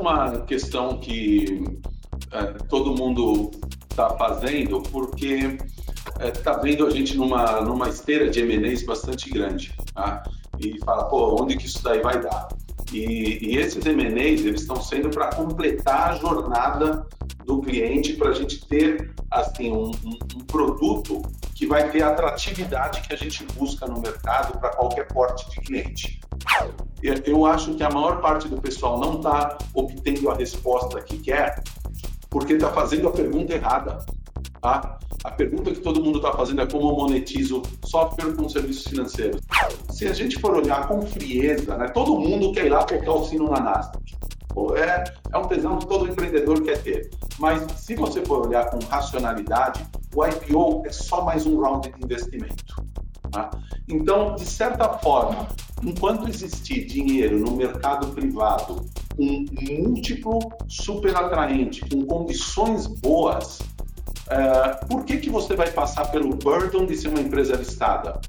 uma 0.00 0.40
questão 0.40 0.98
que 0.98 1.62
é, 2.32 2.42
todo 2.68 2.96
mundo 2.96 3.50
está 3.90 4.10
fazendo 4.10 4.82
porque 4.82 5.58
está 6.20 6.52
é, 6.52 6.60
vendo 6.60 6.86
a 6.86 6.90
gente 6.90 7.16
numa, 7.16 7.60
numa 7.60 7.88
esteira 7.88 8.28
de 8.28 8.40
M&As 8.40 8.82
bastante 8.82 9.30
grande. 9.30 9.74
Tá? 9.94 10.22
E 10.58 10.78
fala, 10.80 11.04
pô, 11.04 11.42
onde 11.42 11.56
que 11.56 11.66
isso 11.66 11.82
daí 11.82 12.00
vai 12.00 12.20
dar? 12.20 12.48
E, 12.92 13.38
e 13.40 13.56
esses 13.56 13.84
M&As, 13.84 14.44
eles 14.44 14.62
estão 14.62 14.80
sendo 14.82 15.10
para 15.10 15.34
completar 15.34 16.10
a 16.10 16.14
jornada 16.16 17.06
do 17.44 17.60
cliente 17.60 18.14
para 18.14 18.30
a 18.30 18.34
gente 18.34 18.66
ter 18.66 19.12
assim 19.30 19.70
um, 19.70 19.90
um, 19.90 20.18
um, 20.36 20.40
produto 20.46 21.22
que 21.54 21.66
vai 21.66 21.88
ter 21.90 22.02
a 22.02 22.08
atratividade 22.08 23.00
que 23.02 23.12
a 23.12 23.16
gente 23.16 23.44
busca 23.54 23.86
no 23.86 24.00
mercado 24.00 24.58
para 24.58 24.70
qualquer 24.70 25.06
porte 25.08 25.48
de 25.50 25.56
cliente. 25.60 26.20
Eu 27.02 27.46
acho 27.46 27.74
que 27.74 27.82
a 27.82 27.90
maior 27.90 28.20
parte 28.20 28.48
do 28.48 28.60
pessoal 28.60 28.98
não 28.98 29.16
está 29.16 29.56
obtendo 29.74 30.30
a 30.30 30.34
resposta 30.34 31.00
que 31.00 31.18
quer 31.18 31.62
porque 32.28 32.54
está 32.54 32.70
fazendo 32.70 33.08
a 33.08 33.12
pergunta 33.12 33.54
errada. 33.54 33.98
Tá? 34.60 34.98
A 35.24 35.30
pergunta 35.30 35.70
que 35.70 35.80
todo 35.80 36.02
mundo 36.02 36.18
está 36.18 36.32
fazendo 36.32 36.62
é 36.62 36.66
como 36.66 36.90
eu 36.90 36.96
monetizo 36.96 37.62
software 37.84 38.34
com 38.34 38.48
serviços 38.48 38.84
financeiros. 38.84 39.40
Se 39.90 40.06
a 40.06 40.12
gente 40.12 40.38
for 40.38 40.54
olhar 40.54 40.86
com 40.86 41.02
frieza, 41.02 41.76
né, 41.76 41.88
todo 41.88 42.18
mundo 42.18 42.52
quer 42.52 42.66
ir 42.66 42.70
lá 42.70 42.84
tocar 42.84 43.12
o 43.12 43.24
sino 43.24 43.50
na 43.50 43.60
Nasdaq. 43.60 44.16
É, 44.76 45.04
é 45.32 45.38
um 45.38 45.46
tesão 45.46 45.78
que 45.78 45.86
todo 45.86 46.08
empreendedor 46.08 46.62
quer 46.62 46.82
ter. 46.82 47.10
Mas 47.38 47.62
se 47.80 47.94
você 47.94 48.24
for 48.24 48.46
olhar 48.46 48.70
com 48.70 48.78
racionalidade, 48.86 49.86
o 50.14 50.26
IPO 50.26 50.82
é 50.86 50.90
só 50.90 51.24
mais 51.24 51.46
um 51.46 51.60
round 51.60 51.90
de 51.90 52.04
investimento. 52.04 52.74
Tá? 53.30 53.50
Então, 53.88 54.34
de 54.34 54.44
certa 54.44 54.88
forma, 54.98 55.48
enquanto 55.82 56.28
existir 56.28 56.84
dinheiro 56.86 57.38
no 57.38 57.56
mercado 57.56 58.08
privado, 58.08 58.84
um 59.18 59.44
múltiplo 59.60 60.38
super 60.68 61.14
atraente, 61.16 61.80
com 61.88 62.04
condições 62.04 62.86
boas, 62.86 63.60
uh, 63.60 64.86
por 64.88 65.04
que, 65.04 65.18
que 65.18 65.30
você 65.30 65.54
vai 65.54 65.70
passar 65.70 66.06
pelo 66.06 66.30
burden 66.30 66.86
de 66.86 66.96
ser 66.96 67.08
uma 67.08 67.20
empresa 67.20 67.56
listada? 67.56 68.20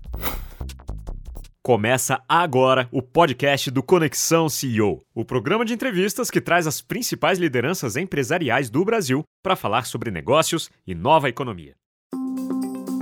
Começa 1.64 2.20
agora 2.28 2.90
o 2.92 3.04
podcast 3.04 3.70
do 3.70 3.84
Conexão 3.84 4.50
CEO, 4.50 5.00
o 5.14 5.24
programa 5.24 5.64
de 5.64 5.74
entrevistas 5.74 6.32
que 6.32 6.42
traz 6.42 6.66
as 6.66 6.82
principais 6.82 7.38
lideranças 7.38 7.96
empresariais 7.96 8.68
do 8.68 8.84
Brasil 8.84 9.24
para 9.44 9.56
falar 9.56 9.86
sobre 9.86 10.10
negócios 10.10 10.72
e 10.88 10.96
nova 10.96 11.30
economia. 11.30 11.76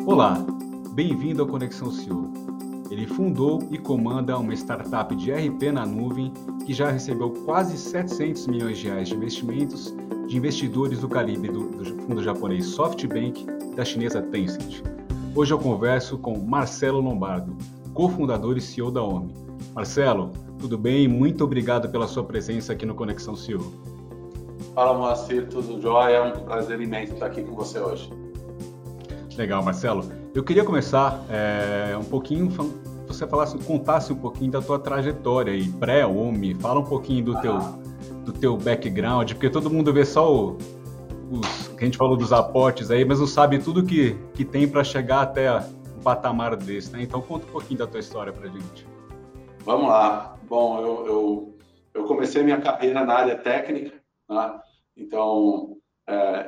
Olá, 0.05 0.45
bem-vindo 0.99 1.41
ao 1.41 1.47
Conexão 1.47 1.89
CEO. 1.89 2.29
Ele 2.91 3.07
fundou 3.07 3.65
e 3.71 3.77
comanda 3.77 4.37
uma 4.37 4.53
startup 4.53 5.15
de 5.15 5.31
RP 5.31 5.71
na 5.71 5.85
nuvem 5.85 6.33
que 6.65 6.73
já 6.73 6.91
recebeu 6.91 7.29
quase 7.45 7.77
700 7.77 8.47
milhões 8.47 8.79
de 8.79 8.89
reais 8.89 9.07
de 9.07 9.15
investimentos 9.15 9.95
de 10.27 10.35
investidores 10.35 10.99
do 10.99 11.07
calibre 11.07 11.53
do, 11.53 11.69
do 11.69 11.85
fundo 12.03 12.21
japonês 12.21 12.65
SoftBank 12.65 13.47
e 13.71 13.75
da 13.77 13.85
chinesa 13.85 14.21
Tencent. 14.21 14.83
Hoje 15.33 15.53
eu 15.53 15.57
converso 15.57 16.17
com 16.17 16.37
Marcelo 16.37 16.99
Lombardo, 16.99 17.55
cofundador 17.93 18.57
e 18.57 18.61
CEO 18.61 18.91
da 18.91 19.01
OMI. 19.01 19.33
Marcelo, 19.73 20.33
tudo 20.59 20.77
bem? 20.77 21.07
Muito 21.07 21.45
obrigado 21.45 21.87
pela 21.87 22.09
sua 22.09 22.25
presença 22.25 22.73
aqui 22.73 22.85
no 22.85 22.93
Conexão 22.93 23.37
CEO. 23.37 23.71
Fala, 24.75 24.97
Moacir, 24.97 25.47
tudo 25.47 25.81
jóia? 25.81 26.15
É 26.15 26.21
um 26.21 26.43
prazer 26.43 26.81
imenso 26.81 27.13
estar 27.13 27.27
aqui 27.27 27.41
com 27.41 27.55
você 27.55 27.79
hoje. 27.79 28.11
Legal, 29.39 29.63
Marcelo. 29.63 30.03
Eu 30.35 30.43
queria 30.43 30.65
começar 30.65 31.23
é, 31.29 31.95
um 31.95 32.03
pouquinho, 32.03 32.49
você 33.07 33.25
falasse, 33.25 33.57
contasse 33.59 34.11
um 34.11 34.17
pouquinho 34.17 34.51
da 34.51 34.61
tua 34.61 34.77
trajetória 34.77 35.53
aí, 35.53 35.69
pré-OMI, 35.71 36.55
fala 36.55 36.81
um 36.81 36.83
pouquinho 36.83 37.23
do 37.23 37.39
teu, 37.39 37.57
do 38.25 38.33
teu 38.33 38.57
background, 38.57 39.31
porque 39.31 39.49
todo 39.49 39.69
mundo 39.69 39.93
vê 39.93 40.03
só 40.03 40.29
o, 40.29 40.57
os, 41.31 41.73
a 41.73 41.85
gente 41.85 41.97
falou 41.97 42.17
dos 42.17 42.33
aportes 42.33 42.91
aí, 42.91 43.05
mas 43.05 43.21
não 43.21 43.27
sabe 43.27 43.59
tudo 43.59 43.81
que, 43.81 44.17
que 44.33 44.43
tem 44.43 44.67
para 44.67 44.83
chegar 44.83 45.21
até 45.21 45.49
um 45.57 46.01
patamar 46.03 46.57
desse, 46.57 46.91
né? 46.91 47.01
Então 47.01 47.21
conta 47.21 47.45
um 47.47 47.51
pouquinho 47.51 47.79
da 47.79 47.87
tua 47.87 48.01
história 48.01 48.33
para 48.33 48.49
gente. 48.49 48.85
Vamos 49.63 49.87
lá. 49.87 50.35
Bom, 50.49 50.81
eu, 50.81 51.07
eu, 51.07 51.57
eu 51.93 52.03
comecei 52.03 52.43
minha 52.43 52.59
carreira 52.59 53.05
na 53.05 53.13
área 53.13 53.37
técnica, 53.37 53.95
né? 54.29 54.59
então 54.97 55.77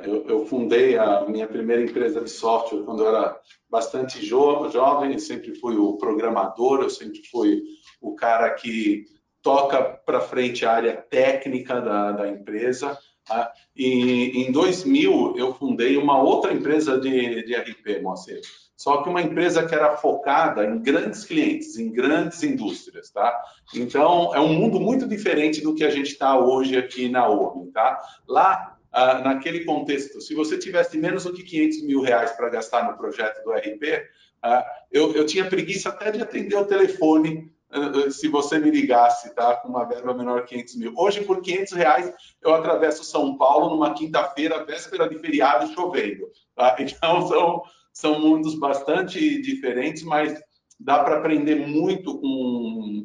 eu, 0.04 0.28
eu, 0.28 0.46
fundei 0.46 0.98
a 0.98 1.26
minha 1.28 1.48
primeira 1.48 1.82
empresa 1.82 2.22
de 2.22 2.30
software 2.30 2.84
quando 2.84 3.04
eu 3.04 3.10
era 3.10 3.40
bastante 3.70 4.26
jo 4.26 4.70
jovem, 4.70 5.18
sempre 5.20 5.54
fui 5.56 5.76
o 5.76 5.98
programador, 5.98 6.82
eu 6.82 6.90
sempre 6.90 7.22
fui 7.30 7.62
o 8.02 8.16
cara 8.16 8.50
que 8.52 9.06
toca 9.42 9.84
para 9.84 10.20
frente 10.22 10.66
a 10.66 10.74
área 10.74 10.98
técnica 10.98 11.80
da, 11.80 12.12
da 12.12 12.28
empresa. 12.30 12.98
Tá? 13.26 13.52
E 13.76 14.46
em 14.48 14.52
2000 14.52 15.36
eu 15.38 15.54
fundei 15.54 15.96
uma 15.96 16.22
outra 16.22 16.52
empresa 16.52 17.00
de, 17.00 17.44
de 17.44 17.56
RP, 17.56 18.02
Moacir 18.02 18.42
só 18.82 19.04
que 19.04 19.10
uma 19.10 19.22
empresa 19.22 19.64
que 19.64 19.76
era 19.76 19.96
focada 19.96 20.66
em 20.66 20.80
grandes 20.80 21.24
clientes, 21.24 21.78
em 21.78 21.92
grandes 21.92 22.42
indústrias, 22.42 23.12
tá? 23.12 23.40
Então, 23.76 24.34
é 24.34 24.40
um 24.40 24.56
mundo 24.56 24.80
muito 24.80 25.08
diferente 25.08 25.62
do 25.62 25.76
que 25.76 25.84
a 25.84 25.92
gente 25.92 26.14
está 26.14 26.40
hoje 26.40 26.76
aqui 26.76 27.08
na 27.08 27.28
ONU, 27.28 27.70
tá? 27.72 28.02
Lá, 28.28 28.71
ah, 28.92 29.20
naquele 29.20 29.64
contexto, 29.64 30.20
se 30.22 30.36
você 30.36 30.58
tivesse 30.58 30.98
menos 30.98 31.24
do 31.24 31.34
que 31.34 31.44
500 31.44 31.84
mil 31.84 32.02
reais 32.02 32.32
para 32.32 32.50
gastar 32.50 32.90
no 32.90 32.98
projeto 32.98 33.44
do 33.44 33.52
RP, 33.52 34.04
ah, 34.42 34.66
eu, 34.92 35.14
eu 35.14 35.26
tinha 35.26 35.50
preguiça 35.50 35.90
até 35.90 36.12
de 36.12 36.22
atender 36.22 36.56
o 36.56 36.66
telefone 36.66 37.52
ah, 37.70 38.10
se 38.12 38.28
você 38.28 38.60
me 38.60 38.70
ligasse, 38.70 39.34
tá? 39.34 39.56
Com 39.58 39.70
uma 39.70 39.86
verba 39.86 40.14
menor 40.14 40.44
que 40.44 40.56
500 40.56 40.76
mil. 40.76 40.94
Hoje, 40.98 41.22
por 41.22 41.42
500 41.42 41.74
reais, 41.74 42.14
eu 42.42 42.54
atravesso 42.54 43.04
São 43.04 43.38
Paulo 43.38 43.70
numa 43.70 43.94
quinta-feira, 43.94 44.66
véspera 44.66 45.08
de 45.08 45.18
feriado, 45.20 45.74
chovendo. 45.74 46.28
Tá? 46.56 46.76
Então, 46.82 47.28
são 47.28 47.64
são 47.94 48.20
mundos 48.20 48.56
bastante 48.56 49.42
diferentes, 49.42 50.04
mas 50.04 50.40
dá 50.80 51.04
para 51.04 51.18
aprender 51.18 51.56
muito 51.56 52.20
com 52.20 53.01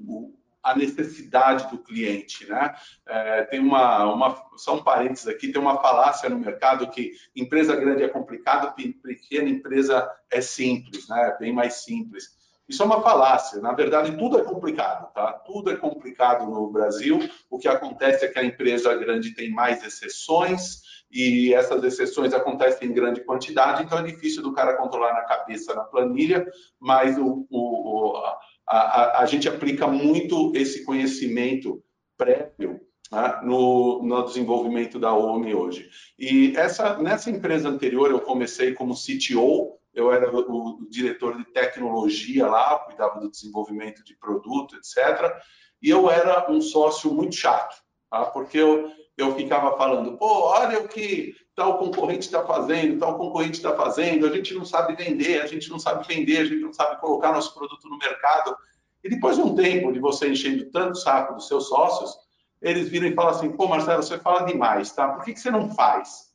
a 0.66 0.76
necessidade 0.76 1.70
do 1.70 1.78
cliente, 1.78 2.44
né? 2.48 2.74
É, 3.06 3.44
tem 3.44 3.60
uma, 3.60 4.12
uma, 4.12 4.36
só 4.56 4.74
um 4.74 4.82
parênteses 4.82 5.28
aqui, 5.28 5.52
tem 5.52 5.62
uma 5.62 5.80
falácia 5.80 6.28
no 6.28 6.40
mercado 6.40 6.90
que 6.90 7.12
empresa 7.36 7.76
grande 7.76 8.02
é 8.02 8.08
complicado, 8.08 8.74
pequena 8.74 9.48
empresa 9.48 10.10
é 10.28 10.40
simples, 10.40 11.08
né? 11.08 11.36
Bem 11.38 11.52
mais 11.52 11.84
simples. 11.84 12.36
Isso 12.68 12.82
é 12.82 12.86
uma 12.86 13.00
falácia. 13.00 13.60
Na 13.60 13.72
verdade, 13.72 14.16
tudo 14.16 14.40
é 14.40 14.42
complicado, 14.42 15.12
tá? 15.14 15.34
Tudo 15.34 15.70
é 15.70 15.76
complicado 15.76 16.44
no 16.46 16.68
Brasil. 16.68 17.20
O 17.48 17.60
que 17.60 17.68
acontece 17.68 18.24
é 18.24 18.28
que 18.28 18.38
a 18.40 18.44
empresa 18.44 18.92
grande 18.96 19.36
tem 19.36 19.48
mais 19.48 19.84
exceções, 19.84 20.82
e 21.08 21.54
essas 21.54 21.84
exceções 21.84 22.34
acontecem 22.34 22.88
em 22.88 22.92
grande 22.92 23.20
quantidade, 23.20 23.84
então 23.84 24.00
é 24.00 24.02
difícil 24.02 24.42
do 24.42 24.52
cara 24.52 24.76
controlar 24.76 25.14
na 25.14 25.22
cabeça, 25.22 25.72
na 25.72 25.84
planilha, 25.84 26.44
mas 26.80 27.16
o, 27.16 27.46
o, 27.48 28.20
a, 28.66 28.78
a, 28.78 29.22
a, 29.22 29.26
gente 29.26 29.48
aplica 29.48 29.86
muito 29.86 30.52
esse 30.54 30.84
conhecimento 30.84 31.82
prévio 32.16 32.80
né, 33.10 33.40
no, 33.42 34.02
no, 34.02 34.24
desenvolvimento 34.24 34.98
da 34.98 35.14
OMI 35.14 35.54
hoje. 35.54 35.88
E 36.18 36.56
essa, 36.56 36.98
nessa 36.98 37.30
empresa 37.30 37.68
anterior 37.68 38.10
eu 38.10 38.20
comecei 38.20 38.72
como 38.72 38.94
CTO, 38.94 39.78
eu 39.94 40.12
era 40.12 40.30
o, 40.30 40.80
o 40.82 40.90
diretor 40.90 41.36
de 41.36 41.44
tecnologia 41.52 42.46
lá, 42.46 42.78
cuidava 42.80 43.20
do 43.20 43.30
desenvolvimento 43.30 44.04
de 44.04 44.16
produto, 44.16 44.76
etc. 44.76 45.32
E 45.80 45.90
eu 45.90 46.10
era 46.10 46.50
um 46.50 46.60
sócio 46.60 47.12
muito 47.12 47.36
chato, 47.36 47.76
tá? 48.10 48.24
porque 48.26 48.58
eu 48.58 48.90
eu 49.16 49.34
ficava 49.34 49.76
falando, 49.76 50.18
pô, 50.18 50.26
olha 50.26 50.80
o 50.80 50.88
que 50.88 51.34
tal 51.56 51.78
concorrente 51.78 52.26
está 52.26 52.44
fazendo, 52.44 53.00
tal 53.00 53.16
concorrente 53.16 53.56
está 53.56 53.74
fazendo, 53.74 54.26
a 54.26 54.30
gente 54.30 54.52
não 54.52 54.64
sabe 54.66 54.94
vender, 54.94 55.40
a 55.40 55.46
gente 55.46 55.70
não 55.70 55.78
sabe 55.78 56.06
vender, 56.06 56.36
a 56.36 56.44
gente 56.44 56.60
não 56.60 56.72
sabe 56.72 57.00
colocar 57.00 57.32
nosso 57.32 57.54
produto 57.54 57.88
no 57.88 57.96
mercado. 57.96 58.54
E 59.02 59.08
depois 59.08 59.36
de 59.36 59.42
um 59.42 59.54
tempo 59.54 59.90
de 59.90 59.98
você 59.98 60.28
enchendo 60.28 60.70
tanto 60.70 60.98
saco 60.98 61.34
dos 61.34 61.48
seus 61.48 61.68
sócios, 61.68 62.14
eles 62.60 62.88
viram 62.90 63.08
e 63.08 63.14
falam 63.14 63.30
assim, 63.30 63.50
pô, 63.50 63.66
Marcelo, 63.66 64.02
você 64.02 64.18
fala 64.18 64.44
demais, 64.44 64.92
tá? 64.92 65.08
Por 65.08 65.24
que, 65.24 65.32
que 65.32 65.40
você 65.40 65.50
não 65.50 65.74
faz? 65.74 66.26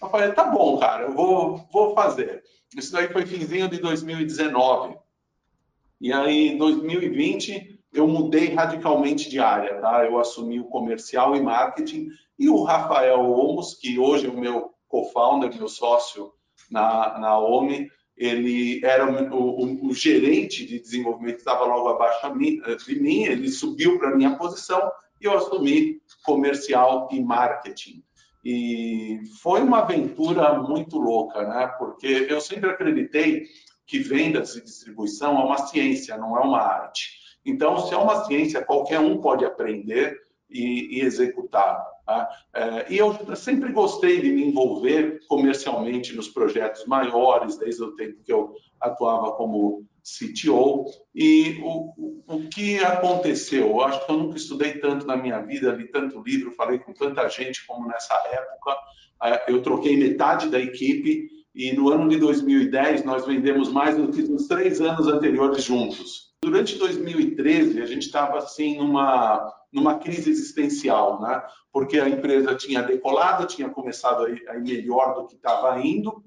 Eu 0.00 0.08
falei, 0.08 0.32
tá 0.32 0.44
bom, 0.44 0.78
cara, 0.78 1.04
eu 1.04 1.12
vou, 1.12 1.68
vou 1.70 1.94
fazer. 1.94 2.42
Isso 2.74 2.92
daí 2.92 3.08
foi 3.12 3.26
finzinho 3.26 3.68
de 3.68 3.78
2019. 3.78 4.96
E 6.00 6.12
aí, 6.12 6.48
em 6.48 6.58
2020, 6.58 7.78
eu 7.92 8.08
mudei 8.08 8.54
radicalmente 8.54 9.28
de 9.28 9.38
área, 9.38 9.80
tá? 9.80 10.04
Eu 10.04 10.18
assumi 10.18 10.58
o 10.58 10.64
comercial 10.64 11.36
e 11.36 11.40
marketing 11.40 12.08
e 12.38 12.48
o 12.48 12.62
Rafael 12.62 13.20
Omos, 13.20 13.74
que 13.74 13.98
hoje 13.98 14.26
é 14.26 14.30
o 14.30 14.38
meu 14.38 14.70
co-founder, 14.88 15.54
meu 15.54 15.68
sócio 15.68 16.32
na, 16.70 17.18
na 17.18 17.38
OMI, 17.38 17.88
ele 18.16 18.84
era 18.84 19.10
o, 19.10 19.36
o, 19.36 19.88
o 19.88 19.94
gerente 19.94 20.66
de 20.66 20.78
desenvolvimento, 20.78 21.38
estava 21.38 21.64
logo 21.64 21.88
abaixo 21.88 22.28
de 22.86 23.00
mim, 23.00 23.24
ele 23.24 23.48
subiu 23.48 23.98
para 23.98 24.10
a 24.10 24.16
minha 24.16 24.36
posição 24.36 24.90
e 25.20 25.24
eu 25.24 25.36
assumi 25.36 26.00
comercial 26.24 27.08
e 27.10 27.22
marketing. 27.22 28.02
E 28.44 29.20
foi 29.40 29.62
uma 29.62 29.80
aventura 29.80 30.60
muito 30.60 30.98
louca, 30.98 31.46
né? 31.46 31.66
Porque 31.78 32.26
eu 32.28 32.40
sempre 32.40 32.70
acreditei 32.70 33.46
que 33.86 33.98
vendas 33.98 34.56
e 34.56 34.64
distribuição 34.64 35.40
é 35.40 35.44
uma 35.44 35.58
ciência, 35.58 36.16
não 36.16 36.36
é 36.36 36.40
uma 36.40 36.60
arte. 36.60 37.21
Então, 37.44 37.78
se 37.78 37.94
é 37.94 37.96
uma 37.96 38.24
ciência, 38.24 38.64
qualquer 38.64 39.00
um 39.00 39.20
pode 39.20 39.44
aprender 39.44 40.16
e, 40.50 40.98
e 40.98 41.00
executar. 41.00 41.84
Tá? 42.06 42.28
É, 42.54 42.92
e 42.92 42.98
eu 42.98 43.14
sempre 43.36 43.72
gostei 43.72 44.20
de 44.20 44.30
me 44.30 44.44
envolver 44.44 45.20
comercialmente 45.28 46.14
nos 46.14 46.28
projetos 46.28 46.84
maiores, 46.86 47.56
desde 47.56 47.82
o 47.82 47.94
tempo 47.94 48.22
que 48.22 48.32
eu 48.32 48.54
atuava 48.80 49.32
como 49.32 49.84
CTO. 50.02 50.84
E 51.14 51.60
o, 51.62 52.24
o 52.26 52.48
que 52.48 52.78
aconteceu? 52.80 53.68
Eu 53.68 53.80
acho 53.82 54.04
que 54.04 54.12
eu 54.12 54.16
nunca 54.16 54.36
estudei 54.36 54.74
tanto 54.78 55.06
na 55.06 55.16
minha 55.16 55.40
vida, 55.40 55.72
li 55.72 55.88
tanto 55.88 56.22
livro, 56.22 56.52
falei 56.52 56.78
com 56.78 56.92
tanta 56.92 57.28
gente 57.28 57.64
como 57.66 57.86
nessa 57.86 58.14
época. 58.14 58.76
É, 59.22 59.52
eu 59.52 59.62
troquei 59.62 59.96
metade 59.96 60.48
da 60.48 60.58
equipe 60.58 61.28
e 61.54 61.72
no 61.72 61.90
ano 61.90 62.08
de 62.08 62.16
2010 62.18 63.04
nós 63.04 63.26
vendemos 63.26 63.70
mais 63.70 63.96
do 63.96 64.08
que 64.10 64.22
nos 64.22 64.48
três 64.48 64.80
anos 64.80 65.06
anteriores 65.06 65.62
juntos. 65.62 66.31
Durante 66.44 66.76
2013 66.76 67.80
a 67.80 67.86
gente 67.86 68.06
estava 68.06 68.38
assim 68.38 68.76
numa 68.76 69.54
numa 69.72 69.98
crise 69.98 70.28
existencial, 70.28 71.22
né? 71.22 71.42
Porque 71.72 71.98
a 71.98 72.08
empresa 72.08 72.54
tinha 72.54 72.82
decolado, 72.82 73.46
tinha 73.46 73.70
começado 73.70 74.24
a 74.24 74.28
ir, 74.28 74.44
melhor 74.60 75.14
do 75.14 75.26
que 75.26 75.36
estava 75.36 75.80
indo, 75.80 76.22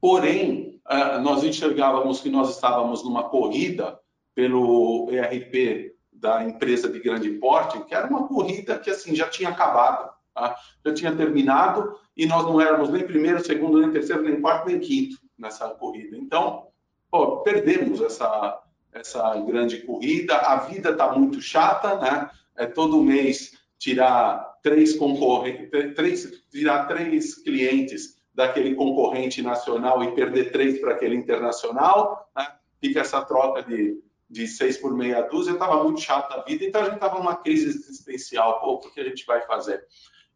porém 0.00 0.80
é, 0.88 1.18
nós 1.18 1.44
enxergávamos 1.44 2.20
que 2.20 2.30
nós 2.30 2.48
estávamos 2.50 3.04
numa 3.04 3.24
corrida 3.28 4.00
pelo 4.34 5.08
ERP 5.10 5.94
da 6.10 6.42
empresa 6.42 6.88
de 6.88 7.00
grande 7.00 7.30
porte, 7.32 7.84
que 7.84 7.94
era 7.94 8.06
uma 8.06 8.26
corrida 8.26 8.78
que 8.78 8.88
assim 8.88 9.14
já 9.14 9.28
tinha 9.28 9.50
acabado, 9.50 10.10
tá? 10.32 10.56
já 10.86 10.94
tinha 10.94 11.14
terminado 11.14 11.98
e 12.16 12.24
nós 12.24 12.44
não 12.44 12.60
éramos 12.60 12.88
nem 12.88 13.04
primeiro, 13.04 13.44
segundo, 13.44 13.78
nem 13.78 13.90
terceiro, 13.90 14.22
nem 14.22 14.40
quarto, 14.40 14.68
nem 14.68 14.80
quinto 14.80 15.18
nessa 15.36 15.68
corrida. 15.70 16.16
Então, 16.16 16.68
pô, 17.10 17.42
perdemos 17.42 18.00
essa 18.00 18.61
essa 18.92 19.34
grande 19.40 19.78
corrida. 19.78 20.36
A 20.36 20.56
vida 20.56 20.90
está 20.90 21.12
muito 21.12 21.40
chata, 21.40 21.96
né? 21.96 22.30
É 22.56 22.66
todo 22.66 23.02
mês 23.02 23.52
tirar 23.78 24.58
três 24.62 24.94
concorrentes, 24.96 25.70
três, 25.96 26.44
tirar 26.50 26.86
três 26.86 27.34
clientes 27.36 28.16
daquele 28.34 28.74
concorrente 28.74 29.42
nacional 29.42 30.02
e 30.04 30.14
perder 30.14 30.52
três 30.52 30.80
para 30.80 30.92
aquele 30.92 31.16
internacional, 31.16 32.30
né? 32.36 32.46
Fica 32.80 33.00
essa 33.00 33.22
troca 33.22 33.62
de, 33.62 34.00
de 34.28 34.46
seis 34.46 34.76
por 34.76 34.94
meia 34.94 35.22
dúzia. 35.22 35.52
Estava 35.52 35.82
muito 35.82 36.00
chata 36.00 36.34
a 36.34 36.42
vida, 36.42 36.64
então 36.64 36.82
a 36.82 36.84
gente 36.84 36.94
estava 36.94 37.18
numa 37.18 37.36
crise 37.36 37.66
existencial. 37.66 38.60
Pô, 38.60 38.74
o 38.74 38.78
que 38.78 39.00
a 39.00 39.04
gente 39.04 39.24
vai 39.24 39.40
fazer? 39.46 39.84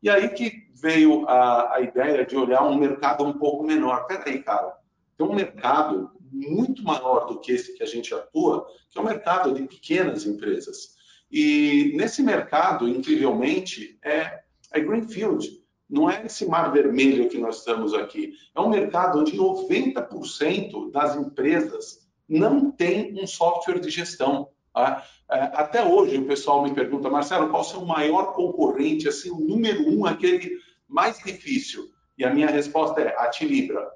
E 0.02 0.08
aí 0.08 0.28
que 0.28 0.68
veio 0.74 1.28
a, 1.28 1.74
a 1.74 1.80
ideia 1.80 2.24
de 2.24 2.36
olhar 2.36 2.62
um 2.62 2.76
mercado 2.76 3.24
um 3.24 3.32
pouco 3.32 3.64
menor. 3.64 4.06
Peraí, 4.06 4.42
cara, 4.42 4.76
tem 5.16 5.26
um 5.26 5.34
mercado 5.34 6.12
muito 6.32 6.82
maior 6.82 7.26
do 7.26 7.40
que 7.40 7.52
esse 7.52 7.74
que 7.74 7.82
a 7.82 7.86
gente 7.86 8.14
atua, 8.14 8.66
que 8.90 8.98
é 8.98 9.00
o 9.00 9.04
mercado 9.04 9.54
de 9.54 9.62
pequenas 9.62 10.26
empresas. 10.26 10.96
E 11.30 11.92
nesse 11.96 12.22
mercado, 12.22 12.88
incrivelmente, 12.88 13.98
é, 14.04 14.40
é 14.72 14.80
Greenfield. 14.80 15.64
Não 15.88 16.10
é 16.10 16.26
esse 16.26 16.46
mar 16.46 16.72
vermelho 16.72 17.28
que 17.28 17.38
nós 17.38 17.58
estamos 17.58 17.94
aqui. 17.94 18.32
É 18.54 18.60
um 18.60 18.68
mercado 18.68 19.20
onde 19.20 19.36
90% 19.36 20.90
das 20.90 21.16
empresas 21.16 22.06
não 22.28 22.70
tem 22.70 23.14
um 23.20 23.26
software 23.26 23.78
de 23.78 23.90
gestão. 23.90 24.48
Tá? 24.74 25.04
É, 25.30 25.38
até 25.54 25.84
hoje 25.84 26.18
o 26.18 26.26
pessoal 26.26 26.62
me 26.62 26.74
pergunta, 26.74 27.08
Marcelo, 27.08 27.48
qual 27.48 27.62
o 27.62 27.64
seu 27.64 27.84
maior 27.84 28.34
concorrente, 28.34 29.08
assim, 29.08 29.30
o 29.30 29.38
número 29.38 29.88
um, 29.88 30.04
aquele 30.06 30.58
mais 30.88 31.18
difícil? 31.18 31.88
E 32.18 32.24
a 32.24 32.32
minha 32.32 32.48
resposta 32.48 33.00
é 33.00 33.14
a 33.16 33.28
Tilibra 33.28 33.86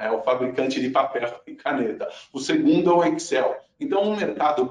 é 0.00 0.10
o 0.10 0.22
fabricante 0.22 0.80
de 0.80 0.90
papel 0.90 1.28
e 1.46 1.54
caneta. 1.54 2.08
O 2.32 2.38
segundo 2.38 2.90
é 2.90 2.94
o 2.94 3.04
Excel. 3.04 3.56
Então, 3.80 4.02
um 4.02 4.16
mercado 4.16 4.68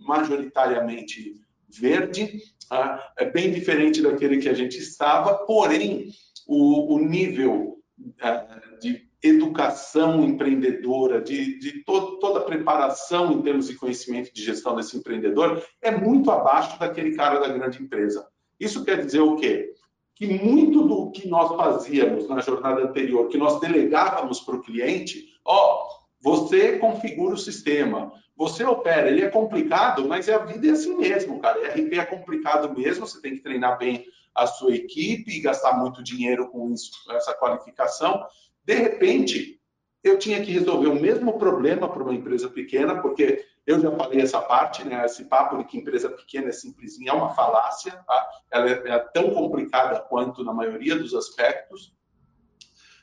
majoritariamente 0.00 1.40
verde, 1.68 2.42
tá? 2.68 3.12
é 3.16 3.24
bem 3.24 3.52
diferente 3.52 4.02
daquele 4.02 4.38
que 4.38 4.48
a 4.48 4.54
gente 4.54 4.78
estava, 4.78 5.34
porém, 5.46 6.10
o, 6.46 6.94
o 6.94 6.98
nível 6.98 7.78
é, 8.20 8.46
de 8.80 9.08
educação 9.22 10.24
empreendedora, 10.24 11.20
de, 11.20 11.58
de 11.58 11.84
todo, 11.84 12.18
toda 12.18 12.40
a 12.40 12.44
preparação 12.44 13.32
em 13.32 13.42
termos 13.42 13.68
de 13.68 13.74
conhecimento 13.74 14.32
de 14.32 14.42
gestão 14.42 14.74
desse 14.74 14.96
empreendedor 14.96 15.62
é 15.82 15.90
muito 15.90 16.30
abaixo 16.30 16.78
daquele 16.80 17.14
cara 17.14 17.38
da 17.38 17.48
grande 17.48 17.82
empresa. 17.82 18.26
Isso 18.58 18.82
quer 18.84 19.04
dizer 19.04 19.20
o 19.20 19.36
quê? 19.36 19.74
que 20.20 20.26
muito 20.26 20.86
do 20.86 20.99
que 21.10 21.28
nós 21.28 21.54
fazíamos 21.56 22.28
na 22.28 22.40
jornada 22.40 22.82
anterior, 22.82 23.28
que 23.28 23.38
nós 23.38 23.60
delegávamos 23.60 24.40
para 24.40 24.56
o 24.56 24.62
cliente, 24.62 25.28
ó, 25.44 25.88
você 26.20 26.78
configura 26.78 27.34
o 27.34 27.38
sistema, 27.38 28.12
você 28.36 28.64
opera, 28.64 29.10
ele 29.10 29.22
é 29.22 29.28
complicado, 29.28 30.06
mas 30.06 30.28
a 30.28 30.38
vida 30.38 30.66
é 30.66 30.70
assim 30.70 30.96
mesmo, 30.96 31.40
cara. 31.40 31.74
RP 31.74 31.92
é 31.92 32.04
complicado 32.04 32.76
mesmo, 32.76 33.06
você 33.06 33.20
tem 33.20 33.34
que 33.34 33.42
treinar 33.42 33.78
bem 33.78 34.06
a 34.34 34.46
sua 34.46 34.74
equipe 34.74 35.30
e 35.30 35.40
gastar 35.40 35.78
muito 35.78 36.02
dinheiro 36.02 36.48
com 36.48 36.72
isso, 36.72 36.90
essa 37.10 37.34
qualificação. 37.34 38.24
De 38.64 38.74
repente, 38.74 39.60
eu 40.02 40.18
tinha 40.18 40.42
que 40.42 40.52
resolver 40.52 40.88
o 40.88 41.00
mesmo 41.00 41.38
problema 41.38 41.88
para 41.88 42.02
uma 42.02 42.14
empresa 42.14 42.48
pequena, 42.48 43.00
porque 43.02 43.44
eu 43.70 43.80
já 43.80 43.90
falei 43.92 44.20
essa 44.20 44.40
parte, 44.40 44.84
né? 44.84 45.04
Esse 45.04 45.24
papo 45.24 45.58
de 45.58 45.64
que 45.64 45.78
empresa 45.78 46.10
pequena 46.10 46.48
é 46.48 46.52
simplesinha 46.52 47.12
é 47.12 47.14
uma 47.14 47.34
falácia, 47.34 47.92
tá? 47.92 48.28
Ela 48.50 48.70
é, 48.70 48.88
é 48.88 48.98
tão 48.98 49.30
complicada 49.30 50.00
quanto 50.00 50.44
na 50.44 50.52
maioria 50.52 50.96
dos 50.96 51.14
aspectos, 51.14 51.94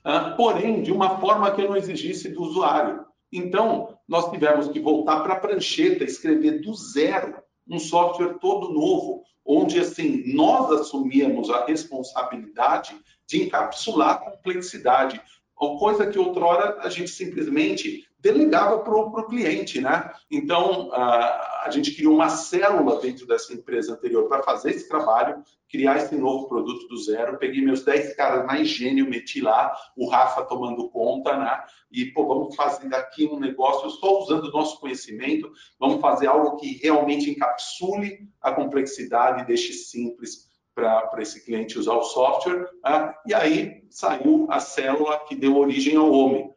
uh, 0.05 0.35
porém, 0.35 0.81
de 0.81 0.91
uma 0.91 1.19
forma 1.19 1.51
que 1.51 1.65
não 1.65 1.75
exigisse 1.75 2.29
do 2.29 2.43
usuário. 2.43 3.05
Então, 3.31 3.97
nós 4.07 4.29
tivemos 4.29 4.67
que 4.67 4.79
voltar 4.79 5.21
para 5.21 5.33
a 5.33 5.39
prancheta, 5.39 6.03
escrever 6.03 6.61
do 6.61 6.73
zero 6.73 7.35
um 7.69 7.79
software 7.79 8.35
todo 8.39 8.73
novo, 8.73 9.23
onde 9.45 9.79
assim 9.79 10.33
nós 10.33 10.71
assumíamos 10.71 11.49
a 11.49 11.65
responsabilidade 11.65 12.95
de 13.25 13.43
encapsular 13.43 14.11
a 14.11 14.31
complexidade, 14.31 15.21
coisa 15.55 16.07
que 16.07 16.19
outrora 16.19 16.77
a 16.81 16.89
gente 16.89 17.09
simplesmente 17.09 18.06
delegava 18.19 18.79
para 18.79 18.95
o 18.95 19.27
cliente, 19.27 19.79
né? 19.79 20.11
Então, 20.29 20.91
a, 20.91 21.63
a 21.65 21.71
gente 21.71 21.95
criou 21.95 22.15
uma 22.15 22.29
célula 22.29 22.99
dentro 22.99 23.27
dessa 23.27 23.53
empresa 23.53 23.93
anterior 23.93 24.27
para 24.27 24.41
fazer 24.41 24.71
esse 24.71 24.87
trabalho, 24.87 25.43
criar 25.69 25.97
esse 25.97 26.15
novo 26.15 26.47
produto 26.47 26.87
do 26.87 26.97
zero. 26.97 27.37
Peguei 27.37 27.63
meus 27.63 27.83
10 27.83 28.15
caras 28.15 28.45
mais 28.45 28.67
gênio, 28.67 29.09
meti 29.09 29.41
lá, 29.41 29.75
o 29.95 30.09
Rafa 30.09 30.43
tomando 30.45 30.89
conta, 30.89 31.37
né? 31.37 31.63
E, 31.91 32.05
pô, 32.05 32.25
vamos 32.25 32.55
fazer 32.55 32.89
daqui 32.89 33.25
um 33.25 33.39
negócio, 33.39 33.87
estou 33.87 34.21
usando 34.21 34.45
o 34.45 34.51
nosso 34.51 34.79
conhecimento, 34.79 35.51
vamos 35.79 36.01
fazer 36.01 36.27
algo 36.27 36.57
que 36.57 36.79
realmente 36.81 37.29
encapsule 37.29 38.27
a 38.41 38.51
complexidade 38.51 39.43
e 39.43 39.45
deixe 39.45 39.73
simples 39.73 40.47
para 40.73 41.21
esse 41.21 41.43
cliente 41.43 41.79
usar 41.79 41.93
o 41.93 42.03
software. 42.03 42.69
Né? 42.83 43.13
E 43.27 43.33
aí 43.33 43.83
saiu 43.89 44.47
a 44.49 44.59
célula 44.59 45.19
que 45.27 45.35
deu 45.35 45.57
origem 45.57 45.95
ao 45.95 46.11
homem. 46.11 46.53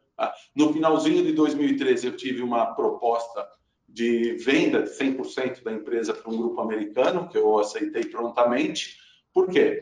No 0.55 0.73
finalzinho 0.73 1.23
de 1.23 1.31
2013, 1.33 2.07
eu 2.07 2.17
tive 2.17 2.41
uma 2.41 2.73
proposta 2.73 3.47
de 3.87 4.33
venda 4.33 4.83
de 4.83 4.89
100% 4.89 5.63
da 5.63 5.71
empresa 5.71 6.13
para 6.13 6.31
um 6.31 6.37
grupo 6.37 6.61
americano, 6.61 7.27
que 7.27 7.37
eu 7.37 7.59
aceitei 7.59 8.05
prontamente. 8.05 8.97
Por 9.33 9.49
quê? 9.49 9.81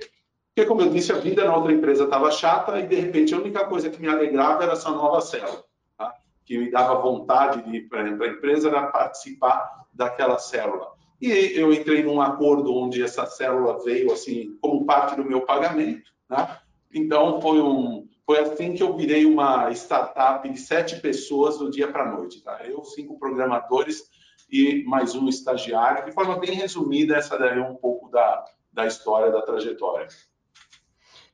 Porque, 0.53 0.67
como 0.67 0.81
eu 0.81 0.89
disse, 0.89 1.11
a 1.11 1.17
vida 1.17 1.45
na 1.45 1.55
outra 1.55 1.71
empresa 1.71 2.03
estava 2.03 2.31
chata 2.31 2.79
e, 2.79 2.87
de 2.87 2.95
repente, 2.95 3.33
a 3.33 3.37
única 3.37 3.65
coisa 3.65 3.89
que 3.89 4.01
me 4.01 4.07
alegrava 4.07 4.63
era 4.63 4.73
essa 4.73 4.89
nova 4.89 5.21
célula. 5.21 5.63
Tá? 5.97 6.13
Que 6.45 6.57
me 6.57 6.69
dava 6.69 7.01
vontade 7.01 7.63
de 7.63 7.77
ir 7.77 7.87
para 7.87 8.03
a 8.03 8.27
empresa 8.27 8.69
era 8.69 8.87
participar 8.87 9.85
daquela 9.93 10.37
célula. 10.37 10.91
E 11.21 11.29
eu 11.55 11.71
entrei 11.73 12.03
num 12.03 12.21
acordo 12.21 12.73
onde 12.73 13.03
essa 13.03 13.25
célula 13.25 13.83
veio 13.83 14.11
assim 14.11 14.57
como 14.61 14.85
parte 14.85 15.15
do 15.15 15.25
meu 15.25 15.41
pagamento, 15.41 16.11
né? 16.29 16.57
Então 16.93 17.41
foi 17.41 17.61
um 17.61 18.08
foi 18.29 18.37
assim 18.41 18.75
que 18.75 18.83
eu 18.83 18.95
virei 18.95 19.25
uma 19.25 19.71
startup 19.71 20.47
de 20.47 20.59
sete 20.59 20.99
pessoas 21.01 21.57
do 21.57 21.67
dia 21.71 21.91
para 21.91 22.03
a 22.03 22.15
noite, 22.15 22.43
tá? 22.43 22.59
Eu 22.63 22.83
cinco 22.83 23.17
programadores 23.17 24.03
e 24.51 24.83
mais 24.83 25.15
um 25.15 25.27
estagiário. 25.27 26.05
De 26.05 26.11
forma 26.11 26.37
bem 26.37 26.51
resumida, 26.51 27.15
essa 27.15 27.39
daí 27.39 27.57
é 27.57 27.63
um 27.63 27.73
pouco 27.73 28.07
da, 28.11 28.45
da 28.71 28.85
história, 28.85 29.31
da 29.31 29.41
trajetória. 29.41 30.05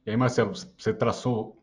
E 0.06 0.10
aí, 0.10 0.16
Marcelo, 0.16 0.54
você 0.56 0.94
traçou 0.94 1.62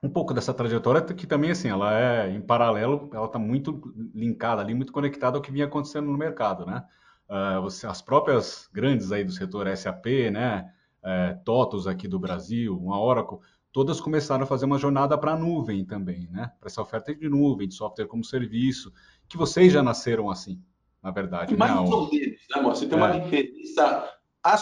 um 0.00 0.08
pouco 0.08 0.32
dessa 0.32 0.54
trajetória 0.54 1.02
que 1.02 1.26
também, 1.26 1.50
assim, 1.50 1.68
ela 1.68 1.98
é 1.98 2.30
em 2.30 2.40
paralelo, 2.40 3.10
ela 3.12 3.26
está 3.26 3.40
muito 3.40 3.92
linkada 4.14 4.62
ali, 4.62 4.74
muito 4.74 4.92
conectada 4.92 5.36
ao 5.36 5.42
que 5.42 5.50
vinha 5.50 5.64
acontecendo 5.64 6.06
no 6.06 6.16
mercado, 6.16 6.64
né? 6.64 6.84
Uh, 7.28 7.60
você, 7.62 7.84
as 7.84 8.00
próprias 8.00 8.70
grandes 8.72 9.10
aí 9.10 9.24
do 9.24 9.32
setor 9.32 9.66
SAP, 9.76 10.06
né, 10.30 10.72
é, 11.04 11.32
TOTOS 11.44 11.88
aqui 11.88 12.06
do 12.06 12.20
Brasil, 12.20 12.78
uma 12.78 13.00
Oracle, 13.00 13.40
todas 13.72 14.00
começaram 14.00 14.44
a 14.44 14.46
fazer 14.46 14.66
uma 14.66 14.78
jornada 14.78 15.16
para 15.16 15.32
a 15.32 15.36
nuvem 15.36 15.84
também, 15.84 16.28
né? 16.30 16.52
Para 16.60 16.68
essa 16.68 16.82
oferta 16.82 17.14
de 17.14 17.28
nuvem, 17.28 17.68
de 17.68 17.74
software 17.74 18.06
como 18.06 18.24
serviço, 18.24 18.92
que 19.28 19.36
vocês 19.36 19.72
já 19.72 19.82
nasceram 19.82 20.30
assim, 20.30 20.62
na 21.02 21.10
verdade. 21.10 21.56
Mais 21.56 21.74
né? 21.74 21.80
ou 21.80 22.10
menos, 22.10 22.36
né, 22.54 22.62
Você 22.62 22.86
tem 22.86 22.98
é. 22.98 23.02
uma 23.02 23.18
diferença 23.18 24.12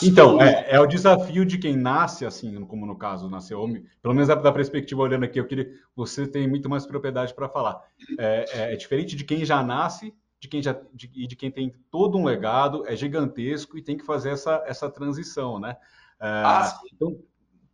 então, 0.03 0.39
é, 0.43 0.73
é, 0.73 0.79
o 0.81 0.87
desafio 0.87 1.43
de 1.43 1.57
quem 1.57 1.75
nasce 1.75 2.27
assim, 2.27 2.63
como 2.67 2.85
no 2.85 2.99
caso 2.99 3.31
nasceu 3.31 3.63
homem, 3.63 3.83
pelo 4.03 4.13
menos 4.13 4.29
da 4.29 4.53
perspectiva 4.53 5.01
olhando 5.01 5.25
aqui, 5.25 5.41
eu 5.41 5.47
queria, 5.47 5.73
você 5.97 6.27
tem 6.27 6.47
muito 6.47 6.69
mais 6.69 6.85
propriedade 6.85 7.33
para 7.33 7.49
falar. 7.49 7.81
É, 8.19 8.45
é, 8.53 8.73
é, 8.75 8.77
diferente 8.77 9.17
de 9.17 9.25
quem 9.25 9.43
já 9.43 9.63
nasce 9.63 10.15
de 10.41 10.49
quem 10.49 10.63
já 10.63 10.75
de, 10.95 11.07
de 11.07 11.37
quem 11.37 11.51
tem 11.51 11.73
todo 11.91 12.17
um 12.17 12.25
legado, 12.25 12.87
é 12.87 12.97
gigantesco 12.97 13.77
e 13.77 13.83
tem 13.83 13.97
que 13.97 14.05
fazer 14.05 14.31
essa, 14.31 14.65
essa 14.67 14.91
transição, 14.91 15.61
né? 15.61 15.77
É, 16.19 16.27
ah, 16.27 16.81
então, 16.93 17.19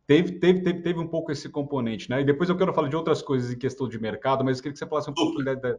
teve, 0.07 0.39
teve, 0.39 0.61
teve, 0.61 0.81
teve 0.81 0.99
um 0.99 1.07
pouco 1.07 1.31
esse 1.31 1.49
componente, 1.49 2.09
né? 2.09 2.21
E 2.21 2.25
depois 2.25 2.49
eu 2.49 2.57
quero 2.57 2.73
falar 2.73 2.87
de 2.87 2.95
outras 2.95 3.21
coisas 3.21 3.51
em 3.51 3.57
questão 3.57 3.87
de 3.87 3.99
mercado, 3.99 4.43
mas 4.43 4.57
eu 4.57 4.63
queria 4.63 4.73
que 4.73 4.79
você 4.79 4.87
falasse 4.87 5.09
um 5.09 5.13
pouquinho 5.13 5.45
da, 5.45 5.53
da, 5.53 5.77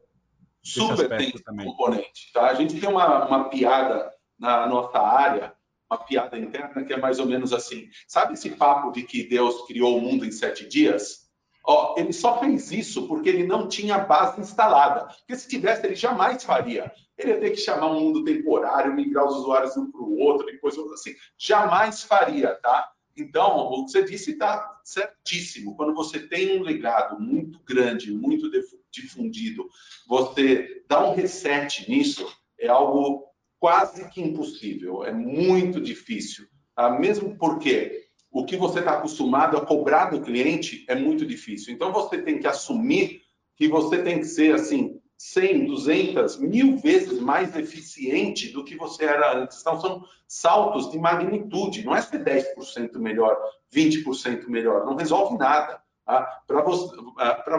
Super 0.63 1.09
tem 1.17 1.33
também. 1.33 1.67
componente, 1.67 2.31
tá? 2.33 2.51
A 2.51 2.55
gente 2.55 2.79
tem 2.79 2.89
uma, 2.89 3.27
uma 3.27 3.49
piada 3.49 4.13
na 4.39 4.67
nossa 4.67 4.99
área, 4.99 5.55
uma 5.91 5.99
piada 5.99 6.39
interna 6.39 6.85
que 6.85 6.93
é 6.93 6.97
mais 6.97 7.19
ou 7.19 7.27
menos 7.27 7.53
assim. 7.53 7.89
Sabe 8.07 8.35
esse 8.35 8.51
papo 8.51 8.93
de 8.93 9.03
que 9.03 9.27
Deus 9.27 9.67
criou 9.67 9.97
o 9.97 10.01
mundo 10.01 10.27
em 10.27 10.31
sete 10.31 10.69
dias? 10.69 11.29
Ó, 11.65 11.95
ele 11.99 12.13
só 12.13 12.39
fez 12.39 12.71
isso 12.73 13.07
porque 13.07 13.29
ele 13.29 13.47
não 13.47 13.69
tinha 13.69 13.99
base 13.99 14.41
instalada. 14.41 15.07
Porque 15.07 15.37
se 15.37 15.49
tivesse, 15.49 15.87
ele 15.87 15.95
jamais 15.95 16.45
faria. 16.45 16.93
Ele 17.17 17.33
ia 17.33 17.41
ter 17.41 17.51
que 17.51 17.57
chamar 17.57 17.91
um 17.91 18.01
mundo 18.01 18.25
temporário, 18.25 18.95
migrar 18.95 19.27
os 19.27 19.37
usuários 19.37 19.77
um 19.77 19.91
para 19.91 20.01
o 20.01 20.19
outro, 20.19 20.47
depois 20.47 20.77
assim. 20.79 21.15
Jamais 21.37 22.03
faria, 22.03 22.55
tá? 22.57 22.91
Então, 23.19 23.57
o 23.57 23.85
que 23.85 23.93
você 23.93 24.05
disse 24.05 24.33
está 24.33 24.81
certíssimo. 24.85 25.77
Quando 25.77 25.95
você 25.95 26.21
tem 26.21 26.59
um 26.59 26.63
legado 26.63 27.21
muito 27.21 27.61
grande, 27.65 28.13
muito 28.13 28.51
difundido, 28.91 29.69
você 30.07 30.83
dá 30.89 31.09
um 31.09 31.15
reset 31.15 31.89
nisso, 31.91 32.27
é 32.59 32.69
algo 32.69 33.25
quase 33.59 34.09
que 34.11 34.21
impossível. 34.21 35.05
É 35.05 35.13
muito 35.13 35.81
difícil. 35.81 36.47
Tá? 36.75 36.91
Mesmo 36.91 37.37
porque 37.37 38.07
o 38.31 38.45
que 38.45 38.57
você 38.57 38.81
está 38.81 38.93
acostumado 38.93 39.57
a 39.57 39.65
cobrar 39.65 40.11
do 40.11 40.21
cliente 40.21 40.85
é 40.89 40.95
muito 40.95 41.27
difícil. 41.27 41.75
Então 41.75 41.93
você 41.93 42.23
tem 42.23 42.39
que 42.39 42.47
assumir 42.47 43.23
que 43.57 43.69
você 43.69 44.03
tem 44.03 44.21
que 44.21 44.27
ser 44.27 44.55
assim 44.55 44.98
100, 45.19 45.67
200, 45.67 46.39
mil 46.39 46.77
vezes 46.77 47.21
mais 47.21 47.57
eficiente 47.57 48.51
do 48.53 48.65
que 48.65 48.77
você 48.77 49.05
era 49.05 49.37
antes. 49.37 49.61
Então 49.61 49.81
são 49.81 50.05
saltos 50.29 50.91
de 50.93 50.99
magnitude. 50.99 51.85
Não 51.85 51.95
é 51.95 52.01
ser 52.01 52.25
10% 52.25 52.97
melhor, 52.99 53.37
20% 53.75 54.47
melhor. 54.47 54.87
Não 54.87 54.95
resolve 54.95 55.37
nada. 55.37 55.83
Tá? 56.07 56.23
Para 56.47 56.63
você, 56.63 56.97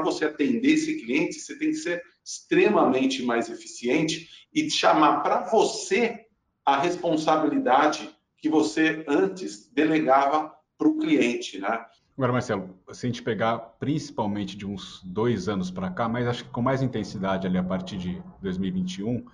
você 0.04 0.25
atender 0.25 0.72
esse 0.72 1.01
cliente, 1.01 1.39
você 1.39 1.60
tem 1.60 1.70
que 1.70 1.75
ser 1.75 2.01
extremamente 2.24 3.24
mais 3.24 3.50
eficiente 3.50 4.30
e 4.54 4.72
chamar 4.72 5.22
para 5.22 5.44
você 5.44 6.25
a 6.66 6.80
responsabilidade 6.80 8.10
que 8.38 8.50
você 8.50 9.04
antes 9.08 9.70
delegava 9.72 10.56
para 10.78 10.88
o 10.88 10.98
cliente, 10.98 11.60
né? 11.60 11.86
Agora, 12.20 12.34
Marcelo, 12.34 12.78
se 12.92 13.06
a 13.06 13.10
gente 13.10 13.24
pegar 13.24 13.58
principalmente 13.80 14.58
de 14.58 14.68
uns 14.68 15.02
dois 15.06 15.48
anos 15.48 15.72
para 15.72 15.90
cá, 15.90 16.10
mas 16.10 16.28
acho 16.28 16.44
que 16.44 16.50
com 16.50 16.62
mais 16.62 16.82
intensidade 16.82 17.48
ali 17.48 17.58
a 17.58 17.64
partir 17.64 17.98
de 17.98 18.22
2021, 18.42 19.26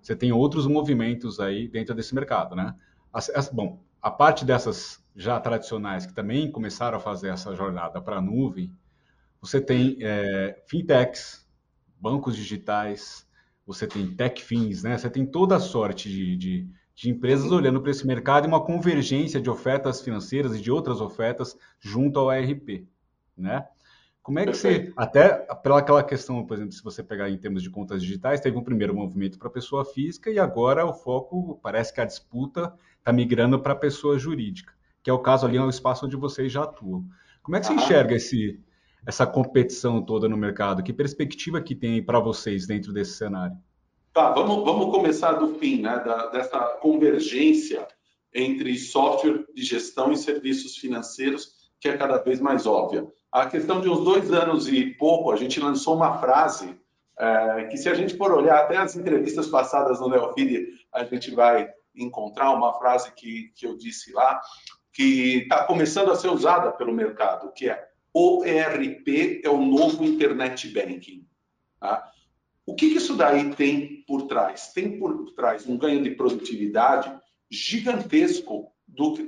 você 0.00 0.16
tem 0.16 0.32
outros 0.32 0.66
movimentos 0.66 1.38
aí 1.38 1.68
dentro 1.68 1.94
desse 1.94 2.12
mercado, 2.12 2.56
né? 2.56 2.74
As, 3.12 3.30
as, 3.30 3.48
bom, 3.48 3.80
a 4.02 4.10
parte 4.10 4.44
dessas 4.44 5.00
já 5.14 5.38
tradicionais 5.38 6.04
que 6.04 6.12
também 6.12 6.50
começaram 6.50 6.98
a 6.98 7.00
fazer 7.00 7.28
essa 7.28 7.54
jornada 7.54 8.02
para 8.02 8.16
a 8.16 8.20
nuvem, 8.20 8.76
você 9.40 9.60
tem 9.60 9.98
é, 10.00 10.60
fintechs, 10.66 11.48
bancos 11.96 12.34
digitais, 12.34 13.24
você 13.64 13.86
tem 13.86 14.16
tech 14.16 14.42
fins, 14.42 14.82
né? 14.82 14.98
Você 14.98 15.08
tem 15.08 15.24
toda 15.24 15.54
a 15.54 15.60
sorte 15.60 16.08
de, 16.08 16.36
de 16.36 16.68
de 16.94 17.10
empresas 17.10 17.50
olhando 17.50 17.80
para 17.80 17.90
esse 17.90 18.06
mercado 18.06 18.44
e 18.44 18.48
uma 18.48 18.64
convergência 18.64 19.40
de 19.40 19.48
ofertas 19.48 20.00
financeiras 20.02 20.56
e 20.56 20.60
de 20.60 20.70
outras 20.70 21.00
ofertas 21.00 21.56
junto 21.80 22.18
ao 22.18 22.32
ERP, 22.32 22.86
né? 23.36 23.66
Como 24.22 24.38
é 24.38 24.46
que 24.46 24.54
você, 24.54 24.92
até 24.96 25.30
pela 25.56 25.80
aquela 25.80 26.02
questão, 26.04 26.46
por 26.46 26.56
exemplo, 26.56 26.72
se 26.72 26.82
você 26.82 27.02
pegar 27.02 27.28
em 27.28 27.36
termos 27.36 27.60
de 27.60 27.68
contas 27.68 28.00
digitais, 28.00 28.40
teve 28.40 28.56
um 28.56 28.62
primeiro 28.62 28.94
movimento 28.94 29.36
para 29.36 29.48
a 29.48 29.50
pessoa 29.50 29.84
física 29.84 30.30
e 30.30 30.38
agora 30.38 30.86
o 30.86 30.94
foco, 30.94 31.58
parece 31.60 31.92
que 31.92 32.00
a 32.00 32.04
disputa 32.04 32.72
está 32.98 33.12
migrando 33.12 33.60
para 33.60 33.72
a 33.72 33.76
pessoa 33.76 34.16
jurídica, 34.16 34.72
que 35.02 35.10
é 35.10 35.12
o 35.12 35.18
caso 35.18 35.44
ali, 35.44 35.56
é 35.56 35.60
o 35.60 35.68
espaço 35.68 36.06
onde 36.06 36.14
vocês 36.14 36.52
já 36.52 36.62
atuam. 36.62 37.04
Como 37.42 37.56
é 37.56 37.60
que 37.60 37.66
você 37.66 37.72
enxerga 37.72 38.14
esse, 38.14 38.60
essa 39.04 39.26
competição 39.26 40.00
toda 40.00 40.28
no 40.28 40.36
mercado? 40.36 40.84
Que 40.84 40.92
perspectiva 40.92 41.60
que 41.60 41.74
tem 41.74 42.00
para 42.00 42.20
vocês 42.20 42.64
dentro 42.64 42.92
desse 42.92 43.14
cenário? 43.14 43.56
Tá, 44.12 44.30
vamos, 44.30 44.62
vamos 44.62 44.90
começar 44.90 45.32
do 45.32 45.54
fim, 45.54 45.80
né? 45.80 45.98
Da, 46.04 46.26
dessa 46.26 46.58
convergência 46.80 47.86
entre 48.34 48.76
software 48.78 49.44
de 49.54 49.62
gestão 49.62 50.12
e 50.12 50.16
serviços 50.16 50.76
financeiros, 50.76 51.70
que 51.80 51.88
é 51.88 51.96
cada 51.96 52.18
vez 52.18 52.40
mais 52.40 52.66
óbvia. 52.66 53.06
A 53.30 53.46
questão 53.46 53.80
de 53.80 53.88
uns 53.88 54.04
dois 54.04 54.30
anos 54.30 54.68
e 54.68 54.86
pouco, 54.94 55.30
a 55.30 55.36
gente 55.36 55.58
lançou 55.58 55.96
uma 55.96 56.18
frase 56.18 56.78
é, 57.18 57.64
que, 57.70 57.76
se 57.76 57.88
a 57.88 57.94
gente 57.94 58.16
for 58.16 58.32
olhar 58.32 58.58
até 58.58 58.76
as 58.76 58.96
entrevistas 58.96 59.48
passadas 59.48 60.00
no 60.00 60.08
Neofeed, 60.08 60.68
a 60.92 61.04
gente 61.04 61.30
vai 61.34 61.68
encontrar 61.94 62.52
uma 62.52 62.74
frase 62.78 63.12
que, 63.12 63.52
que 63.54 63.66
eu 63.66 63.76
disse 63.76 64.12
lá, 64.12 64.40
que 64.92 65.42
está 65.42 65.64
começando 65.64 66.10
a 66.10 66.16
ser 66.16 66.28
usada 66.28 66.70
pelo 66.72 66.92
mercado, 66.92 67.52
que 67.52 67.68
é 67.68 67.88
o 68.14 68.44
ERP 68.44 69.40
é 69.42 69.48
o 69.48 69.56
novo 69.56 70.04
Internet 70.04 70.68
Banking. 70.68 71.26
Tá? 71.80 72.06
O 72.72 72.74
que, 72.74 72.88
que 72.88 72.96
isso 72.96 73.14
daí 73.14 73.54
tem 73.54 74.02
por 74.06 74.22
trás? 74.22 74.72
Tem 74.72 74.98
por 74.98 75.30
trás 75.34 75.66
um 75.66 75.76
ganho 75.76 76.02
de 76.02 76.12
produtividade 76.12 77.14
gigantesco 77.50 78.72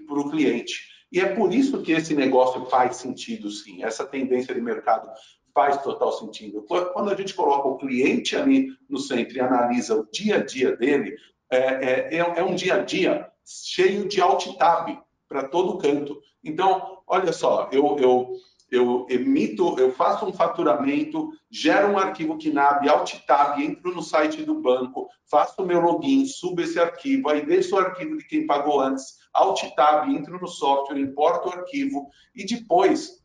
para 0.06 0.18
o 0.18 0.30
cliente. 0.30 0.80
E 1.12 1.20
é 1.20 1.26
por 1.26 1.52
isso 1.52 1.82
que 1.82 1.92
esse 1.92 2.14
negócio 2.14 2.64
faz 2.70 2.96
sentido, 2.96 3.50
sim. 3.50 3.84
Essa 3.84 4.06
tendência 4.06 4.54
de 4.54 4.62
mercado 4.62 5.10
faz 5.52 5.76
total 5.82 6.10
sentido. 6.12 6.62
Quando 6.62 7.10
a 7.10 7.14
gente 7.14 7.34
coloca 7.34 7.68
o 7.68 7.76
cliente 7.76 8.34
ali 8.34 8.68
no 8.88 8.98
centro 8.98 9.36
e 9.36 9.40
analisa 9.40 9.94
o 9.94 10.08
dia 10.10 10.36
a 10.36 10.42
dia 10.42 10.74
dele, 10.74 11.14
é, 11.50 11.58
é, 11.58 12.16
é, 12.16 12.38
é 12.38 12.42
um 12.42 12.54
dia 12.54 12.76
a 12.76 12.78
dia 12.82 13.30
cheio 13.44 14.08
de 14.08 14.22
alt 14.22 14.56
tab 14.56 14.88
para 15.28 15.48
todo 15.48 15.76
canto. 15.76 16.18
Então, 16.42 17.02
olha 17.06 17.30
só, 17.30 17.68
eu, 17.70 17.98
eu 17.98 18.30
eu 18.74 19.06
emito, 19.08 19.78
eu 19.78 19.92
faço 19.92 20.26
um 20.26 20.32
faturamento, 20.32 21.30
gero 21.50 21.92
um 21.92 21.98
arquivo 21.98 22.38
KNAB, 22.38 22.88
alt 22.88 23.14
tab, 23.26 23.60
entro 23.60 23.94
no 23.94 24.02
site 24.02 24.42
do 24.42 24.60
banco, 24.60 25.08
faço 25.30 25.62
o 25.62 25.66
meu 25.66 25.80
login, 25.80 26.26
subo 26.26 26.60
esse 26.60 26.78
arquivo, 26.78 27.28
aí 27.28 27.46
desço 27.46 27.76
o 27.76 27.78
arquivo 27.78 28.16
de 28.16 28.26
quem 28.26 28.46
pagou 28.46 28.80
antes, 28.80 29.18
alt 29.32 29.62
tab, 29.76 30.08
entro 30.08 30.40
no 30.40 30.48
software, 30.48 30.98
importo 30.98 31.48
o 31.48 31.52
arquivo 31.52 32.08
e 32.34 32.44
depois 32.44 33.24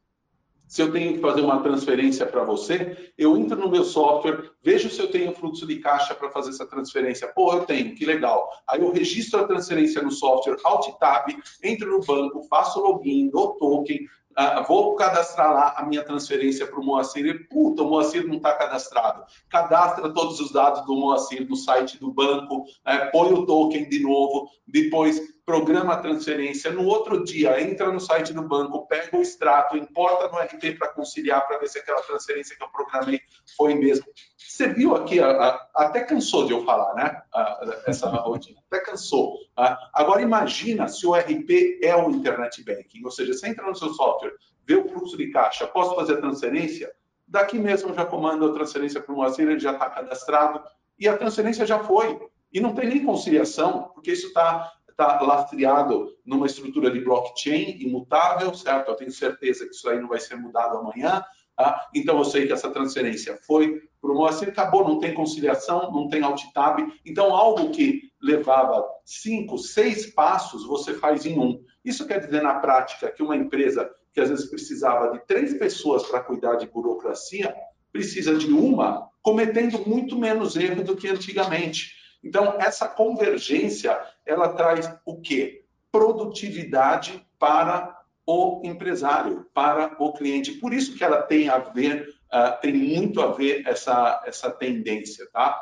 se 0.70 0.84
eu 0.84 0.92
tenho 0.92 1.16
que 1.16 1.20
fazer 1.20 1.42
uma 1.42 1.64
transferência 1.64 2.28
para 2.28 2.44
você, 2.44 3.12
eu 3.18 3.36
entro 3.36 3.58
no 3.58 3.72
meu 3.72 3.84
software, 3.84 4.52
vejo 4.64 4.88
se 4.88 5.02
eu 5.02 5.10
tenho 5.10 5.34
fluxo 5.34 5.66
de 5.66 5.78
caixa 5.78 6.14
para 6.14 6.30
fazer 6.30 6.52
essa 6.52 6.64
transferência. 6.64 7.28
Pô, 7.34 7.52
eu 7.54 7.66
tenho, 7.66 7.96
que 7.96 8.06
legal. 8.06 8.48
Aí 8.70 8.80
eu 8.80 8.92
registro 8.92 9.40
a 9.40 9.48
transferência 9.48 10.00
no 10.00 10.12
software, 10.12 10.58
Alt 10.64 10.96
Tab, 11.00 11.26
entro 11.64 11.90
no 11.90 12.06
banco, 12.06 12.44
faço 12.44 12.80
login, 12.80 13.32
dou 13.32 13.56
token, 13.56 13.98
ah, 14.42 14.62
vou 14.62 14.96
cadastrar 14.96 15.54
lá 15.54 15.74
a 15.76 15.86
minha 15.86 16.02
transferência 16.02 16.66
para 16.66 16.80
o 16.80 16.86
Moacir. 16.86 17.26
E, 17.26 17.34
puta, 17.50 17.84
o 17.84 17.90
Moacir 17.90 18.26
não 18.26 18.38
está 18.38 18.54
cadastrado. 18.54 19.26
Cadastra 19.50 20.14
todos 20.14 20.40
os 20.40 20.54
dados 20.54 20.86
do 20.86 20.96
Moacir 20.96 21.46
no 21.50 21.58
site 21.58 22.00
do 22.00 22.10
banco, 22.10 22.64
é, 22.86 23.08
põe 23.08 23.34
o 23.34 23.46
token 23.46 23.90
de 23.90 24.02
novo, 24.02 24.50
depois 24.66 25.20
programa 25.50 25.94
a 25.94 25.98
transferência. 25.98 26.72
No 26.72 26.86
outro 26.86 27.24
dia, 27.24 27.60
entra 27.60 27.92
no 27.92 28.00
site 28.00 28.32
do 28.32 28.44
banco, 28.44 28.86
pega 28.86 29.18
o 29.18 29.20
extrato, 29.20 29.76
importa 29.76 30.28
no 30.28 30.38
RP 30.38 30.78
para 30.78 30.90
conciliar, 30.90 31.48
para 31.48 31.58
ver 31.58 31.68
se 31.68 31.80
aquela 31.80 32.04
transferência 32.04 32.56
que 32.56 32.64
eu 32.64 32.68
programei 32.68 33.20
foi 33.58 33.74
mesmo. 33.74 34.06
Você 34.38 34.68
viu 34.72 34.96
aqui, 34.96 35.20
a, 35.20 35.28
a, 35.28 35.70
até 35.74 36.04
cansou 36.04 36.46
de 36.46 36.54
eu 36.54 36.64
falar, 36.64 36.94
né? 36.94 37.20
A, 37.34 37.82
essa 37.88 38.08
rotina, 38.22 38.60
até 38.70 38.80
cansou. 38.80 39.40
Tá? 39.56 39.76
Agora 39.92 40.22
imagina 40.22 40.88
se 40.88 41.08
o 41.08 41.16
RP 41.16 41.80
é 41.82 41.96
o 41.96 42.12
Internet 42.12 42.64
Banking, 42.64 43.04
ou 43.04 43.10
seja, 43.10 43.34
você 43.34 43.48
entra 43.48 43.66
no 43.66 43.76
seu 43.76 43.90
software, 43.90 44.34
vê 44.68 44.76
o 44.76 44.88
fluxo 44.88 45.18
de 45.18 45.32
caixa, 45.32 45.66
posso 45.66 45.96
fazer 45.96 46.14
a 46.14 46.22
transferência, 46.22 46.92
daqui 47.28 47.58
mesmo 47.58 47.92
já 47.96 48.06
comanda 48.06 48.46
a 48.46 48.54
transferência 48.54 49.02
para 49.02 49.12
o 49.12 49.18
Moacir, 49.18 49.50
ele 49.50 49.60
já 49.60 49.72
está 49.72 49.90
cadastrado, 49.90 50.62
e 51.00 51.08
a 51.08 51.18
transferência 51.18 51.66
já 51.66 51.80
foi. 51.80 52.20
E 52.54 52.60
não 52.60 52.76
tem 52.76 52.88
nem 52.88 53.04
conciliação, 53.04 53.92
porque 53.96 54.12
isso 54.12 54.28
está 54.28 54.74
tá 55.06 55.22
lastreado 55.22 56.16
numa 56.26 56.46
estrutura 56.46 56.92
de 56.92 57.00
blockchain 57.00 57.78
imutável, 57.80 58.54
certo? 58.54 58.90
Eu 58.90 58.96
tenho 58.96 59.12
certeza 59.12 59.66
que 59.66 59.74
isso 59.74 59.88
aí 59.88 60.00
não 60.00 60.10
vai 60.10 60.20
ser 60.20 60.36
mudado 60.36 60.78
amanhã. 60.78 61.24
Tá? 61.56 61.90
Então, 61.94 62.18
eu 62.18 62.26
sei 62.26 62.48
que 62.48 62.54
essa 62.54 62.70
transferência 62.70 63.38
foi 63.46 63.82
para 64.02 64.12
o 64.12 64.16
Moacir, 64.16 64.48
acabou, 64.48 64.88
não 64.88 65.00
tem 65.00 65.14
conciliação, 65.14 65.92
não 65.92 66.08
tem 66.08 66.24
alt 66.24 66.42
tab. 66.54 66.80
Então, 67.06 67.36
algo 67.36 67.70
que 67.72 68.02
levava 68.22 68.86
cinco, 69.06 69.58
seis 69.58 70.06
passos, 70.14 70.66
você 70.66 70.94
faz 70.94 71.26
em 71.26 71.38
um. 71.38 71.62
Isso 71.84 72.08
quer 72.08 72.20
dizer, 72.20 72.42
na 72.42 72.56
prática, 72.60 73.12
que 73.12 73.22
uma 73.22 73.36
empresa 73.36 73.90
que 74.14 74.22
às 74.22 74.30
vezes 74.30 74.50
precisava 74.50 75.12
de 75.12 75.26
três 75.26 75.54
pessoas 75.58 76.04
para 76.04 76.22
cuidar 76.22 76.56
de 76.56 76.68
burocracia, 76.68 77.54
precisa 77.92 78.36
de 78.36 78.52
uma, 78.52 79.10
cometendo 79.22 79.80
muito 79.88 80.18
menos 80.18 80.56
erro 80.56 80.84
do 80.84 80.96
que 80.96 81.08
antigamente. 81.08 82.00
Então, 82.24 82.56
essa 82.60 82.88
convergência, 82.88 83.98
ela 84.26 84.50
traz 84.50 84.92
o 85.06 85.20
quê? 85.22 85.66
Produtividade 85.92 87.26
para 87.38 87.98
o 88.26 88.62
empresário, 88.64 89.48
para 89.54 89.96
o 90.00 90.14
cliente. 90.14 90.54
Por 90.54 90.74
isso 90.74 90.96
que 90.96 91.04
ela 91.04 91.22
tem 91.24 91.50
a 91.50 91.58
ver, 91.58 92.08
uh, 92.32 92.62
tem 92.62 92.74
muito 92.74 93.22
a 93.22 93.32
ver 93.32 93.64
essa, 93.66 94.22
essa 94.26 94.52
tendência, 94.52 95.28
tá? 95.34 95.60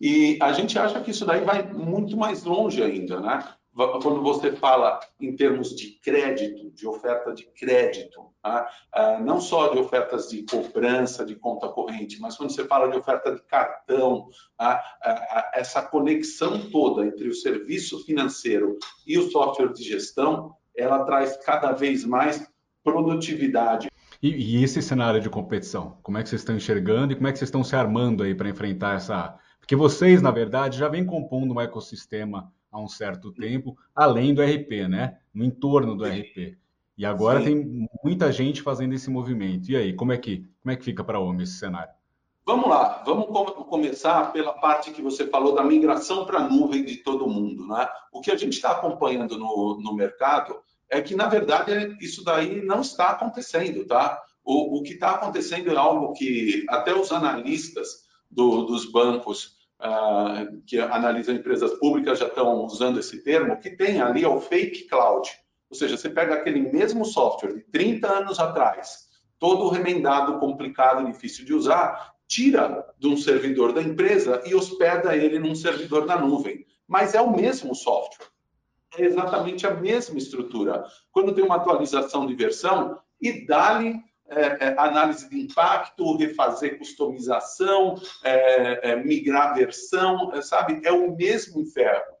E 0.00 0.36
a 0.42 0.52
gente 0.52 0.76
acha 0.76 1.00
que 1.00 1.12
isso 1.12 1.24
daí 1.24 1.44
vai 1.44 1.62
muito 1.62 2.16
mais 2.16 2.42
longe 2.42 2.82
ainda, 2.82 3.20
né? 3.20 3.54
Quando 3.74 4.22
você 4.22 4.52
fala 4.52 5.00
em 5.18 5.34
termos 5.34 5.74
de 5.74 5.92
crédito, 5.92 6.70
de 6.72 6.86
oferta 6.86 7.32
de 7.32 7.46
crédito, 7.58 8.26
tá? 8.42 8.68
Ah, 8.92 9.18
não 9.18 9.40
só 9.40 9.68
de 9.68 9.78
ofertas 9.78 10.28
de 10.28 10.42
cobrança 10.42 11.24
de 11.24 11.34
conta 11.36 11.68
corrente, 11.68 12.20
mas 12.20 12.36
quando 12.36 12.50
você 12.50 12.66
fala 12.66 12.90
de 12.90 12.98
oferta 12.98 13.34
de 13.34 13.42
cartão, 13.44 14.28
tá? 14.58 14.82
essa 15.54 15.80
conexão 15.80 16.70
toda 16.70 17.06
entre 17.06 17.28
o 17.28 17.34
serviço 17.34 18.04
financeiro 18.04 18.76
e 19.06 19.16
o 19.16 19.30
software 19.30 19.72
de 19.72 19.82
gestão, 19.82 20.54
ela 20.76 21.04
traz 21.04 21.36
cada 21.38 21.72
vez 21.72 22.04
mais 22.04 22.46
produtividade. 22.84 23.88
E, 24.22 24.58
e 24.58 24.62
esse 24.62 24.82
cenário 24.82 25.20
de 25.20 25.30
competição, 25.30 25.96
como 26.02 26.18
é 26.18 26.22
que 26.22 26.28
vocês 26.28 26.42
estão 26.42 26.56
enxergando 26.56 27.12
e 27.12 27.16
como 27.16 27.26
é 27.26 27.32
que 27.32 27.38
vocês 27.38 27.48
estão 27.48 27.64
se 27.64 27.74
armando 27.74 28.22
aí 28.22 28.34
para 28.34 28.50
enfrentar 28.50 28.96
essa? 28.96 29.34
Porque 29.58 29.74
vocês, 29.74 30.20
na 30.20 30.30
verdade, 30.30 30.78
já 30.78 30.88
vêm 30.88 31.06
compondo 31.06 31.54
um 31.54 31.60
ecossistema 31.60 32.52
há 32.72 32.80
um 32.80 32.88
certo 32.88 33.30
tempo, 33.30 33.76
além 33.94 34.34
do 34.34 34.42
RP, 34.42 34.88
né? 34.88 35.18
No 35.32 35.44
entorno 35.44 35.94
do 35.94 36.04
RP. 36.04 36.56
E 36.96 37.04
agora 37.04 37.40
Sim. 37.40 37.44
tem 37.44 37.88
muita 38.02 38.32
gente 38.32 38.62
fazendo 38.62 38.94
esse 38.94 39.10
movimento. 39.10 39.70
E 39.70 39.76
aí, 39.76 39.92
como 39.92 40.12
é 40.12 40.16
que, 40.16 40.46
como 40.62 40.72
é 40.72 40.76
que 40.76 40.84
fica 40.84 41.04
para 41.04 41.18
a 41.18 41.20
OMI 41.20 41.42
esse 41.42 41.58
cenário? 41.58 41.92
Vamos 42.44 42.68
lá, 42.68 43.02
vamos 43.06 43.26
começar 43.68 44.32
pela 44.32 44.52
parte 44.54 44.90
que 44.90 45.00
você 45.00 45.26
falou 45.28 45.54
da 45.54 45.62
migração 45.62 46.26
para 46.26 46.40
a 46.40 46.48
nuvem 46.48 46.84
de 46.84 46.96
todo 46.96 47.28
mundo. 47.28 47.66
Né? 47.68 47.88
O 48.12 48.20
que 48.20 48.32
a 48.32 48.36
gente 48.36 48.54
está 48.54 48.72
acompanhando 48.72 49.38
no, 49.38 49.78
no 49.80 49.94
mercado 49.94 50.56
é 50.90 51.00
que, 51.00 51.14
na 51.14 51.28
verdade, 51.28 51.96
isso 52.00 52.24
daí 52.24 52.64
não 52.64 52.80
está 52.80 53.10
acontecendo. 53.10 53.86
Tá? 53.86 54.20
O, 54.44 54.78
o 54.78 54.82
que 54.82 54.94
está 54.94 55.12
acontecendo 55.12 55.70
é 55.70 55.76
algo 55.76 56.12
que 56.14 56.64
até 56.68 56.92
os 56.92 57.12
analistas 57.12 58.02
do, 58.30 58.62
dos 58.64 58.90
bancos 58.90 59.56
que 60.66 60.78
analisam 60.78 61.34
empresas 61.34 61.72
públicas 61.74 62.18
já 62.18 62.26
estão 62.26 62.64
usando 62.64 63.00
esse 63.00 63.22
termo, 63.22 63.58
que 63.58 63.70
tem 63.70 64.00
ali 64.00 64.24
é 64.24 64.28
o 64.28 64.40
fake 64.40 64.88
cloud. 64.88 65.28
Ou 65.70 65.76
seja, 65.76 65.96
você 65.96 66.10
pega 66.10 66.34
aquele 66.34 66.60
mesmo 66.70 67.04
software 67.04 67.54
de 67.54 67.60
30 67.62 68.08
anos 68.08 68.38
atrás, 68.38 69.08
todo 69.38 69.68
remendado, 69.68 70.38
complicado, 70.38 71.06
difícil 71.06 71.44
de 71.44 71.54
usar, 71.54 72.12
tira 72.28 72.86
de 72.98 73.08
um 73.08 73.16
servidor 73.16 73.72
da 73.72 73.82
empresa 73.82 74.42
e 74.46 74.54
hospeda 74.54 75.16
ele 75.16 75.38
num 75.38 75.54
servidor 75.54 76.06
da 76.06 76.18
nuvem. 76.18 76.64
Mas 76.86 77.14
é 77.14 77.20
o 77.20 77.34
mesmo 77.34 77.74
software. 77.74 78.28
É 78.96 79.04
exatamente 79.04 79.66
a 79.66 79.74
mesma 79.74 80.18
estrutura. 80.18 80.84
Quando 81.10 81.34
tem 81.34 81.42
uma 81.42 81.56
atualização 81.56 82.26
de 82.26 82.34
versão, 82.34 82.98
e 83.20 83.46
dá-lhe 83.46 83.98
é, 84.34 84.68
é, 84.68 84.74
análise 84.78 85.28
de 85.28 85.38
impacto, 85.38 86.16
refazer 86.16 86.78
customização, 86.78 88.00
é, 88.24 88.92
é 88.92 88.96
migrar 88.96 89.54
versão, 89.54 90.32
é, 90.32 90.40
sabe? 90.40 90.80
É 90.84 90.90
o 90.90 91.14
mesmo 91.14 91.60
inferno. 91.60 92.14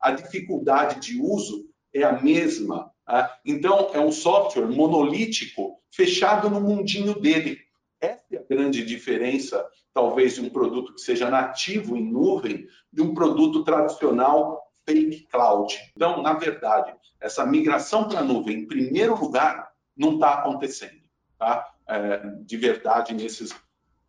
A 0.00 0.12
dificuldade 0.12 1.00
de 1.00 1.20
uso 1.20 1.66
é 1.92 2.04
a 2.04 2.20
mesma. 2.20 2.90
Tá? 3.04 3.38
Então, 3.44 3.90
é 3.92 4.00
um 4.00 4.12
software 4.12 4.66
monolítico 4.66 5.78
fechado 5.90 6.48
no 6.48 6.60
mundinho 6.60 7.20
dele. 7.20 7.58
Essa 8.00 8.24
é 8.32 8.38
a 8.38 8.44
grande 8.48 8.84
diferença, 8.84 9.66
talvez, 9.92 10.36
de 10.36 10.40
um 10.40 10.48
produto 10.48 10.94
que 10.94 11.00
seja 11.00 11.28
nativo 11.28 11.96
em 11.96 12.10
nuvem 12.10 12.66
de 12.90 13.02
um 13.02 13.12
produto 13.12 13.62
tradicional 13.64 14.62
fake 14.86 15.26
cloud. 15.30 15.76
Então, 15.94 16.22
na 16.22 16.32
verdade, 16.32 16.94
essa 17.20 17.44
migração 17.44 18.08
para 18.08 18.20
a 18.20 18.24
nuvem, 18.24 18.60
em 18.60 18.66
primeiro 18.66 19.18
lugar, 19.18 19.68
não 19.96 20.14
está 20.14 20.34
acontecendo 20.34 20.97
tá? 21.38 21.66
É, 21.88 22.20
de 22.42 22.56
verdade 22.56 23.14
nesses 23.14 23.54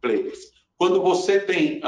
players. 0.02 0.40
Quando 0.78 1.02
você 1.02 1.40
tem, 1.40 1.82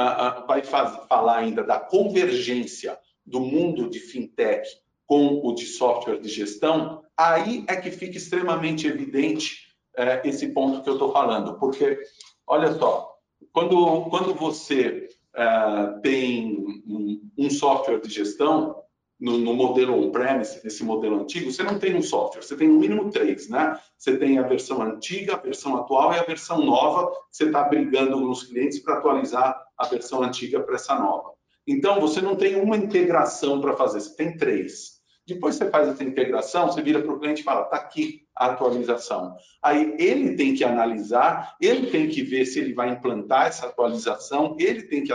vai 0.47 0.61
falar 0.63 1.37
ainda 1.37 1.63
da 1.63 1.79
convergência 1.79 2.97
do 3.25 3.39
mundo 3.39 3.89
de 3.89 3.99
fintech 3.99 4.67
com 5.05 5.41
o 5.43 5.53
de 5.53 5.65
software 5.65 6.19
de 6.19 6.27
gestão, 6.27 7.03
aí 7.17 7.63
é 7.67 7.75
que 7.75 7.91
fica 7.91 8.17
extremamente 8.17 8.87
evidente 8.87 9.71
é, 9.95 10.21
esse 10.27 10.49
ponto 10.49 10.83
que 10.83 10.89
eu 10.89 10.93
estou 10.93 11.11
falando, 11.11 11.57
porque 11.57 11.99
olha 12.47 12.73
só, 12.73 13.13
quando, 13.51 14.05
quando 14.09 14.33
você 14.33 15.07
é, 15.35 15.99
tem 16.01 16.65
um, 16.87 17.29
um 17.37 17.49
software 17.49 17.99
de 17.99 18.09
gestão, 18.09 18.75
no, 19.21 19.37
no 19.37 19.53
modelo 19.53 19.95
on-premise, 19.95 20.59
nesse 20.63 20.83
modelo 20.83 21.21
antigo, 21.21 21.51
você 21.51 21.61
não 21.61 21.77
tem 21.77 21.95
um 21.95 22.01
software, 22.01 22.41
você 22.41 22.57
tem 22.57 22.67
no 22.67 22.79
mínimo 22.79 23.11
três, 23.11 23.47
né? 23.47 23.79
Você 23.95 24.17
tem 24.17 24.39
a 24.39 24.41
versão 24.41 24.81
antiga, 24.81 25.35
a 25.35 25.37
versão 25.37 25.75
atual 25.77 26.11
e 26.11 26.17
a 26.17 26.23
versão 26.23 26.65
nova, 26.65 27.11
você 27.29 27.45
está 27.45 27.61
brigando 27.61 28.19
com 28.19 28.31
os 28.31 28.43
clientes 28.43 28.79
para 28.79 28.95
atualizar 28.97 29.63
a 29.77 29.85
versão 29.85 30.23
antiga 30.23 30.59
para 30.59 30.73
essa 30.73 30.95
nova. 30.95 31.33
Então, 31.67 32.01
você 32.01 32.19
não 32.19 32.35
tem 32.35 32.55
uma 32.55 32.75
integração 32.75 33.61
para 33.61 33.77
fazer, 33.77 34.01
você 34.01 34.15
tem 34.15 34.35
três. 34.35 34.99
Depois 35.27 35.55
você 35.55 35.69
faz 35.69 35.87
essa 35.87 36.03
integração, 36.03 36.65
você 36.65 36.81
vira 36.81 36.99
para 36.99 37.13
o 37.13 37.19
cliente 37.19 37.41
e 37.41 37.43
fala, 37.43 37.61
está 37.61 37.77
aqui 37.77 38.23
a 38.35 38.47
atualização. 38.47 39.35
Aí 39.61 39.95
ele 39.99 40.35
tem 40.35 40.55
que 40.55 40.63
analisar, 40.63 41.55
ele 41.61 41.91
tem 41.91 42.09
que 42.09 42.23
ver 42.23 42.45
se 42.45 42.59
ele 42.59 42.73
vai 42.73 42.89
implantar 42.89 43.45
essa 43.45 43.67
atualização, 43.67 44.55
ele 44.59 44.81
tem 44.81 45.03
que 45.03 45.13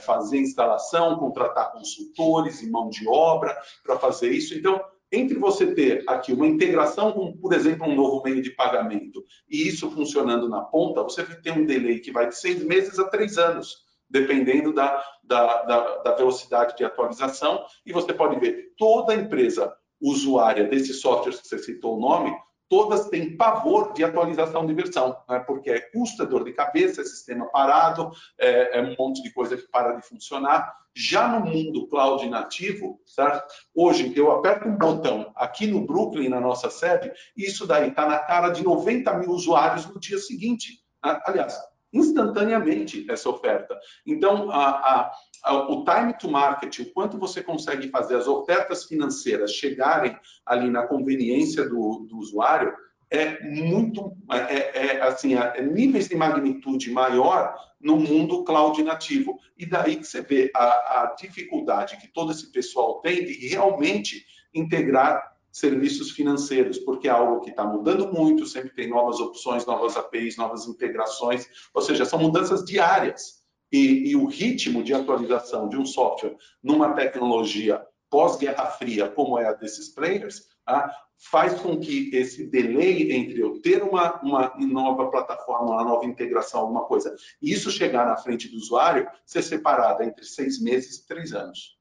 fazer 0.00 0.38
instalação, 0.38 1.18
contratar 1.18 1.72
consultores 1.72 2.62
e 2.62 2.70
mão 2.70 2.88
de 2.88 3.08
obra 3.08 3.56
para 3.82 3.98
fazer 3.98 4.30
isso. 4.30 4.54
Então, 4.54 4.80
entre 5.10 5.38
você 5.38 5.74
ter 5.74 6.04
aqui 6.06 6.32
uma 6.32 6.46
integração 6.46 7.12
com, 7.12 7.36
por 7.36 7.52
exemplo, 7.52 7.86
um 7.86 7.94
novo 7.94 8.22
meio 8.22 8.42
de 8.42 8.50
pagamento 8.50 9.24
e 9.48 9.68
isso 9.68 9.90
funcionando 9.90 10.48
na 10.48 10.62
ponta, 10.62 11.02
você 11.02 11.22
vai 11.22 11.36
ter 11.36 11.52
um 11.52 11.64
delay 11.64 12.00
que 12.00 12.10
vai 12.10 12.28
de 12.28 12.36
seis 12.36 12.62
meses 12.64 12.98
a 12.98 13.08
três 13.08 13.38
anos, 13.38 13.76
dependendo 14.10 14.72
da, 14.72 15.02
da, 15.22 15.62
da, 15.62 15.96
da 15.98 16.14
velocidade 16.14 16.76
de 16.76 16.84
atualização. 16.84 17.64
E 17.84 17.92
você 17.92 18.12
pode 18.12 18.38
ver 18.40 18.74
toda 18.76 19.14
empresa 19.14 19.72
usuária 20.00 20.64
desses 20.64 21.00
softwares 21.00 21.40
que 21.40 21.48
você 21.48 21.58
citou 21.58 21.96
o 21.96 22.00
nome, 22.00 22.36
todas 22.68 23.08
têm 23.08 23.36
pavor 23.36 23.92
de 23.92 24.04
atualização 24.04 24.66
de 24.66 24.74
versão, 24.74 25.16
né? 25.28 25.38
porque 25.40 25.70
é 25.70 25.80
custo, 25.80 26.22
é 26.22 26.26
dor 26.26 26.44
de 26.44 26.52
cabeça, 26.52 27.00
é 27.00 27.04
sistema 27.04 27.46
parado, 27.46 28.10
é, 28.38 28.78
é, 28.78 28.82
um 28.82 28.94
monte 28.98 29.22
de 29.22 29.32
coisa 29.32 29.56
que 29.56 29.68
para 29.68 29.92
de 29.92 30.02
funcionar. 30.06 30.74
Já 30.94 31.28
no 31.28 31.44
mundo 31.44 31.86
cloud 31.88 32.26
nativo, 32.28 32.98
certo? 33.04 33.52
hoje 33.74 34.12
eu 34.16 34.32
aperto 34.32 34.66
um 34.66 34.76
botão 34.76 35.30
aqui 35.36 35.66
no 35.66 35.84
Brooklyn, 35.84 36.28
na 36.28 36.40
nossa 36.40 36.70
sede, 36.70 37.12
isso 37.36 37.66
daí 37.66 37.88
está 37.88 38.08
na 38.08 38.18
cara 38.18 38.48
de 38.48 38.64
90 38.64 39.12
mil 39.18 39.30
usuários 39.30 39.86
no 39.86 40.00
dia 40.00 40.18
seguinte. 40.18 40.80
Né? 41.04 41.20
Aliás, 41.26 41.58
instantaneamente 41.96 43.06
essa 43.10 43.28
oferta. 43.28 43.78
Então, 44.06 44.50
a, 44.50 45.10
a, 45.44 45.52
o 45.70 45.84
time 45.84 46.12
to 46.18 46.30
market, 46.30 46.78
o 46.80 46.92
quanto 46.92 47.18
você 47.18 47.42
consegue 47.42 47.88
fazer 47.88 48.16
as 48.16 48.26
ofertas 48.26 48.84
financeiras 48.84 49.52
chegarem 49.52 50.16
ali 50.44 50.70
na 50.70 50.86
conveniência 50.86 51.68
do, 51.68 52.06
do 52.08 52.18
usuário, 52.18 52.72
é 53.10 53.42
muito, 53.44 54.16
é, 54.30 54.86
é 54.86 55.02
assim, 55.02 55.34
é 55.34 55.62
níveis 55.62 56.08
de 56.08 56.16
magnitude 56.16 56.90
maior 56.90 57.54
no 57.80 57.96
mundo 57.96 58.44
cloud 58.44 58.82
nativo. 58.82 59.38
E 59.56 59.64
daí 59.64 59.96
que 59.96 60.04
você 60.04 60.20
vê 60.20 60.50
a, 60.54 61.02
a 61.02 61.14
dificuldade 61.18 61.96
que 61.98 62.08
todo 62.08 62.32
esse 62.32 62.50
pessoal 62.50 63.00
tem 63.00 63.24
de 63.24 63.48
realmente 63.48 64.24
integrar 64.52 65.35
serviços 65.56 66.10
financeiros, 66.10 66.78
porque 66.78 67.08
é 67.08 67.10
algo 67.10 67.40
que 67.40 67.48
está 67.48 67.64
mudando 67.64 68.12
muito, 68.12 68.44
sempre 68.44 68.74
tem 68.74 68.90
novas 68.90 69.18
opções, 69.20 69.64
novas 69.64 69.96
APIs, 69.96 70.36
novas 70.36 70.66
integrações, 70.66 71.46
ou 71.72 71.80
seja, 71.80 72.04
são 72.04 72.18
mudanças 72.18 72.62
diárias. 72.62 73.36
E, 73.72 74.10
e 74.10 74.16
o 74.16 74.26
ritmo 74.26 74.82
de 74.84 74.92
atualização 74.92 75.68
de 75.68 75.76
um 75.76 75.86
software 75.86 76.36
numa 76.62 76.92
tecnologia 76.92 77.82
pós-Guerra 78.10 78.66
Fria, 78.66 79.08
como 79.08 79.38
é 79.38 79.48
a 79.48 79.54
desses 79.54 79.88
players, 79.88 80.42
tá? 80.64 80.94
faz 81.30 81.58
com 81.60 81.80
que 81.80 82.14
esse 82.14 82.46
delay 82.46 83.10
entre 83.12 83.40
eu 83.40 83.58
ter 83.60 83.82
uma, 83.82 84.20
uma 84.20 84.52
nova 84.58 85.10
plataforma, 85.10 85.72
uma 85.72 85.84
nova 85.84 86.04
integração, 86.04 86.60
alguma 86.60 86.84
coisa, 86.84 87.16
e 87.40 87.50
isso 87.50 87.70
chegar 87.70 88.06
na 88.06 88.18
frente 88.18 88.48
do 88.48 88.56
usuário, 88.56 89.08
ser 89.24 89.42
separado 89.42 90.02
entre 90.02 90.24
seis 90.24 90.60
meses 90.60 90.98
e 90.98 91.06
três 91.06 91.32
anos. 91.32 91.75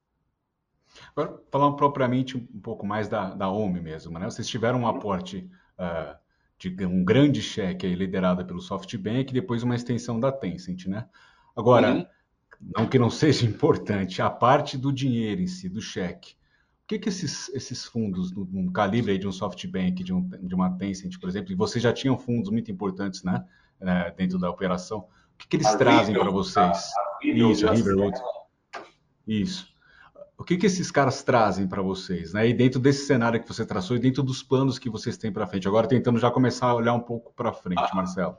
Agora, 1.15 1.41
falando 1.49 1.77
propriamente 1.77 2.35
um 2.35 2.59
pouco 2.59 2.85
mais 2.85 3.07
da, 3.07 3.33
da 3.33 3.49
OMI 3.49 3.79
mesmo, 3.79 4.19
né? 4.19 4.25
Vocês 4.25 4.45
tiveram 4.47 4.81
um 4.81 4.87
aporte 4.87 5.49
uh, 5.79 6.15
de 6.57 6.85
um 6.85 7.05
grande 7.05 7.41
cheque 7.41 7.85
aí, 7.85 7.95
liderado 7.95 8.45
pelo 8.45 8.59
SoftBank 8.59 9.31
e 9.31 9.33
depois 9.33 9.63
uma 9.63 9.75
extensão 9.75 10.19
da 10.19 10.29
Tencent, 10.29 10.87
né? 10.87 11.07
Agora, 11.55 11.93
uhum. 11.93 12.05
não 12.77 12.85
que 12.85 12.99
não 12.99 13.09
seja 13.09 13.45
importante, 13.45 14.21
a 14.21 14.29
parte 14.29 14.77
do 14.77 14.91
dinheiro 14.91 15.41
em 15.41 15.47
si, 15.47 15.69
do 15.69 15.81
cheque, 15.81 16.33
o 16.83 16.87
que, 16.87 16.99
que 16.99 17.07
esses, 17.07 17.47
esses 17.49 17.85
fundos, 17.85 18.33
no, 18.33 18.69
calibre 18.73 19.17
de 19.17 19.25
um 19.25 19.31
SoftBank, 19.31 20.03
de, 20.03 20.13
um, 20.13 20.21
de 20.21 20.53
uma 20.53 20.77
Tencent, 20.77 21.17
por 21.17 21.29
exemplo, 21.29 21.53
e 21.53 21.55
vocês 21.55 21.81
já 21.81 21.93
tinham 21.93 22.17
fundos 22.17 22.51
muito 22.51 22.69
importantes, 22.69 23.23
né, 23.23 23.45
né 23.79 24.13
dentro 24.17 24.37
da 24.37 24.49
operação, 24.49 24.99
o 24.99 25.37
que, 25.37 25.47
que 25.47 25.55
eles 25.55 25.67
a 25.67 25.77
trazem 25.77 26.13
para 26.13 26.29
vocês? 26.29 26.57
A, 26.57 26.69
a 26.69 27.19
Isso, 27.23 27.67
a 27.67 27.71
Riverwood. 27.71 28.17
Isso 29.25 29.74
o 30.37 30.43
que, 30.43 30.57
que 30.57 30.65
esses 30.65 30.91
caras 30.91 31.23
trazem 31.23 31.67
para 31.67 31.81
vocês, 31.81 32.33
né? 32.33 32.47
E 32.47 32.53
dentro 32.53 32.79
desse 32.79 33.05
cenário 33.05 33.41
que 33.41 33.47
você 33.47 33.65
traçou 33.65 33.95
e 33.95 33.99
dentro 33.99 34.21
dos 34.21 34.43
planos 34.43 34.77
que 34.77 34.89
vocês 34.89 35.17
têm 35.17 35.31
para 35.31 35.47
frente. 35.47 35.67
Agora 35.67 35.87
tentando 35.87 36.19
já 36.19 36.29
começar 36.29 36.67
a 36.67 36.75
olhar 36.75 36.93
um 36.93 36.99
pouco 36.99 37.33
para 37.33 37.53
frente, 37.53 37.81
ah, 37.81 37.95
Marcelo. 37.95 38.37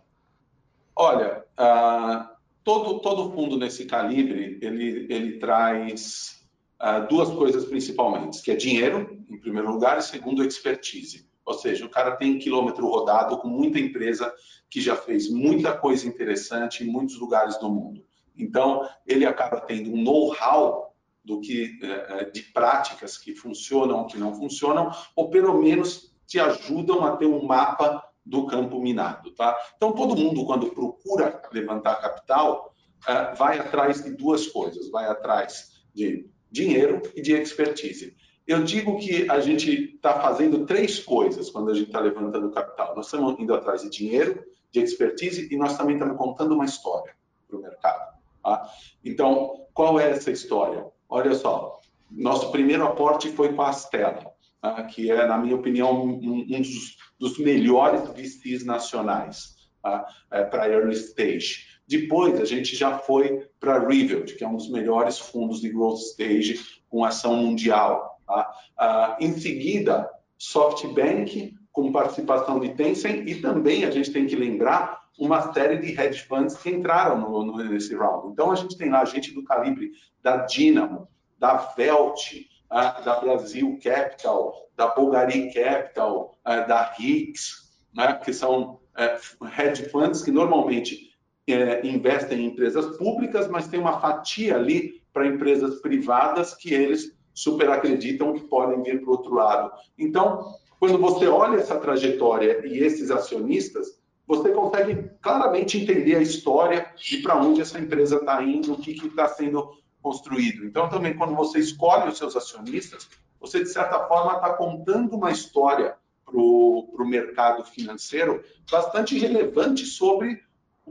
Olha, 0.94 1.44
uh, 1.58 2.28
todo, 2.62 3.00
todo 3.00 3.32
fundo 3.32 3.56
nesse 3.56 3.86
calibre, 3.86 4.58
ele, 4.60 5.06
ele 5.08 5.38
traz 5.38 6.46
uh, 6.82 7.06
duas 7.08 7.30
coisas 7.30 7.64
principalmente, 7.64 8.42
que 8.42 8.50
é 8.50 8.56
dinheiro, 8.56 9.18
em 9.30 9.38
primeiro 9.38 9.70
lugar, 9.70 9.98
e 9.98 10.02
segundo, 10.02 10.44
expertise. 10.44 11.26
Ou 11.46 11.54
seja, 11.54 11.86
o 11.86 11.90
cara 11.90 12.16
tem 12.16 12.38
quilômetro 12.38 12.86
rodado 12.86 13.38
com 13.38 13.48
muita 13.48 13.78
empresa 13.78 14.34
que 14.68 14.80
já 14.80 14.96
fez 14.96 15.30
muita 15.30 15.72
coisa 15.76 16.06
interessante 16.06 16.84
em 16.84 16.88
muitos 16.88 17.18
lugares 17.18 17.56
do 17.58 17.70
mundo. 17.70 18.04
Então, 18.36 18.86
ele 19.06 19.24
acaba 19.24 19.60
tendo 19.60 19.90
um 19.92 20.02
know-how 20.02 20.85
do 21.26 21.40
que 21.40 21.78
uh, 21.82 22.32
de 22.32 22.40
práticas 22.42 23.18
que 23.18 23.34
funcionam, 23.34 24.06
que 24.06 24.16
não 24.16 24.32
funcionam, 24.32 24.90
ou 25.14 25.28
pelo 25.28 25.60
menos 25.60 26.14
te 26.26 26.38
ajudam 26.38 27.04
a 27.04 27.16
ter 27.16 27.26
um 27.26 27.44
mapa 27.44 28.02
do 28.24 28.46
campo 28.46 28.80
minado, 28.80 29.32
tá? 29.32 29.56
Então 29.76 29.92
todo 29.92 30.16
mundo 30.16 30.46
quando 30.46 30.70
procura 30.70 31.42
levantar 31.52 31.96
capital 31.96 32.72
é, 33.06 33.34
vai 33.34 33.58
atrás 33.58 34.02
de 34.02 34.10
duas 34.10 34.48
coisas, 34.48 34.90
vai 34.90 35.06
atrás 35.06 35.84
de 35.94 36.28
dinheiro 36.50 37.02
e 37.14 37.22
de 37.22 37.32
expertise. 37.32 38.16
Eu 38.46 38.62
digo 38.62 38.98
que 38.98 39.28
a 39.30 39.40
gente 39.40 39.94
está 39.94 40.20
fazendo 40.20 40.64
três 40.64 41.00
coisas 41.00 41.50
quando 41.50 41.70
a 41.70 41.74
gente 41.74 41.88
está 41.88 42.00
levantando 42.00 42.50
capital. 42.50 42.94
Nós 42.94 43.06
estamos 43.06 43.38
indo 43.38 43.54
atrás 43.54 43.82
de 43.82 43.90
dinheiro, 43.90 44.44
de 44.72 44.80
expertise 44.80 45.48
e 45.52 45.56
nós 45.56 45.76
também 45.76 45.96
estamos 45.96 46.16
contando 46.16 46.54
uma 46.54 46.64
história 46.64 47.14
para 47.48 47.58
o 47.58 47.62
mercado. 47.62 48.16
Tá? 48.42 48.70
Então, 49.04 49.66
qual 49.74 49.98
é 49.98 50.10
essa 50.10 50.30
história? 50.30 50.86
Olha 51.16 51.34
só, 51.34 51.80
nosso 52.10 52.52
primeiro 52.52 52.84
aporte 52.84 53.30
foi 53.30 53.52
com 53.54 53.62
a 53.62 53.70
Astela, 53.70 54.32
tá? 54.60 54.82
que 54.82 55.10
é, 55.10 55.26
na 55.26 55.38
minha 55.38 55.56
opinião, 55.56 56.04
um, 56.04 56.46
um 56.50 56.60
dos 56.60 56.96
dos 57.18 57.38
melhores 57.38 58.08
VCs 58.10 58.64
nacionais 58.64 59.56
tá? 59.82 60.06
é, 60.30 60.44
para 60.44 60.68
early 60.68 60.94
stage. 60.94 61.64
Depois, 61.88 62.38
a 62.38 62.44
gente 62.44 62.76
já 62.76 62.98
foi 62.98 63.48
para 63.58 63.78
Revealed, 63.78 64.34
que 64.34 64.44
é 64.44 64.48
um 64.48 64.56
dos 64.56 64.68
melhores 64.68 65.18
fundos 65.18 65.60
de 65.60 65.70
growth 65.70 66.00
stage 66.00 66.60
com 66.90 67.04
ação 67.04 67.36
mundial. 67.36 68.20
Tá? 68.26 68.50
Ah, 68.76 69.16
em 69.20 69.32
seguida, 69.38 70.10
SoftBank, 70.36 71.54
com 71.72 71.92
participação 71.92 72.58
de 72.60 72.74
Tencent, 72.74 73.26
e 73.26 73.36
também 73.36 73.84
a 73.84 73.90
gente 73.90 74.10
tem 74.10 74.26
que 74.26 74.36
lembrar 74.36 75.05
uma 75.18 75.52
série 75.52 75.78
de 75.78 75.98
hedge 75.98 76.22
funds 76.22 76.56
que 76.56 76.70
entraram 76.70 77.20
no, 77.20 77.44
no, 77.44 77.64
nesse 77.64 77.94
round. 77.94 78.32
Então, 78.32 78.50
a 78.50 78.54
gente 78.54 78.76
tem 78.76 78.90
lá 78.90 79.04
gente 79.04 79.32
do 79.32 79.44
calibre 79.44 79.92
da 80.22 80.38
Dynamo, 80.38 81.08
da 81.38 81.56
Velt, 81.76 82.32
uh, 82.70 83.04
da 83.04 83.20
Brasil 83.20 83.78
Capital, 83.82 84.54
da 84.76 84.88
Bulgari 84.88 85.52
Capital, 85.52 86.38
uh, 86.46 86.68
da 86.68 86.94
Hicks, 86.98 87.66
né, 87.94 88.14
que 88.22 88.32
são 88.32 88.80
uh, 88.96 89.46
hedge 89.58 89.88
funds 89.88 90.22
que 90.22 90.30
normalmente 90.30 91.10
uh, 91.48 91.86
investem 91.86 92.40
em 92.40 92.46
empresas 92.46 92.96
públicas, 92.96 93.48
mas 93.48 93.68
tem 93.68 93.80
uma 93.80 94.00
fatia 94.00 94.56
ali 94.56 95.02
para 95.12 95.26
empresas 95.26 95.80
privadas 95.80 96.54
que 96.54 96.74
eles 96.74 97.16
super 97.32 97.70
acreditam 97.70 98.34
que 98.34 98.44
podem 98.48 98.82
vir 98.82 99.00
para 99.00 99.08
o 99.08 99.12
outro 99.12 99.34
lado. 99.34 99.70
Então, 99.98 100.54
quando 100.78 100.98
você 100.98 101.26
olha 101.26 101.56
essa 101.56 101.78
trajetória 101.78 102.66
e 102.66 102.78
esses 102.78 103.10
acionistas, 103.10 103.98
você 104.26 104.50
consegue 104.50 105.10
claramente 105.20 105.78
entender 105.78 106.16
a 106.16 106.22
história 106.22 106.92
de 106.96 107.18
para 107.18 107.36
onde 107.36 107.60
essa 107.60 107.78
empresa 107.78 108.16
está 108.16 108.42
indo, 108.42 108.72
o 108.72 108.78
que 108.78 108.90
está 108.90 109.28
sendo 109.28 109.70
construído. 110.02 110.64
Então, 110.64 110.88
também, 110.88 111.16
quando 111.16 111.34
você 111.34 111.58
escolhe 111.58 112.08
os 112.08 112.18
seus 112.18 112.36
acionistas, 112.36 113.08
você, 113.40 113.62
de 113.62 113.68
certa 113.68 114.06
forma, 114.06 114.34
está 114.34 114.54
contando 114.54 115.16
uma 115.16 115.30
história 115.30 115.96
para 116.24 116.36
o 116.36 117.06
mercado 117.06 117.64
financeiro 117.64 118.42
bastante 118.70 119.16
relevante 119.16 119.84
sobre 119.84 120.42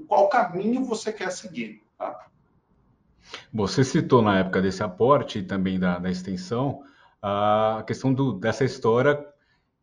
qual 0.07 0.29
caminho 0.29 0.83
você 0.85 1.11
quer 1.11 1.31
seguir. 1.31 1.83
Tá? 1.97 2.27
Você 3.53 3.83
citou 3.83 4.21
na 4.21 4.39
época 4.39 4.61
desse 4.61 4.81
aporte 4.81 5.39
e 5.39 5.43
também 5.43 5.79
da, 5.79 5.99
da 5.99 6.09
extensão 6.09 6.83
a 7.21 7.83
questão 7.87 8.13
do, 8.13 8.33
dessa 8.33 8.63
história 8.63 9.25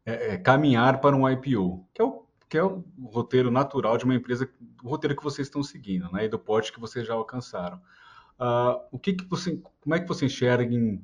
é, 0.06 0.34
é, 0.34 0.36
caminhar 0.38 1.00
para 1.00 1.16
um 1.16 1.28
IPO, 1.28 1.84
que 1.92 2.00
é, 2.00 2.04
o, 2.04 2.21
que 2.52 2.58
é 2.58 2.62
o 2.62 2.84
roteiro 3.06 3.50
natural 3.50 3.96
de 3.96 4.04
uma 4.04 4.14
empresa, 4.14 4.46
o 4.84 4.90
roteiro 4.90 5.16
que 5.16 5.24
vocês 5.24 5.48
estão 5.48 5.62
seguindo, 5.62 6.12
né, 6.12 6.26
e 6.26 6.28
do 6.28 6.38
porte 6.38 6.70
que 6.70 6.78
vocês 6.78 7.06
já 7.06 7.14
alcançaram. 7.14 7.78
Uh, 8.38 8.78
o 8.92 8.98
que, 8.98 9.14
que 9.14 9.24
você, 9.24 9.58
como 9.80 9.94
é 9.94 10.00
que 10.00 10.06
você 10.06 10.26
enxerga, 10.26 10.74
em, 10.74 11.02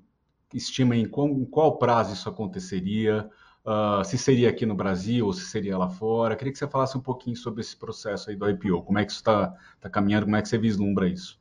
estima 0.52 0.94
em 0.94 1.08
qual, 1.08 1.26
em 1.26 1.46
qual 1.46 1.78
prazo 1.78 2.12
isso 2.12 2.28
aconteceria? 2.28 3.30
Uh, 3.64 4.04
se 4.04 4.18
seria 4.18 4.50
aqui 4.50 4.66
no 4.66 4.74
Brasil 4.74 5.24
ou 5.24 5.32
se 5.32 5.46
seria 5.46 5.78
lá 5.78 5.88
fora? 5.88 6.36
Queria 6.36 6.52
que 6.52 6.58
você 6.58 6.68
falasse 6.68 6.98
um 6.98 7.00
pouquinho 7.00 7.34
sobre 7.34 7.62
esse 7.62 7.74
processo 7.74 8.28
aí 8.28 8.36
do 8.36 8.46
IPO. 8.46 8.82
Como 8.82 8.98
é 8.98 9.06
que 9.06 9.12
isso 9.12 9.20
está 9.20 9.56
tá 9.80 9.88
caminhando? 9.88 10.26
Como 10.26 10.36
é 10.36 10.42
que 10.42 10.48
você 10.50 10.58
vislumbra 10.58 11.08
isso? 11.08 11.40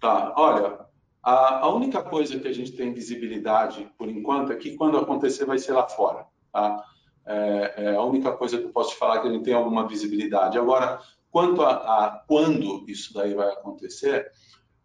Tá, 0.00 0.32
olha, 0.34 0.78
a, 1.22 1.68
única 1.68 2.02
coisa 2.02 2.40
que 2.40 2.48
a 2.48 2.54
gente 2.54 2.72
tem 2.72 2.94
visibilidade 2.94 3.86
por 3.98 4.08
enquanto 4.08 4.50
é 4.50 4.56
que 4.56 4.76
quando 4.76 4.96
acontecer 4.96 5.44
vai 5.44 5.58
ser 5.58 5.72
lá 5.72 5.86
fora. 5.86 6.24
Tá? 6.50 6.82
É, 7.24 7.74
é 7.76 7.94
a 7.94 8.02
única 8.02 8.32
coisa 8.32 8.58
que 8.58 8.64
eu 8.64 8.70
posso 8.70 8.90
te 8.90 8.96
falar 8.96 9.20
que 9.20 9.28
a 9.28 9.32
gente 9.32 9.44
tem 9.44 9.54
alguma 9.54 9.86
visibilidade. 9.86 10.58
Agora, 10.58 11.00
quanto 11.30 11.62
a, 11.62 11.70
a 11.70 12.24
quando 12.26 12.84
isso 12.88 13.14
daí 13.14 13.34
vai 13.34 13.48
acontecer, 13.48 14.30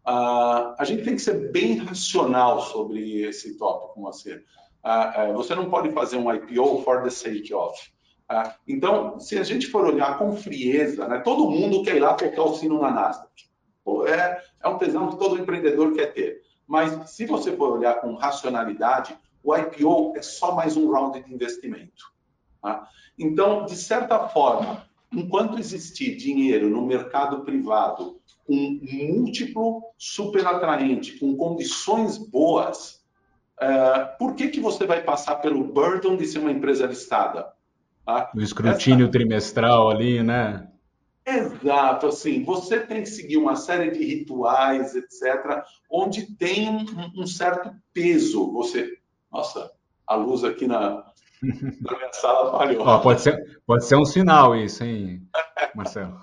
Uh, 0.08 0.72
a 0.78 0.84
gente 0.86 1.04
tem 1.04 1.16
que 1.16 1.20
ser 1.20 1.52
bem 1.52 1.76
racional 1.76 2.62
sobre 2.62 3.20
esse 3.24 3.58
tópico, 3.58 4.00
Moacir. 4.00 4.42
Uh, 4.82 5.32
uh, 5.32 5.34
você 5.34 5.54
não 5.54 5.68
pode 5.68 5.92
fazer 5.92 6.16
um 6.16 6.32
IPO 6.32 6.82
for 6.82 7.02
the 7.02 7.10
sake 7.10 7.52
of. 7.52 7.78
Então, 8.66 9.20
se 9.20 9.38
a 9.38 9.42
gente 9.42 9.66
for 9.66 9.86
olhar 9.86 10.18
com 10.18 10.36
frieza, 10.36 11.06
né, 11.08 11.18
todo 11.18 11.50
mundo 11.50 11.82
quer 11.82 11.96
ir 11.96 12.00
lá 12.00 12.14
tocar 12.14 12.42
o 12.42 12.54
sino 12.54 12.80
na 12.80 12.90
Nasdaq. 12.90 13.48
É, 14.06 14.42
é 14.62 14.68
um 14.68 14.76
tesão 14.76 15.08
que 15.08 15.18
todo 15.18 15.38
empreendedor 15.38 15.94
quer 15.94 16.12
ter. 16.12 16.42
Mas 16.66 17.10
se 17.10 17.24
você 17.24 17.56
for 17.56 17.78
olhar 17.78 18.00
com 18.00 18.14
racionalidade, 18.14 19.16
o 19.42 19.56
IPO 19.56 20.14
é 20.14 20.20
só 20.20 20.54
mais 20.54 20.76
um 20.76 20.90
round 20.90 21.22
de 21.22 21.32
investimento. 21.32 22.04
Tá? 22.62 22.88
Então, 23.18 23.64
de 23.64 23.76
certa 23.76 24.28
forma, 24.28 24.84
enquanto 25.12 25.58
existir 25.58 26.16
dinheiro 26.16 26.68
no 26.68 26.86
mercado 26.86 27.44
privado 27.44 28.18
com 28.46 28.78
múltiplo 28.82 29.82
super 29.96 30.46
atraente, 30.46 31.18
com 31.18 31.36
condições 31.36 32.16
boas, 32.16 33.04
é, 33.60 34.04
por 34.18 34.34
que, 34.34 34.48
que 34.48 34.60
você 34.60 34.86
vai 34.86 35.02
passar 35.02 35.36
pelo 35.36 35.64
burden 35.64 36.16
de 36.16 36.26
ser 36.26 36.38
uma 36.38 36.52
empresa 36.52 36.86
listada? 36.86 37.52
Tá? 38.06 38.30
O 38.34 38.40
escrutínio 38.40 39.04
Essa... 39.04 39.12
trimestral 39.12 39.90
ali, 39.90 40.22
né? 40.22 40.68
Exato, 41.26 42.06
assim, 42.06 42.42
você 42.42 42.80
tem 42.80 43.02
que 43.02 43.10
seguir 43.10 43.36
uma 43.36 43.54
série 43.54 43.90
de 43.90 44.02
rituais, 44.02 44.94
etc., 44.94 45.62
onde 45.90 46.34
tem 46.36 46.70
um, 46.70 46.86
um 47.22 47.26
certo 47.26 47.70
peso. 47.92 48.50
Você, 48.52 48.96
nossa, 49.30 49.70
a 50.06 50.14
luz 50.14 50.42
aqui 50.42 50.66
na, 50.66 51.04
falhou. 52.50 52.86
Ó, 52.86 52.98
pode, 52.98 53.20
ser, 53.20 53.60
pode 53.66 53.84
ser 53.84 53.96
um 53.96 54.04
sinal 54.04 54.56
isso, 54.56 54.84
hein, 54.84 55.22
Marcelo? 55.74 56.18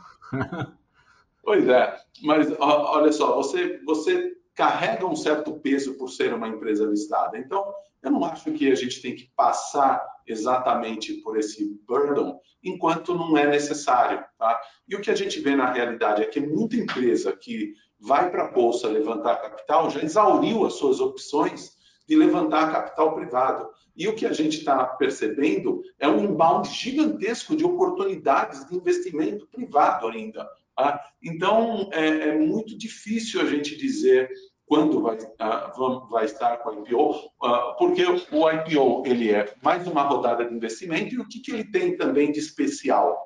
Pois 1.43 1.67
é, 1.67 1.95
mas 2.23 2.51
olha 2.59 3.11
só, 3.11 3.35
você, 3.35 3.79
você 3.85 4.35
carrega 4.55 5.05
um 5.05 5.15
certo 5.15 5.53
peso 5.59 5.93
por 5.93 6.09
ser 6.09 6.33
uma 6.33 6.47
empresa 6.47 6.85
listada. 6.85 7.37
Então, 7.37 7.71
eu 8.01 8.09
não 8.09 8.23
acho 8.23 8.51
que 8.51 8.71
a 8.71 8.75
gente 8.75 9.01
tem 9.01 9.15
que 9.15 9.29
passar 9.35 10.03
exatamente 10.25 11.13
por 11.21 11.37
esse 11.37 11.79
burden 11.87 12.35
enquanto 12.63 13.13
não 13.13 13.37
é 13.37 13.45
necessário. 13.45 14.23
Tá? 14.39 14.59
E 14.87 14.95
o 14.95 15.01
que 15.01 15.11
a 15.11 15.15
gente 15.15 15.39
vê 15.39 15.55
na 15.55 15.71
realidade 15.71 16.23
é 16.23 16.25
que 16.25 16.39
muita 16.39 16.77
empresa 16.77 17.35
que 17.35 17.73
vai 17.99 18.29
para 18.31 18.45
a 18.45 18.51
bolsa 18.51 18.87
levantar 18.87 19.41
capital 19.41 19.89
já 19.89 20.01
exauriu 20.01 20.65
as 20.65 20.73
suas 20.73 20.99
opções 20.99 21.74
de 22.07 22.15
levantar 22.15 22.71
capital 22.71 23.15
privado. 23.15 23.69
E 23.95 24.07
o 24.07 24.15
que 24.15 24.25
a 24.25 24.33
gente 24.33 24.59
está 24.59 24.83
percebendo 24.83 25.81
é 25.99 26.07
um 26.07 26.23
inbound 26.23 26.69
gigantesco 26.69 27.55
de 27.55 27.63
oportunidades 27.63 28.67
de 28.67 28.75
investimento 28.75 29.47
privado 29.47 30.07
ainda. 30.07 30.47
Ah, 30.77 30.99
então, 31.23 31.89
é, 31.93 32.29
é, 32.29 32.37
muito 32.37 32.77
difícil 32.77 33.39
a 33.41 33.45
gente 33.45 33.77
dizer 33.77 34.29
quando 34.65 35.01
vai, 35.01 35.17
ah, 35.39 35.71
vai 36.09 36.25
estar 36.25 36.57
com 36.57 36.69
o 36.71 36.87
IPO, 36.87 37.15
ah, 37.43 37.75
porque 37.77 38.03
o 38.03 38.51
IPO 38.51 39.03
ele 39.05 39.31
é 39.31 39.53
mais 39.61 39.87
uma 39.87 40.03
rodada 40.03 40.43
de 40.43 40.53
investimento 40.53 41.13
e 41.13 41.19
o 41.19 41.27
que, 41.27 41.39
que 41.39 41.51
ele 41.51 41.63
tem 41.71 41.95
também 41.95 42.31
de 42.31 42.39
especial? 42.39 43.24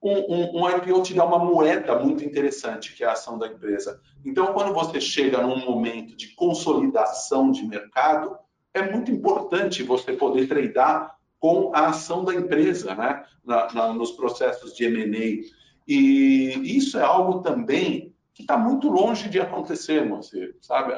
Um, 0.00 0.12
um, 0.12 0.62
um, 0.62 0.70
IPO 0.70 1.02
te 1.02 1.14
dá 1.14 1.24
uma 1.24 1.38
moeda 1.38 1.98
muito 1.98 2.24
interessante, 2.24 2.94
que 2.94 3.02
é 3.02 3.06
a 3.08 3.12
ação 3.12 3.36
da 3.36 3.48
empresa. 3.48 4.00
Então, 4.24 4.52
quando 4.52 4.72
você 4.72 5.00
chega 5.00 5.42
num 5.42 5.64
momento 5.64 6.16
de 6.16 6.34
consolidação 6.36 7.50
de 7.50 7.66
mercado, 7.66 8.38
é 8.72 8.82
muito 8.82 9.10
importante 9.10 9.82
você 9.82 10.12
poder 10.12 10.46
tradear 10.46 11.16
com 11.40 11.72
a 11.74 11.88
ação 11.88 12.24
da 12.24 12.34
empresa, 12.34 12.94
né? 12.94 13.24
Na, 13.44 13.72
na, 13.72 13.92
nos 13.92 14.12
processos 14.12 14.74
de 14.76 14.84
M&A. 14.84 15.44
E 15.86 16.76
isso 16.76 16.98
é 16.98 17.02
algo 17.02 17.40
também 17.40 18.14
que 18.34 18.42
está 18.42 18.56
muito 18.56 18.88
longe 18.88 19.28
de 19.28 19.40
acontecer, 19.40 20.06
você 20.08 20.54
sabe? 20.60 20.92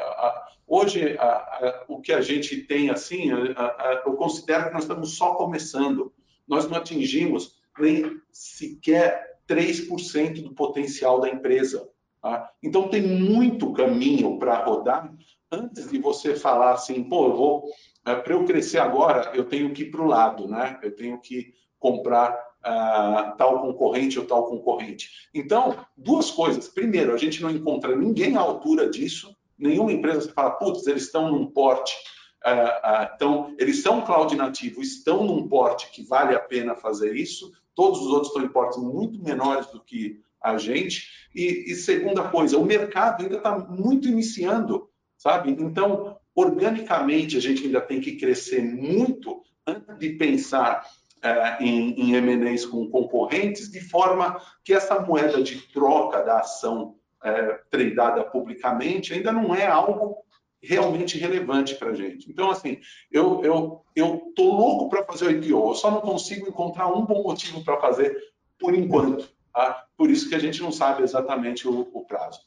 Hoje, 0.66 1.16
o 1.88 2.00
que 2.00 2.12
a 2.12 2.20
gente 2.20 2.58
tem 2.64 2.90
assim, 2.90 3.30
eu 4.04 4.12
considero 4.14 4.66
que 4.66 4.74
nós 4.74 4.82
estamos 4.82 5.16
só 5.16 5.34
começando. 5.34 6.12
Nós 6.46 6.68
não 6.68 6.76
atingimos 6.76 7.59
nem 7.80 8.20
sequer 8.30 9.38
3% 9.48 10.42
do 10.42 10.54
potencial 10.54 11.20
da 11.20 11.28
empresa. 11.28 11.88
Tá? 12.22 12.50
Então, 12.62 12.88
tem 12.88 13.02
muito 13.02 13.72
caminho 13.72 14.38
para 14.38 14.64
rodar 14.64 15.12
antes 15.50 15.90
de 15.90 15.98
você 15.98 16.36
falar 16.36 16.72
assim, 16.72 17.02
pô, 17.02 17.26
eu 17.26 17.36
vou, 17.36 17.64
é, 18.06 18.14
para 18.14 18.34
eu 18.34 18.44
crescer 18.44 18.78
agora, 18.78 19.32
eu 19.34 19.44
tenho 19.44 19.72
que 19.72 19.82
ir 19.82 19.90
para 19.90 20.02
o 20.02 20.06
lado, 20.06 20.46
né? 20.46 20.78
Eu 20.82 20.94
tenho 20.94 21.20
que 21.20 21.52
comprar 21.78 22.32
uh, 22.60 23.36
tal 23.36 23.60
concorrente 23.62 24.18
ou 24.18 24.26
tal 24.26 24.46
concorrente. 24.46 25.28
Então, 25.34 25.76
duas 25.96 26.30
coisas. 26.30 26.68
Primeiro, 26.68 27.12
a 27.12 27.16
gente 27.16 27.42
não 27.42 27.50
encontra 27.50 27.96
ninguém 27.96 28.36
à 28.36 28.40
altura 28.40 28.88
disso, 28.88 29.34
nenhuma 29.58 29.92
empresa 29.92 30.28
que 30.28 30.34
fala, 30.34 30.52
putz, 30.52 30.86
eles 30.86 31.04
estão 31.04 31.30
num 31.30 31.46
porte, 31.46 31.94
uh, 32.44 33.14
então, 33.14 33.54
eles 33.58 33.82
são 33.82 34.02
cloud 34.02 34.34
nativo, 34.36 34.80
estão 34.80 35.24
num 35.24 35.48
porte 35.48 35.90
que 35.90 36.02
vale 36.02 36.34
a 36.34 36.40
pena 36.40 36.76
fazer 36.76 37.16
isso, 37.16 37.50
todos 37.74 38.00
os 38.00 38.08
outros 38.08 38.28
estão 38.28 38.44
em 38.44 38.48
portes 38.48 38.78
muito 38.78 39.22
menores 39.22 39.66
do 39.66 39.80
que 39.80 40.20
a 40.42 40.56
gente. 40.56 41.28
E, 41.34 41.70
e 41.70 41.74
segunda 41.74 42.28
coisa, 42.28 42.58
o 42.58 42.64
mercado 42.64 43.22
ainda 43.22 43.36
está 43.36 43.58
muito 43.58 44.08
iniciando, 44.08 44.88
sabe? 45.16 45.50
Então, 45.50 46.16
organicamente, 46.34 47.36
a 47.36 47.40
gente 47.40 47.64
ainda 47.64 47.80
tem 47.80 48.00
que 48.00 48.16
crescer 48.16 48.62
muito 48.62 49.42
antes 49.66 49.98
de 49.98 50.10
pensar 50.10 50.84
é, 51.22 51.62
em, 51.62 51.92
em 52.00 52.14
M&As 52.14 52.64
com 52.64 52.88
concorrentes, 52.88 53.70
de 53.70 53.80
forma 53.80 54.40
que 54.64 54.72
essa 54.72 54.98
moeda 55.00 55.42
de 55.42 55.60
troca 55.72 56.22
da 56.22 56.40
ação 56.40 56.96
é, 57.22 57.60
publicamente 58.32 59.12
ainda 59.12 59.30
não 59.30 59.54
é 59.54 59.66
algo 59.66 60.16
realmente 60.62 61.18
relevante 61.18 61.74
para 61.74 61.90
a 61.90 61.94
gente. 61.94 62.30
Então, 62.30 62.50
assim, 62.50 62.78
eu 63.10 63.42
eu 63.44 63.82
eu 63.96 64.32
tô 64.34 64.44
louco 64.44 64.88
para 64.88 65.04
fazer 65.04 65.26
o 65.26 65.30
IPO, 65.30 65.70
eu 65.70 65.74
só 65.74 65.90
não 65.90 66.00
consigo 66.00 66.48
encontrar 66.48 66.88
um 66.88 67.04
bom 67.04 67.22
motivo 67.22 67.64
para 67.64 67.80
fazer 67.80 68.16
por 68.58 68.74
enquanto. 68.74 69.28
Tá? 69.52 69.84
Por 69.96 70.10
isso 70.10 70.28
que 70.28 70.34
a 70.34 70.38
gente 70.38 70.62
não 70.62 70.70
sabe 70.70 71.02
exatamente 71.02 71.66
o, 71.66 71.88
o 71.92 72.04
prazo. 72.04 72.40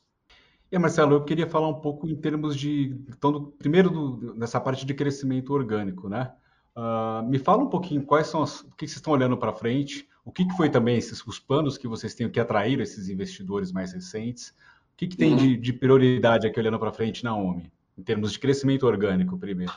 E, 0.71 0.79
Marcelo, 0.79 1.13
eu 1.13 1.23
queria 1.23 1.47
falar 1.47 1.67
um 1.67 1.79
pouco 1.79 2.07
em 2.07 2.15
termos 2.15 2.55
de, 2.55 2.95
então, 3.07 3.31
do, 3.31 3.41
primeiro 3.43 3.91
do, 3.91 4.33
nessa 4.33 4.59
parte 4.59 4.85
de 4.87 4.93
crescimento 4.95 5.53
orgânico, 5.53 6.09
né? 6.09 6.33
Uh, 6.75 7.21
me 7.29 7.37
fala 7.37 7.61
um 7.61 7.69
pouquinho 7.69 8.03
quais 8.03 8.25
são 8.25 8.41
as, 8.41 8.61
o 8.61 8.71
que 8.71 8.87
vocês 8.87 8.95
estão 8.95 9.13
olhando 9.13 9.37
para 9.37 9.53
frente, 9.53 10.09
o 10.25 10.31
que, 10.31 10.43
que 10.43 10.57
foi 10.57 10.71
também 10.71 10.97
esses, 10.97 11.23
os 11.27 11.37
planos 11.37 11.77
que 11.77 11.87
vocês 11.87 12.15
têm 12.15 12.27
que 12.27 12.39
atrair 12.39 12.79
esses 12.79 13.07
investidores 13.07 13.71
mais 13.71 13.93
recentes, 13.93 14.49
o 14.49 14.97
que, 14.97 15.07
que 15.07 15.15
tem 15.15 15.33
uhum. 15.33 15.37
de, 15.37 15.57
de, 15.57 15.73
prioridade 15.73 16.47
aqui 16.47 16.59
olhando 16.59 16.79
para 16.79 16.91
frente 16.91 17.23
na 17.23 17.35
OMI, 17.35 17.71
em 17.97 18.03
termos 18.03 18.31
de 18.31 18.39
crescimento 18.39 18.85
orgânico 18.85 19.37
primeiro? 19.37 19.73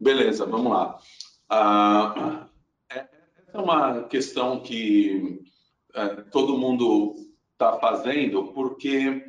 Beleza, 0.00 0.46
vamos 0.46 0.72
lá. 0.72 0.98
Uh, 1.50 2.46
essa 2.90 3.08
é 3.52 3.58
uma 3.58 4.02
questão 4.04 4.60
que 4.60 5.40
uh, 5.90 6.30
todo 6.30 6.58
mundo 6.58 7.14
está 7.52 7.78
fazendo, 7.78 8.52
porque 8.52 9.24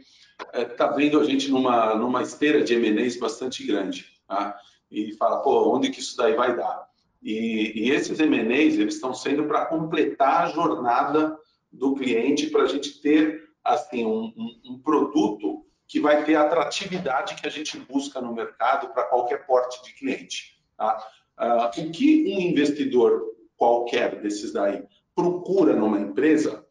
está 0.54 0.88
vendo 0.88 1.19
a 1.19 1.24
gente 1.24 1.50
numa, 1.50 1.96
numa 1.96 2.22
esteira 2.22 2.63
de 2.63 2.74
M&As 2.74 3.17
bastante 3.17 3.65
grande. 3.65 4.12
Tá? 4.28 4.58
e 4.93 5.12
fala, 5.13 5.41
pô, 5.41 5.76
onde 5.76 5.89
que 5.89 6.00
isso 6.00 6.15
daí 6.15 6.36
vai 6.36 6.56
dar? 6.56 6.88
E, 7.22 7.74
e 7.76 7.89
esses 7.89 8.19
M&As, 8.19 8.76
eles 8.76 8.96
estão 8.96 9.13
sendo 9.13 9.46
para 9.46 9.65
completar 9.65 10.43
a 10.43 10.50
jornada 10.50 11.36
do 11.72 11.96
cliente, 11.96 12.48
para 12.52 12.63
a 12.63 12.67
gente 12.67 13.02
ter, 13.02 13.50
assim, 13.63 14.06
um, 14.06 14.32
um, 14.38 14.62
um, 14.72 14.80
produto 14.80 15.65
que 15.88 16.00
vai 16.00 16.24
ter 16.24 16.36
a 16.36 16.43
atratividade 16.43 17.36
que 17.36 17.48
a 17.48 17.50
gente 17.50 17.78
busca 17.78 18.19
no 18.22 18.34
mercado 18.34 18.89
para 18.93 19.04
qualquer 19.04 19.46
porte 19.46 19.84
de 19.84 19.93
cliente. 19.93 20.60
Tá? 20.78 20.98
Uh, 21.38 21.88
o 21.88 21.91
que 21.91 22.24
um 22.36 22.41
investidor 22.41 23.34
qualquer 23.58 24.22
desses 24.22 24.52
daí 24.52 24.84
procura 25.15 25.76
numa 25.76 26.00
empresa 26.00 26.65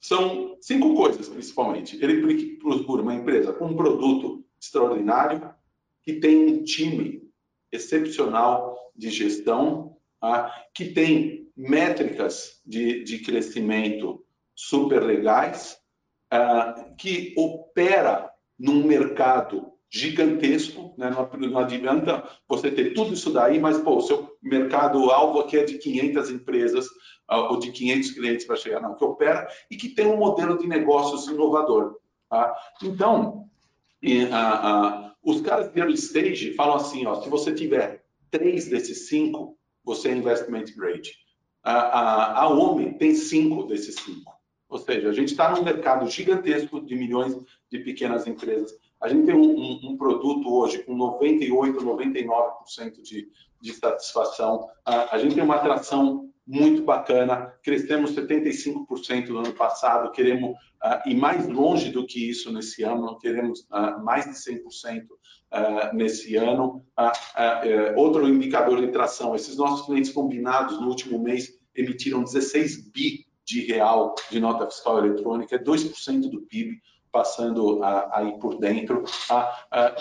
são 0.00 0.56
cinco 0.60 0.94
coisas, 0.94 1.28
principalmente. 1.28 2.02
Ele 2.02 2.56
procura 2.56 3.02
uma 3.02 3.14
empresa 3.14 3.52
com 3.52 3.66
um 3.66 3.76
produto 3.76 4.44
extraordinário, 4.60 5.54
que 6.02 6.14
tem 6.14 6.46
um 6.46 6.64
time 6.64 7.30
excepcional 7.70 8.76
de 8.96 9.10
gestão, 9.10 9.96
tá? 10.20 10.52
que 10.74 10.86
tem 10.86 11.50
métricas 11.56 12.60
de, 12.64 13.04
de 13.04 13.18
crescimento 13.18 14.24
super 14.54 15.02
legais, 15.02 15.79
uh, 16.32 16.96
que 16.96 17.34
opera 17.36 18.30
num 18.58 18.84
mercado 18.84 19.72
gigantesco, 19.90 20.94
né? 20.96 21.10
não, 21.10 21.50
não 21.50 21.58
adianta 21.58 22.22
você 22.48 22.70
ter 22.70 22.94
tudo 22.94 23.14
isso 23.14 23.32
daí, 23.32 23.58
mas 23.58 23.78
pô, 23.78 23.96
o 23.96 24.00
seu 24.00 24.36
mercado-alvo 24.40 25.40
aqui 25.40 25.58
é 25.58 25.64
de 25.64 25.78
500 25.78 26.30
empresas 26.30 26.86
uh, 27.30 27.50
ou 27.50 27.58
de 27.58 27.72
500 27.72 28.10
clientes 28.12 28.46
para 28.46 28.56
chegar, 28.56 28.80
não, 28.80 28.94
que 28.94 29.04
opera 29.04 29.48
e 29.70 29.76
que 29.76 29.88
tem 29.88 30.06
um 30.06 30.16
modelo 30.16 30.56
de 30.58 30.68
negócios 30.68 31.26
inovador. 31.26 31.96
Tá? 32.28 32.54
Então, 32.82 33.48
e, 34.00 34.24
uh, 34.24 35.10
os 35.22 35.40
caras 35.40 35.72
de 35.72 35.78
early 35.78 35.94
stage 35.94 36.54
falam 36.54 36.76
assim, 36.76 37.04
ó, 37.06 37.20
se 37.20 37.28
você 37.28 37.52
tiver 37.52 38.04
três 38.30 38.68
desses 38.68 39.08
cinco, 39.08 39.58
você 39.84 40.08
é 40.08 40.14
investment 40.14 40.66
grade. 40.76 41.12
A, 41.62 41.72
a, 41.72 42.42
a 42.42 42.48
OMI 42.48 42.96
tem 42.96 43.14
cinco 43.14 43.64
desses 43.64 43.96
cinco. 43.96 44.39
Ou 44.70 44.78
seja, 44.78 45.10
a 45.10 45.12
gente 45.12 45.32
está 45.32 45.50
num 45.50 45.64
mercado 45.64 46.08
gigantesco 46.08 46.80
de 46.80 46.94
milhões 46.94 47.36
de 47.68 47.80
pequenas 47.80 48.26
empresas. 48.26 48.72
A 49.00 49.08
gente 49.08 49.26
tem 49.26 49.34
um, 49.34 49.42
um, 49.42 49.80
um 49.90 49.96
produto 49.96 50.48
hoje 50.48 50.84
com 50.84 50.94
98, 50.94 51.80
99% 51.80 53.02
de, 53.02 53.28
de 53.60 53.72
satisfação. 53.74 54.68
A, 54.84 55.16
a 55.16 55.18
gente 55.18 55.34
tem 55.34 55.42
uma 55.42 55.56
atração 55.56 56.30
muito 56.46 56.82
bacana. 56.82 57.52
Crescemos 57.62 58.14
75% 58.14 59.28
no 59.28 59.38
ano 59.38 59.52
passado, 59.54 60.12
queremos 60.12 60.50
uh, 60.50 61.08
ir 61.08 61.14
mais 61.14 61.48
longe 61.48 61.90
do 61.90 62.06
que 62.06 62.30
isso 62.30 62.52
nesse 62.52 62.82
ano, 62.84 63.18
queremos 63.18 63.60
uh, 63.70 64.02
mais 64.04 64.24
de 64.26 64.32
100% 64.32 65.02
uh, 65.02 65.96
nesse 65.96 66.36
ano. 66.36 66.84
Uh, 66.98 67.98
outro 67.98 68.28
indicador 68.28 68.80
de 68.80 68.88
tração, 68.92 69.34
esses 69.34 69.56
nossos 69.56 69.86
clientes 69.86 70.12
combinados 70.12 70.80
no 70.80 70.88
último 70.88 71.18
mês 71.20 71.58
emitiram 71.74 72.22
16 72.22 72.90
bi 72.90 73.29
de 73.50 73.66
real 73.66 74.14
de 74.30 74.38
nota 74.38 74.66
fiscal 74.66 74.98
eletrônica, 74.98 75.56
é 75.56 75.58
2% 75.58 76.30
do 76.30 76.42
PIB 76.42 76.80
passando 77.10 77.80
aí 78.12 78.38
por 78.38 78.58
dentro. 78.58 79.02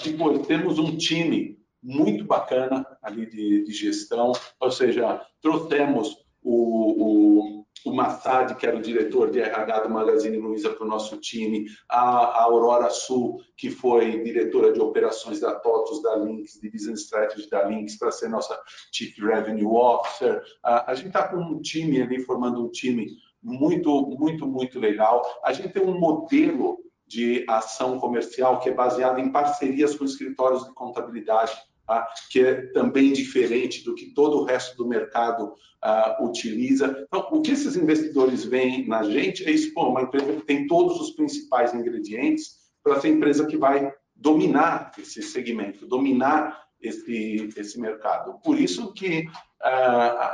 depois, 0.03 0.45
temos 0.45 0.77
um 0.77 0.95
time 0.95 1.57
muito 1.81 2.23
bacana 2.23 2.85
ali 3.01 3.25
de, 3.25 3.63
de 3.63 3.73
gestão, 3.73 4.31
ou 4.59 4.71
seja, 4.71 5.21
trouxemos 5.41 6.17
o, 6.43 7.53
o, 7.53 7.65
o 7.85 7.93
Massad, 7.93 8.55
que 8.55 8.65
era 8.65 8.77
o 8.77 8.81
diretor 8.81 9.31
de 9.31 9.39
RH 9.39 9.81
do 9.81 9.89
Magazine 9.89 10.37
Luiza 10.37 10.69
para 10.71 10.85
o 10.85 10.87
nosso 10.87 11.17
time, 11.17 11.65
a, 11.89 11.99
a, 11.99 12.43
Aurora 12.43 12.89
Sul, 12.89 13.41
que 13.57 13.69
foi 13.69 14.21
diretora 14.23 14.71
de 14.71 14.79
operações 14.79 15.39
da 15.39 15.55
TOTUS, 15.55 16.01
da 16.01 16.15
Links, 16.17 16.59
de 16.61 16.69
Business 16.69 17.01
Strategy 17.01 17.49
da 17.49 17.63
Links, 17.63 17.97
para 17.97 18.11
ser 18.11 18.29
nossa 18.29 18.59
Chief 18.91 19.17
Revenue 19.19 19.65
Officer. 19.65 20.41
A, 20.63 20.91
a 20.91 20.95
gente 20.95 21.07
está 21.07 21.27
com 21.27 21.37
um 21.37 21.61
time 21.61 22.01
ali, 22.01 22.19
formando 22.19 22.63
um 22.63 22.69
time 22.69 23.07
muito, 23.41 24.01
muito, 24.19 24.47
muito 24.47 24.79
legal. 24.79 25.23
A 25.43 25.53
gente 25.53 25.73
tem 25.73 25.83
um 25.83 25.99
modelo 25.99 26.77
de 27.07 27.45
ação 27.47 27.99
comercial 27.99 28.59
que 28.59 28.69
é 28.69 28.73
baseado 28.73 29.19
em 29.19 29.31
parcerias 29.31 29.95
com 29.95 30.05
escritórios 30.05 30.63
de 30.63 30.73
contabilidade 30.73 31.51
tá? 31.89 32.07
que 32.29 32.39
é 32.39 32.67
também 32.67 33.11
diferente 33.11 33.83
do 33.83 33.95
que 33.95 34.13
todo 34.13 34.37
o 34.37 34.43
resto 34.43 34.77
do 34.77 34.87
mercado 34.87 35.55
uh, 35.83 36.23
utiliza. 36.23 37.03
Então, 37.07 37.27
o 37.31 37.41
que 37.41 37.51
esses 37.51 37.75
investidores 37.75 38.45
veem 38.45 38.87
na 38.87 39.01
gente 39.01 39.43
é 39.43 39.51
isso, 39.51 39.73
pô, 39.73 39.89
uma 39.89 40.03
empresa 40.03 40.33
que 40.33 40.45
tem 40.45 40.67
todos 40.67 41.01
os 41.01 41.11
principais 41.11 41.73
ingredientes 41.73 42.59
para 42.83 43.01
ser 43.01 43.09
empresa 43.09 43.47
que 43.47 43.57
vai 43.57 43.91
dominar 44.15 44.91
esse 44.99 45.23
segmento, 45.23 45.87
dominar 45.87 46.63
esse, 46.79 47.49
esse 47.57 47.79
mercado. 47.79 48.39
Por 48.43 48.59
isso 48.59 48.93
que 48.93 49.21
uh, 49.21 50.29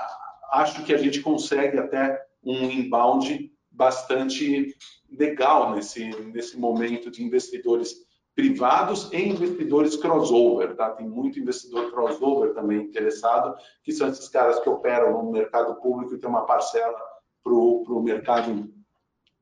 acho 0.51 0.83
que 0.83 0.93
a 0.93 0.97
gente 0.97 1.21
consegue 1.21 1.77
até 1.77 2.21
um 2.45 2.69
inbound 2.69 3.51
bastante 3.71 4.75
legal 5.11 5.75
nesse, 5.75 6.09
nesse 6.31 6.57
momento 6.57 7.09
de 7.11 7.23
investidores 7.23 8.05
privados 8.35 9.09
e 9.13 9.29
investidores 9.29 9.95
crossover, 9.95 10.75
tá? 10.75 10.91
Tem 10.91 11.07
muito 11.07 11.39
investidor 11.39 11.91
crossover 11.91 12.53
também 12.53 12.81
interessado, 12.81 13.55
que 13.83 13.93
são 13.93 14.09
esses 14.09 14.27
caras 14.27 14.59
que 14.59 14.69
operam 14.69 15.23
no 15.23 15.31
mercado 15.31 15.75
público 15.75 16.13
e 16.13 16.17
tem 16.17 16.29
uma 16.29 16.45
parcela 16.45 16.99
para 17.41 17.53
o 17.53 18.01
mercado 18.03 18.69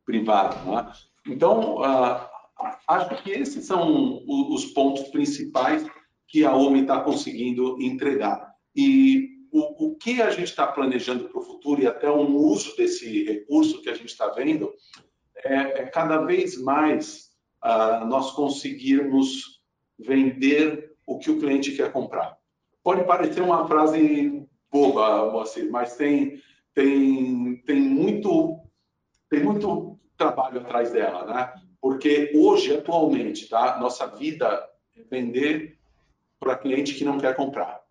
privado, 0.05 0.55
né? 0.69 0.91
Então, 1.25 1.77
uh, 1.77 2.27
acho 2.87 3.23
que 3.23 3.31
esses 3.31 3.65
são 3.65 4.23
os 4.27 4.65
pontos 4.65 5.03
principais 5.03 5.85
que 6.27 6.45
a 6.45 6.55
OMI 6.55 6.81
está 6.81 7.01
conseguindo 7.01 7.81
entregar. 7.81 8.53
E 8.75 9.32
o, 9.53 9.85
o 9.85 9.95
que 9.95 10.19
a 10.19 10.31
gente 10.31 10.45
está 10.49 10.65
planejando 10.65 11.29
para 11.29 11.39
o 11.39 11.43
futuro 11.43 11.79
e 11.79 11.87
até 11.87 12.09
um 12.09 12.35
uso 12.35 12.75
desse 12.75 13.23
recurso 13.23 13.81
que 13.83 13.89
a 13.89 13.93
gente 13.93 14.09
está 14.09 14.29
vendo 14.29 14.73
é, 15.45 15.81
é 15.81 15.85
cada 15.85 16.17
vez 16.25 16.59
mais 16.59 17.29
uh, 17.63 18.03
nós 18.07 18.31
conseguirmos 18.31 19.61
vender 19.99 20.95
o 21.05 21.19
que 21.19 21.29
o 21.29 21.39
cliente 21.39 21.73
quer 21.73 21.91
comprar. 21.91 22.35
Pode 22.83 23.03
parecer 23.05 23.41
uma 23.41 23.67
frase 23.67 24.43
boba, 24.71 25.31
Moacir, 25.31 25.69
mas 25.69 25.95
tem, 25.95 26.41
tem, 26.73 27.61
tem, 27.65 27.79
muito, 27.79 28.59
tem 29.29 29.43
muito 29.43 29.99
trabalho 30.17 30.61
atrás 30.61 30.91
dela, 30.91 31.25
né? 31.25 31.53
Porque 31.79 32.31
hoje, 32.35 32.75
atualmente, 32.75 33.47
tá? 33.47 33.77
nossa 33.79 34.07
vida 34.07 34.67
é 34.97 35.03
vender 35.03 35.77
para 36.39 36.57
cliente 36.57 36.95
que 36.95 37.05
não 37.05 37.19
quer 37.19 37.35
comprar. 37.35 37.81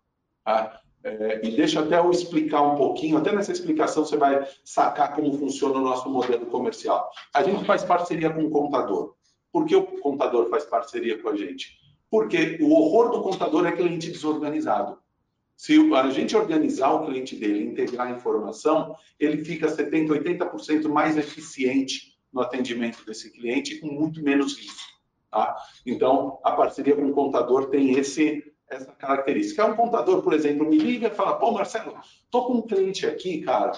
Tá? 0.43 0.82
É, 1.03 1.45
e 1.45 1.55
deixa 1.55 1.81
até 1.81 1.99
eu 1.99 2.09
explicar 2.09 2.61
um 2.61 2.75
pouquinho, 2.75 3.17
até 3.17 3.33
nessa 3.33 3.51
explicação 3.51 4.05
você 4.05 4.15
vai 4.15 4.47
sacar 4.63 5.13
como 5.13 5.37
funciona 5.37 5.75
o 5.75 5.81
nosso 5.81 6.09
modelo 6.09 6.45
comercial. 6.45 7.11
A 7.33 7.43
gente 7.43 7.65
faz 7.65 7.83
parceria 7.83 8.29
com 8.29 8.45
o 8.45 8.49
contador. 8.49 9.15
Por 9.51 9.65
que 9.65 9.75
o 9.75 9.83
contador 9.99 10.49
faz 10.49 10.63
parceria 10.65 11.21
com 11.21 11.29
a 11.29 11.35
gente? 11.35 11.77
Porque 12.09 12.57
o 12.61 12.71
horror 12.71 13.11
do 13.11 13.21
contador 13.21 13.65
é 13.67 13.73
cliente 13.73 14.09
desorganizado. 14.09 14.97
Se 15.57 15.77
a 15.93 16.09
gente 16.09 16.35
organizar 16.35 16.91
o 16.93 17.05
cliente 17.05 17.35
dele, 17.35 17.65
integrar 17.65 18.07
a 18.07 18.11
informação, 18.11 18.95
ele 19.19 19.43
fica 19.43 19.67
70%, 19.67 20.07
80% 20.07 20.87
mais 20.87 21.17
eficiente 21.17 22.17
no 22.31 22.41
atendimento 22.41 23.05
desse 23.05 23.31
cliente 23.31 23.79
com 23.79 23.87
muito 23.87 24.23
menos 24.23 24.57
risco. 24.57 24.93
Tá? 25.29 25.55
Então, 25.85 26.39
a 26.43 26.51
parceria 26.51 26.95
com 26.95 27.05
o 27.05 27.13
contador 27.13 27.69
tem 27.69 27.97
esse 27.97 28.52
essa 28.69 28.91
característica. 28.93 29.61
É 29.61 29.65
um 29.65 29.75
contador, 29.75 30.21
por 30.21 30.33
exemplo, 30.33 30.67
me 30.67 30.77
liga 30.77 31.07
e 31.07 31.15
fala: 31.15 31.37
pô, 31.37 31.51
Marcelo, 31.51 31.95
tô 32.31 32.45
com 32.45 32.53
um 32.53 32.61
cliente 32.61 33.05
aqui, 33.05 33.41
cara, 33.41 33.73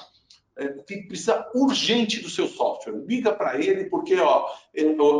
é, 0.57 0.69
precisa 0.69 1.45
urgente 1.53 2.21
do 2.21 2.29
seu 2.29 2.47
software. 2.47 3.03
Liga 3.05 3.33
para 3.33 3.59
ele, 3.59 3.85
porque 3.85 4.15
ó, 4.15 4.47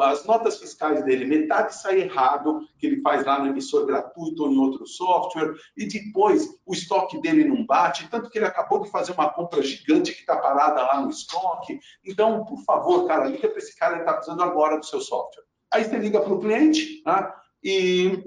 as 0.03 0.25
notas 0.25 0.59
fiscais 0.59 1.03
dele, 1.03 1.25
metade 1.25 1.75
sai 1.75 2.01
errado, 2.01 2.61
que 2.77 2.87
ele 2.87 3.01
faz 3.01 3.25
lá 3.25 3.39
no 3.39 3.47
emissor 3.47 3.85
gratuito 3.85 4.43
ou 4.43 4.51
em 4.51 4.57
outro 4.57 4.87
software, 4.87 5.53
e 5.75 5.85
depois 5.87 6.47
o 6.65 6.73
estoque 6.73 7.19
dele 7.19 7.43
não 7.43 7.65
bate, 7.65 8.09
tanto 8.09 8.29
que 8.29 8.37
ele 8.37 8.45
acabou 8.45 8.81
de 8.81 8.89
fazer 8.89 9.11
uma 9.11 9.29
compra 9.29 9.61
gigante 9.61 10.13
que 10.13 10.21
está 10.21 10.37
parada 10.37 10.81
lá 10.81 11.01
no 11.01 11.09
estoque. 11.09 11.79
Então, 12.05 12.45
por 12.45 12.63
favor, 12.63 13.05
cara, 13.05 13.27
liga 13.27 13.49
para 13.49 13.57
esse 13.57 13.75
cara, 13.75 13.93
ele 13.93 14.01
está 14.01 14.13
precisando 14.13 14.41
agora 14.41 14.77
do 14.77 14.85
seu 14.85 15.01
software. 15.01 15.43
Aí 15.73 15.83
você 15.83 15.97
liga 15.97 16.21
para 16.21 16.33
o 16.33 16.39
cliente 16.39 17.03
tá? 17.03 17.35
e 17.61 18.23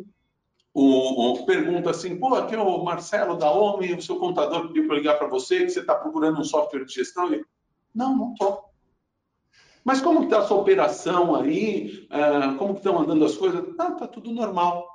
o, 0.80 1.32
o, 1.32 1.44
pergunta 1.44 1.90
assim, 1.90 2.16
pô, 2.16 2.34
aqui 2.36 2.54
é 2.54 2.58
o 2.58 2.84
Marcelo 2.84 3.36
da 3.36 3.50
OMI, 3.50 3.94
o 3.94 4.02
seu 4.02 4.16
contador 4.16 4.68
pediu 4.68 4.86
para 4.86 4.96
ligar 4.96 5.18
para 5.18 5.26
você, 5.26 5.64
que 5.64 5.70
você 5.70 5.80
está 5.80 5.94
procurando 5.96 6.40
um 6.40 6.44
software 6.44 6.84
de 6.84 6.94
gestão. 6.94 7.34
E, 7.34 7.44
não, 7.92 8.16
não 8.16 8.32
estou. 8.32 8.64
Mas 9.84 10.00
como 10.00 10.22
está 10.22 10.38
a 10.38 10.42
sua 10.46 10.58
operação 10.58 11.34
aí? 11.34 12.06
Uh, 12.10 12.56
como 12.58 12.74
estão 12.74 13.00
andando 13.00 13.24
as 13.24 13.36
coisas? 13.36 13.64
Ah, 13.78 13.88
está 13.88 14.06
tudo 14.06 14.30
normal. 14.30 14.86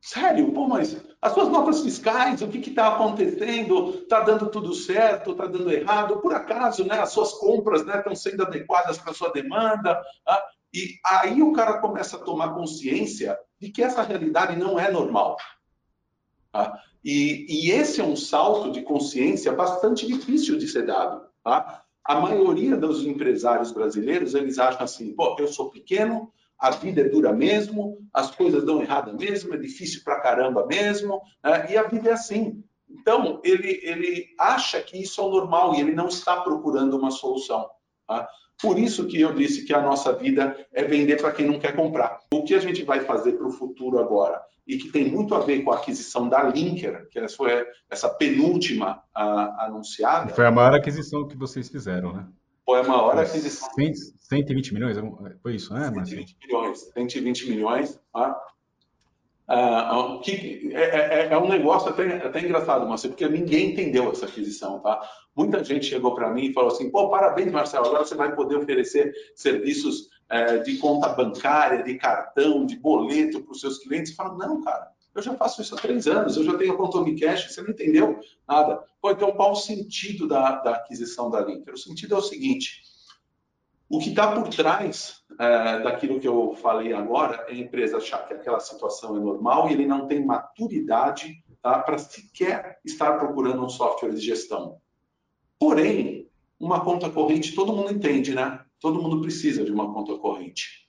Sério? 0.00 0.52
Pô, 0.52 0.66
mas 0.66 1.00
as 1.22 1.32
suas 1.32 1.48
notas 1.48 1.82
fiscais, 1.82 2.42
o 2.42 2.48
que 2.48 2.58
está 2.58 2.88
acontecendo? 2.88 4.00
Está 4.02 4.20
dando 4.20 4.48
tudo 4.48 4.74
certo? 4.74 5.32
Está 5.32 5.46
dando 5.46 5.70
errado? 5.70 6.18
Por 6.18 6.34
acaso, 6.34 6.84
né? 6.84 6.98
As 6.98 7.10
suas 7.10 7.32
compras 7.34 7.82
estão 7.82 8.02
né, 8.04 8.14
sendo 8.16 8.42
adequadas 8.42 8.98
para 8.98 9.12
a 9.12 9.14
sua 9.14 9.30
demanda? 9.30 10.00
Ah, 10.26 10.42
e 10.72 10.98
aí 11.04 11.42
o 11.42 11.52
cara 11.52 11.78
começa 11.78 12.16
a 12.16 12.20
tomar 12.20 12.54
consciência 12.54 13.38
de 13.60 13.70
que 13.70 13.82
essa 13.82 14.02
realidade 14.02 14.56
não 14.56 14.78
é 14.78 14.90
normal. 14.90 15.36
Tá? 16.52 16.80
E, 17.04 17.46
e, 17.48 17.70
esse 17.70 18.00
é 18.00 18.04
um 18.04 18.16
salto 18.16 18.70
de 18.72 18.82
consciência 18.82 19.52
bastante 19.52 20.06
difícil 20.06 20.58
de 20.58 20.66
ser 20.66 20.86
dado. 20.86 21.26
Tá? 21.42 21.84
A 22.04 22.20
maioria 22.20 22.76
dos 22.76 23.04
empresários 23.04 23.72
brasileiros, 23.72 24.34
eles 24.34 24.58
acham 24.58 24.82
assim, 24.82 25.14
pô, 25.14 25.36
eu 25.38 25.48
sou 25.48 25.70
pequeno, 25.70 26.32
a 26.58 26.70
vida 26.70 27.02
é 27.02 27.08
dura 27.08 27.32
mesmo, 27.32 27.98
as 28.12 28.30
coisas 28.30 28.64
dão 28.64 28.80
errada 28.80 29.12
mesmo, 29.12 29.54
é 29.54 29.58
difícil 29.58 30.02
pra 30.02 30.20
caramba 30.20 30.66
mesmo, 30.66 31.20
né? 31.44 31.70
e 31.70 31.76
a 31.76 31.82
vida 31.84 32.10
é 32.10 32.12
assim. 32.12 32.62
Então, 32.88 33.40
ele, 33.44 33.80
ele 33.82 34.28
acha 34.38 34.80
que 34.80 35.02
isso 35.02 35.20
é 35.20 35.24
o 35.24 35.30
normal 35.30 35.74
e 35.74 35.80
ele 35.80 35.92
não 35.92 36.08
está 36.08 36.40
procurando 36.40 36.96
uma 36.96 37.10
solução. 37.10 37.68
Tá? 38.06 38.28
Por 38.60 38.78
isso 38.78 39.06
que 39.06 39.20
eu 39.20 39.34
disse 39.34 39.64
que 39.64 39.74
a 39.74 39.82
nossa 39.82 40.12
vida 40.12 40.56
é 40.72 40.84
vender 40.84 41.20
para 41.20 41.32
quem 41.32 41.46
não 41.46 41.58
quer 41.58 41.76
comprar. 41.76 42.20
O 42.32 42.42
que 42.42 42.54
a 42.54 42.58
gente 42.58 42.82
vai 42.82 43.00
fazer 43.00 43.32
para 43.32 43.46
o 43.46 43.52
futuro 43.52 43.98
agora, 43.98 44.40
e 44.66 44.78
que 44.78 44.88
tem 44.88 45.08
muito 45.08 45.34
a 45.34 45.40
ver 45.40 45.62
com 45.62 45.70
a 45.70 45.76
aquisição 45.76 46.28
da 46.28 46.42
Linker, 46.42 47.08
que 47.10 47.18
essa 47.18 47.36
foi 47.36 47.66
essa 47.90 48.08
penúltima 48.08 49.02
a, 49.14 49.66
anunciada. 49.66 50.34
Foi 50.34 50.46
a 50.46 50.50
maior 50.50 50.74
aquisição 50.74 51.28
que 51.28 51.36
vocês 51.36 51.68
fizeram, 51.68 52.12
né? 52.12 52.26
Foi 52.64 52.80
a 52.80 52.82
maior 52.82 53.16
aquisição. 53.16 53.68
120 54.18 54.74
milhões? 54.74 54.96
Foi 55.40 55.54
isso, 55.54 55.72
né, 55.72 55.88
Marcelo? 55.90 56.26
120 56.26 56.36
milhões. 56.42 56.80
120 56.92 57.48
milhões. 57.48 58.00
Tá? 58.12 58.36
Uh, 59.48 60.20
que 60.22 60.72
é, 60.72 60.82
é, 60.82 61.20
é, 61.20 61.32
é, 61.32 61.38
um 61.38 61.48
negócio 61.48 61.88
até, 61.88 62.16
até 62.16 62.40
engraçado, 62.40 62.84
Marcelo, 62.84 63.14
porque 63.14 63.28
ninguém 63.28 63.70
entendeu 63.70 64.10
essa 64.10 64.26
aquisição, 64.26 64.80
tá? 64.80 65.00
Muita 65.36 65.62
gente 65.62 65.86
chegou 65.86 66.16
para 66.16 66.32
mim 66.32 66.46
e 66.46 66.52
falou 66.52 66.72
assim, 66.72 66.90
pô, 66.90 67.08
parabéns, 67.08 67.52
Marcelo, 67.52 67.86
agora 67.86 68.04
você 68.04 68.16
vai 68.16 68.34
poder 68.34 68.56
oferecer 68.56 69.14
serviços 69.36 70.08
é, 70.28 70.58
de 70.58 70.78
conta 70.78 71.10
bancária, 71.10 71.84
de 71.84 71.94
cartão, 71.94 72.66
de 72.66 72.76
boleto 72.76 73.40
para 73.40 73.52
os 73.52 73.60
seus 73.60 73.78
clientes. 73.78 74.16
Fala, 74.16 74.36
não, 74.36 74.60
cara, 74.62 74.90
eu 75.14 75.22
já 75.22 75.34
faço 75.34 75.62
isso 75.62 75.74
há 75.74 75.78
três 75.78 76.08
anos, 76.08 76.36
eu 76.36 76.44
já 76.44 76.58
tenho 76.58 76.74
a 76.74 76.76
conta 76.76 76.98
Cash, 77.18 77.52
você 77.52 77.62
não 77.62 77.70
entendeu 77.70 78.18
nada. 78.48 78.82
Pô, 79.00 79.12
então 79.12 79.30
qual 79.32 79.52
o 79.52 79.56
sentido 79.56 80.26
da, 80.26 80.56
da 80.56 80.72
aquisição 80.72 81.30
da 81.30 81.40
Linker? 81.40 81.74
O 81.74 81.78
sentido 81.78 82.16
é 82.16 82.18
o 82.18 82.22
seguinte, 82.22 82.82
o 83.88 83.98
que 83.98 84.10
está 84.10 84.32
por 84.32 84.48
trás 84.48 85.22
é, 85.38 85.80
daquilo 85.80 86.18
que 86.18 86.26
eu 86.26 86.56
falei 86.56 86.92
agora 86.92 87.46
é 87.48 87.52
a 87.52 87.56
empresa 87.56 87.98
achar 87.98 88.26
que 88.26 88.34
aquela 88.34 88.58
situação 88.58 89.16
é 89.16 89.20
normal 89.20 89.68
e 89.68 89.74
ele 89.74 89.86
não 89.86 90.06
tem 90.06 90.24
maturidade 90.24 91.44
tá, 91.62 91.78
para 91.78 91.98
sequer 91.98 92.80
estar 92.84 93.18
procurando 93.18 93.64
um 93.64 93.68
software 93.68 94.12
de 94.12 94.20
gestão. 94.20 94.78
Porém, 95.58 96.28
uma 96.58 96.80
conta 96.80 97.08
corrente 97.08 97.54
todo 97.54 97.72
mundo 97.72 97.92
entende, 97.92 98.34
né? 98.34 98.60
Todo 98.80 99.00
mundo 99.00 99.20
precisa 99.20 99.64
de 99.64 99.70
uma 99.70 99.92
conta 99.92 100.16
corrente. 100.16 100.88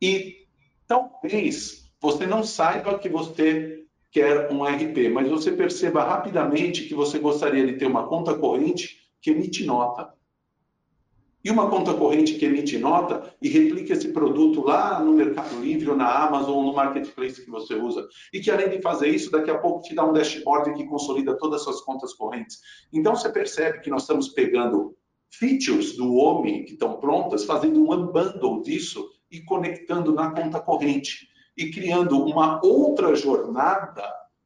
E 0.00 0.46
talvez 0.86 1.90
você 2.00 2.26
não 2.26 2.44
saiba 2.44 2.98
que 2.98 3.08
você 3.08 3.84
quer 4.12 4.50
um 4.52 4.62
RP, 4.62 5.10
mas 5.12 5.28
você 5.28 5.52
perceba 5.52 6.04
rapidamente 6.04 6.84
que 6.84 6.94
você 6.94 7.18
gostaria 7.18 7.66
de 7.66 7.74
ter 7.74 7.86
uma 7.86 8.06
conta 8.06 8.34
corrente 8.34 9.10
que 9.20 9.30
emite 9.30 9.64
nota 9.64 10.15
e 11.44 11.50
uma 11.50 11.70
conta 11.70 11.94
corrente 11.94 12.34
que 12.34 12.44
emite 12.44 12.76
nota 12.76 13.32
e 13.40 13.48
replica 13.48 13.92
esse 13.92 14.08
produto 14.08 14.62
lá 14.62 14.98
no 14.98 15.12
Mercado 15.12 15.60
Livre 15.60 15.90
ou 15.90 15.96
na 15.96 16.26
Amazon 16.26 16.56
ou 16.56 16.64
no 16.64 16.74
Marketplace 16.74 17.44
que 17.44 17.50
você 17.50 17.74
usa. 17.74 18.06
E 18.32 18.40
que 18.40 18.50
além 18.50 18.68
de 18.68 18.82
fazer 18.82 19.08
isso, 19.08 19.30
daqui 19.30 19.50
a 19.50 19.58
pouco 19.58 19.82
te 19.82 19.94
dá 19.94 20.04
um 20.04 20.12
dashboard 20.12 20.74
que 20.74 20.86
consolida 20.86 21.38
todas 21.38 21.60
as 21.60 21.64
suas 21.64 21.80
contas 21.82 22.12
correntes. 22.14 22.60
Então 22.92 23.14
você 23.14 23.28
percebe 23.28 23.80
que 23.80 23.90
nós 23.90 24.02
estamos 24.02 24.28
pegando 24.28 24.96
features 25.30 25.96
do 25.96 26.14
homem 26.14 26.64
que 26.64 26.72
estão 26.72 26.98
prontas, 26.98 27.44
fazendo 27.44 27.80
um 27.80 27.92
unbundle 27.92 28.62
disso 28.62 29.08
e 29.30 29.40
conectando 29.40 30.12
na 30.12 30.30
conta 30.30 30.60
corrente 30.60 31.28
e 31.56 31.70
criando 31.70 32.22
uma 32.24 32.60
outra 32.64 33.14
jornada 33.14 34.02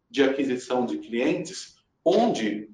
de 0.09 0.22
aquisição 0.22 0.85
de 0.85 0.98
clientes, 0.98 1.76
onde 2.05 2.69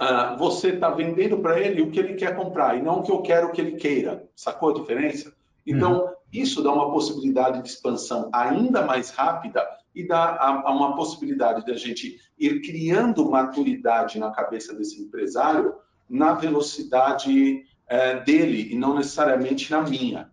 uh, 0.00 0.36
você 0.38 0.70
está 0.70 0.90
vendendo 0.90 1.38
para 1.38 1.60
ele 1.60 1.82
o 1.82 1.90
que 1.90 1.98
ele 1.98 2.14
quer 2.14 2.36
comprar 2.36 2.76
e 2.76 2.82
não 2.82 3.00
o 3.00 3.02
que 3.02 3.12
eu 3.12 3.22
quero 3.22 3.52
que 3.52 3.60
ele 3.60 3.72
queira. 3.72 4.28
Sacou 4.34 4.70
a 4.70 4.74
diferença? 4.74 5.32
Então, 5.66 6.04
uhum. 6.04 6.12
isso 6.32 6.62
dá 6.62 6.72
uma 6.72 6.90
possibilidade 6.92 7.62
de 7.62 7.68
expansão 7.68 8.30
ainda 8.32 8.82
mais 8.82 9.10
rápida 9.10 9.66
e 9.94 10.06
dá 10.06 10.24
a, 10.24 10.68
a 10.68 10.70
uma 10.72 10.94
possibilidade 10.94 11.64
da 11.64 11.74
gente 11.74 12.20
ir 12.38 12.60
criando 12.60 13.28
maturidade 13.30 14.18
na 14.18 14.30
cabeça 14.30 14.74
desse 14.74 15.00
empresário 15.00 15.74
na 16.08 16.34
velocidade 16.34 17.64
é, 17.88 18.20
dele 18.20 18.72
e 18.72 18.78
não 18.78 18.94
necessariamente 18.94 19.70
na 19.70 19.82
minha. 19.82 20.30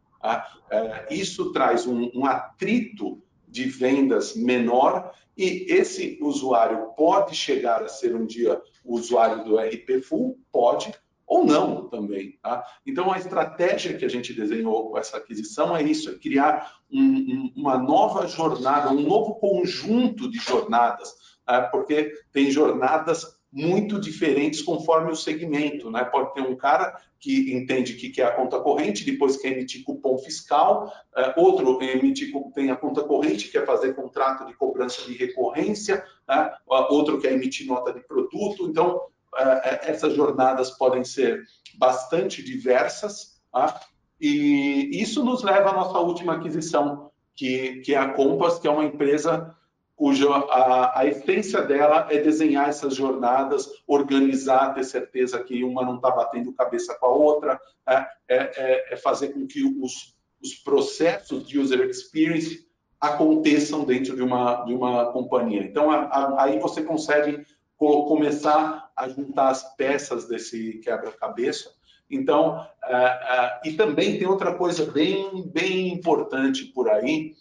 É, 0.70 1.08
isso 1.10 1.52
traz 1.52 1.88
um, 1.88 2.12
um 2.14 2.26
atrito 2.26 3.23
de 3.54 3.66
vendas 3.66 4.36
menor 4.36 5.14
e 5.38 5.72
esse 5.72 6.18
usuário 6.20 6.88
pode 6.98 7.36
chegar 7.36 7.84
a 7.84 7.88
ser 7.88 8.16
um 8.16 8.26
dia 8.26 8.60
o 8.84 8.96
usuário 8.96 9.44
do 9.44 9.58
RP 9.58 10.02
Full? 10.04 10.40
Pode, 10.52 10.92
ou 11.28 11.46
não 11.46 11.88
também. 11.88 12.40
Tá? 12.42 12.64
Então, 12.86 13.14
a 13.14 13.18
estratégia 13.20 13.96
que 13.96 14.04
a 14.04 14.10
gente 14.10 14.34
desenhou 14.34 14.90
com 14.90 14.98
essa 14.98 15.18
aquisição 15.18 15.78
é 15.78 15.84
isso, 15.84 16.10
é 16.10 16.16
criar 16.16 16.80
um, 16.92 17.00
um, 17.00 17.54
uma 17.56 17.78
nova 17.78 18.28
jornada, 18.28 18.90
um 18.90 19.02
novo 19.02 19.36
conjunto 19.36 20.30
de 20.30 20.40
jornadas, 20.40 21.14
tá? 21.46 21.62
porque 21.62 22.12
tem 22.32 22.50
jornadas 22.50 23.40
muito 23.54 24.00
diferentes 24.00 24.64
conforme 24.64 25.12
o 25.12 25.16
segmento. 25.16 25.92
Né? 25.92 26.04
Pode 26.04 26.34
ter 26.34 26.42
um 26.42 26.56
cara 26.56 27.00
que 27.20 27.54
entende 27.54 27.94
que 27.94 28.10
quer 28.10 28.26
a 28.26 28.32
conta 28.32 28.60
corrente, 28.60 29.06
depois 29.06 29.38
quer 29.38 29.54
emitir 29.54 29.84
cupom 29.84 30.18
fiscal, 30.18 30.92
uh, 31.16 31.40
outro 31.40 31.82
emitir, 31.82 32.34
tem 32.54 32.72
a 32.72 32.76
conta 32.76 33.04
corrente, 33.04 33.50
quer 33.50 33.66
fazer 33.66 33.94
contrato 33.94 34.46
de 34.46 34.54
cobrança 34.56 35.04
de 35.04 35.14
recorrência, 35.14 36.04
né? 36.28 36.52
outro 36.68 37.22
quer 37.22 37.34
emitir 37.34 37.68
nota 37.68 37.94
de 37.94 38.02
produto. 38.02 38.68
Então, 38.68 38.98
uh, 38.98 39.60
essas 39.84 40.16
jornadas 40.16 40.72
podem 40.72 41.04
ser 41.04 41.44
bastante 41.78 42.44
diversas, 42.44 43.40
tá? 43.52 43.80
e 44.20 44.90
isso 45.02 45.24
nos 45.24 45.44
leva 45.44 45.70
à 45.70 45.74
nossa 45.74 46.00
última 46.00 46.34
aquisição, 46.34 47.12
que, 47.36 47.82
que 47.82 47.94
é 47.94 47.98
a 47.98 48.10
Compass, 48.10 48.60
que 48.60 48.68
é 48.68 48.72
uma 48.72 48.84
empresa 48.86 49.56
cuja 49.96 50.28
a, 50.28 51.00
a 51.00 51.06
essência 51.06 51.62
dela 51.62 52.08
é 52.10 52.20
desenhar 52.20 52.70
essas 52.70 52.96
jornadas, 52.96 53.70
organizar, 53.88 54.74
ter 54.74 54.84
certeza 54.84 55.44
que 55.44 55.64
uma 55.64 55.86
não 55.86 55.98
está 55.98 56.10
batendo 56.10 56.54
cabeça 56.54 56.96
com 56.96 57.06
a 57.06 57.10
outra, 57.10 57.60
é, 57.88 57.96
é, 57.96 58.08
é, 58.38 58.94
é 58.94 58.98
fazer 58.98 59.30
com 59.30 59.46
que 59.46 59.64
os, 59.64 60.16
os 60.42 60.56
processos 60.56 61.48
de 61.48 61.60
user 61.60 61.82
experience 61.88 62.68
aconteçam 63.00 63.84
dentro 63.84 64.16
de 64.16 64.22
uma, 64.22 64.64
de 64.64 64.74
uma 64.74 65.12
companhia. 65.12 65.62
Então, 65.62 65.92
a, 65.92 66.04
a, 66.06 66.44
aí 66.44 66.60
você 66.60 66.82
consegue 66.82 67.46
começar 67.78 68.92
a 68.96 69.10
juntar 69.10 69.50
as 69.50 69.76
peças 69.76 70.26
desse 70.26 70.80
quebra-cabeça. 70.80 71.70
Então, 72.10 72.66
é, 72.84 72.96
é, 72.96 73.62
e 73.66 73.74
também 73.74 74.18
tem 74.18 74.28
outra 74.28 74.56
coisa 74.56 74.86
bem, 74.86 75.48
bem 75.48 75.90
importante 75.90 76.66
por 76.66 76.90
aí, 76.90 77.34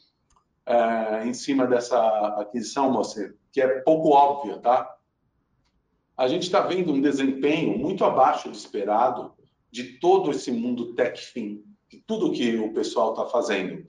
é, 0.67 1.27
em 1.27 1.35
cima 1.35 1.67
dessa 1.67 1.99
aquisição, 2.39 2.93
você, 2.93 3.35
que 3.51 3.61
é 3.61 3.81
pouco 3.81 4.11
óbvia, 4.11 4.59
tá? 4.59 4.97
A 6.17 6.29
gente 6.29 6.45
está 6.45 6.61
vendo 6.61 6.93
um 6.93 7.01
desempenho 7.01 7.79
muito 7.79 8.05
abaixo 8.05 8.49
do 8.49 8.57
esperado 8.57 9.33
de 9.71 9.99
todo 9.99 10.31
esse 10.31 10.53
mundo 10.53 10.95
tech-fin, 10.95 11.65
de 11.89 11.99
tudo 12.07 12.33
que 12.33 12.57
o 12.59 12.73
pessoal 12.73 13.11
está 13.11 13.27
fazendo. 13.27 13.85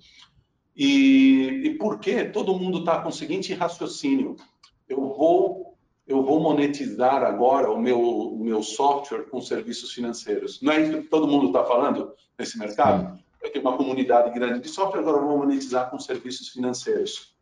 E, 0.75 1.61
e 1.65 1.77
por 1.77 1.99
que 1.99 2.25
todo 2.25 2.57
mundo 2.57 2.79
está 2.79 3.01
com 3.01 3.09
o 3.09 3.13
seguinte 3.13 3.53
raciocínio? 3.53 4.35
Eu 4.87 5.13
vou 5.13 5.73
eu 6.05 6.21
vou 6.21 6.39
monetizar 6.41 7.23
agora 7.23 7.71
o 7.71 7.79
meu, 7.79 7.99
o 8.01 8.43
meu 8.43 8.61
software 8.61 9.23
com 9.29 9.39
serviços 9.39 9.93
financeiros. 9.93 10.61
Não 10.61 10.73
é 10.73 10.81
isso 10.81 11.01
que 11.01 11.07
todo 11.07 11.27
mundo 11.27 11.47
está 11.47 11.63
falando 11.63 12.13
nesse 12.37 12.57
mercado? 12.59 13.17
Eu 13.43 13.51
tenho 13.51 13.65
uma 13.65 13.77
comunidade 13.77 14.33
grande 14.33 14.61
de 14.61 14.69
software, 14.69 15.01
agora 15.01 15.17
eu 15.17 15.27
vou 15.27 15.37
monetizar 15.37 15.89
com 15.89 15.99
serviços 15.99 16.47
financeiros. 16.49 17.35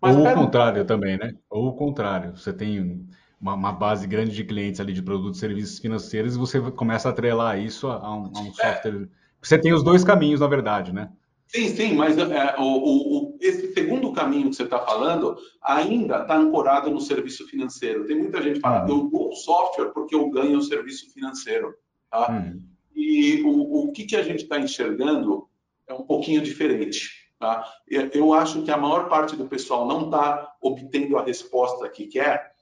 Mas, 0.00 0.14
Ou 0.16 0.26
o 0.26 0.34
contrário 0.34 0.84
também, 0.84 1.16
né? 1.16 1.32
Ou 1.48 1.68
o 1.68 1.72
contrário. 1.72 2.36
Você 2.36 2.52
tem 2.52 3.08
uma, 3.40 3.54
uma, 3.54 3.72
base 3.72 4.06
grande 4.06 4.32
de 4.32 4.44
clientes 4.44 4.80
ali 4.80 4.92
de 4.92 5.02
produtos 5.02 5.38
e 5.38 5.40
serviços 5.40 5.78
financeiros 5.78 6.36
e 6.36 6.38
você 6.38 6.60
começa 6.72 7.08
a 7.08 7.12
atrelar 7.12 7.58
isso 7.58 7.86
a, 7.86 8.14
um, 8.14 8.30
a 8.34 8.40
um 8.40 8.48
é. 8.48 8.52
software. 8.52 9.02
É. 9.02 9.24
Você 9.40 9.58
tem 9.58 9.72
os 9.72 9.82
dois 9.82 10.04
caminhos, 10.04 10.40
na 10.40 10.46
verdade, 10.46 10.92
né? 10.92 11.10
Sim, 11.46 11.68
sim, 11.68 11.94
mas 11.94 12.18
é, 12.18 12.54
o, 12.58 12.62
o, 12.62 13.38
esse 13.40 13.72
segundo 13.72 14.12
caminho 14.12 14.50
que 14.50 14.56
você 14.56 14.64
está 14.64 14.78
falando 14.80 15.36
ainda 15.62 16.22
está 16.22 16.36
ancorado 16.36 16.90
no 16.90 17.00
serviço 17.00 17.46
financeiro. 17.46 18.06
Tem 18.06 18.18
muita 18.18 18.42
gente 18.42 18.60
falando, 18.60 18.90
uhum. 18.90 19.04
eu 19.04 19.10
dou 19.10 19.32
software 19.36 19.90
porque 19.90 20.14
eu 20.14 20.28
ganho 20.30 20.58
o 20.58 20.62
serviço 20.62 21.10
financeiro. 21.12 21.74
Tá? 22.10 22.30
Uhum. 22.30 22.62
E 22.94 23.42
o, 23.42 23.88
o 23.88 23.92
que, 23.92 24.04
que 24.04 24.16
a 24.16 24.22
gente 24.22 24.44
está 24.44 24.58
enxergando 24.58 25.48
é 25.86 25.94
um 25.94 26.02
pouquinho 26.02 26.40
diferente. 26.40 27.10
Tá? 27.38 27.68
Eu 27.88 28.32
acho 28.32 28.62
que 28.62 28.70
a 28.70 28.76
maior 28.76 29.08
parte 29.08 29.36
do 29.36 29.46
pessoal 29.46 29.86
não 29.86 30.06
está 30.06 30.54
obtendo 30.62 31.18
a 31.18 31.24
resposta 31.24 31.88
que 31.88 32.06
quer 32.06 32.54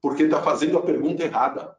porque 0.00 0.24
está 0.24 0.42
fazendo 0.42 0.78
a 0.78 0.82
pergunta 0.82 1.24
errada. 1.24 1.76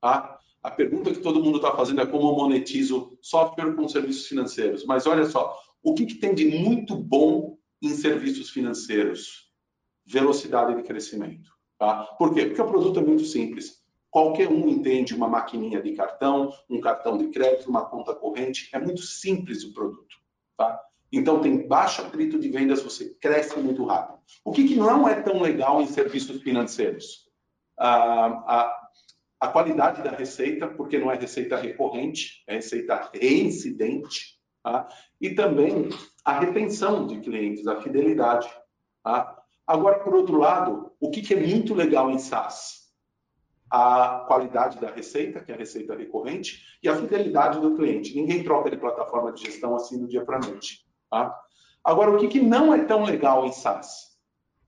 Tá? 0.00 0.38
A 0.62 0.70
pergunta 0.70 1.12
que 1.12 1.20
todo 1.20 1.42
mundo 1.42 1.56
está 1.56 1.74
fazendo 1.76 2.00
é 2.00 2.06
como 2.06 2.30
eu 2.30 2.34
monetizo 2.34 3.16
software 3.22 3.74
com 3.74 3.88
serviços 3.88 4.26
financeiros. 4.26 4.84
Mas 4.84 5.06
olha 5.06 5.24
só, 5.26 5.56
o 5.82 5.94
que, 5.94 6.06
que 6.06 6.16
tem 6.16 6.34
de 6.34 6.44
muito 6.46 6.96
bom 6.96 7.56
em 7.80 7.90
serviços 7.90 8.50
financeiros? 8.50 9.50
Velocidade 10.04 10.74
de 10.74 10.82
crescimento. 10.82 11.50
Tá? 11.78 12.04
Por 12.18 12.34
quê? 12.34 12.46
Porque 12.46 12.60
o 12.60 12.66
produto 12.66 12.98
é 12.98 13.02
muito 13.02 13.24
simples. 13.24 13.82
Qualquer 14.16 14.48
um 14.48 14.66
entende 14.66 15.14
uma 15.14 15.28
maquininha 15.28 15.78
de 15.82 15.92
cartão, 15.92 16.50
um 16.70 16.80
cartão 16.80 17.18
de 17.18 17.26
crédito, 17.26 17.68
uma 17.68 17.84
conta 17.84 18.14
corrente. 18.14 18.70
É 18.72 18.78
muito 18.78 19.02
simples 19.02 19.62
o 19.62 19.74
produto. 19.74 20.16
Tá? 20.56 20.80
Então, 21.12 21.42
tem 21.42 21.68
baixo 21.68 22.00
atrito 22.00 22.38
de 22.38 22.48
vendas, 22.48 22.82
você 22.82 23.10
cresce 23.20 23.58
muito 23.58 23.84
rápido. 23.84 24.18
O 24.42 24.52
que, 24.52 24.68
que 24.68 24.74
não 24.74 25.06
é 25.06 25.20
tão 25.20 25.42
legal 25.42 25.82
em 25.82 25.86
serviços 25.86 26.40
financeiros? 26.40 27.28
A, 27.78 28.26
a, 28.26 28.88
a 29.38 29.48
qualidade 29.48 30.02
da 30.02 30.12
receita, 30.12 30.66
porque 30.66 30.98
não 30.98 31.12
é 31.12 31.16
receita 31.16 31.58
recorrente, 31.58 32.42
é 32.46 32.54
receita 32.54 33.10
reincidente. 33.12 34.40
Tá? 34.62 34.88
E 35.20 35.34
também 35.34 35.90
a 36.24 36.40
retenção 36.40 37.06
de 37.06 37.20
clientes, 37.20 37.66
a 37.66 37.82
fidelidade. 37.82 38.48
Tá? 39.04 39.36
Agora, 39.66 39.98
por 39.98 40.14
outro 40.14 40.38
lado, 40.38 40.90
o 40.98 41.10
que, 41.10 41.20
que 41.20 41.34
é 41.34 41.36
muito 41.38 41.74
legal 41.74 42.10
em 42.10 42.18
SaaS? 42.18 42.85
A 43.70 44.24
qualidade 44.26 44.78
da 44.80 44.90
receita, 44.90 45.40
que 45.40 45.50
é 45.50 45.54
a 45.54 45.58
receita 45.58 45.94
recorrente, 45.94 46.62
e 46.82 46.88
a 46.88 46.96
fidelidade 46.96 47.60
do 47.60 47.74
cliente. 47.74 48.14
Ninguém 48.14 48.44
troca 48.44 48.70
de 48.70 48.76
plataforma 48.76 49.32
de 49.32 49.44
gestão 49.44 49.74
assim 49.74 49.98
do 49.98 50.06
dia 50.06 50.24
para 50.24 50.36
a 50.36 50.40
noite. 50.40 50.86
Tá? 51.10 51.36
Agora, 51.82 52.10
o 52.10 52.18
que, 52.18 52.28
que 52.28 52.40
não 52.40 52.72
é 52.72 52.84
tão 52.84 53.04
legal 53.04 53.44
em 53.44 53.52
SaaS? 53.52 54.16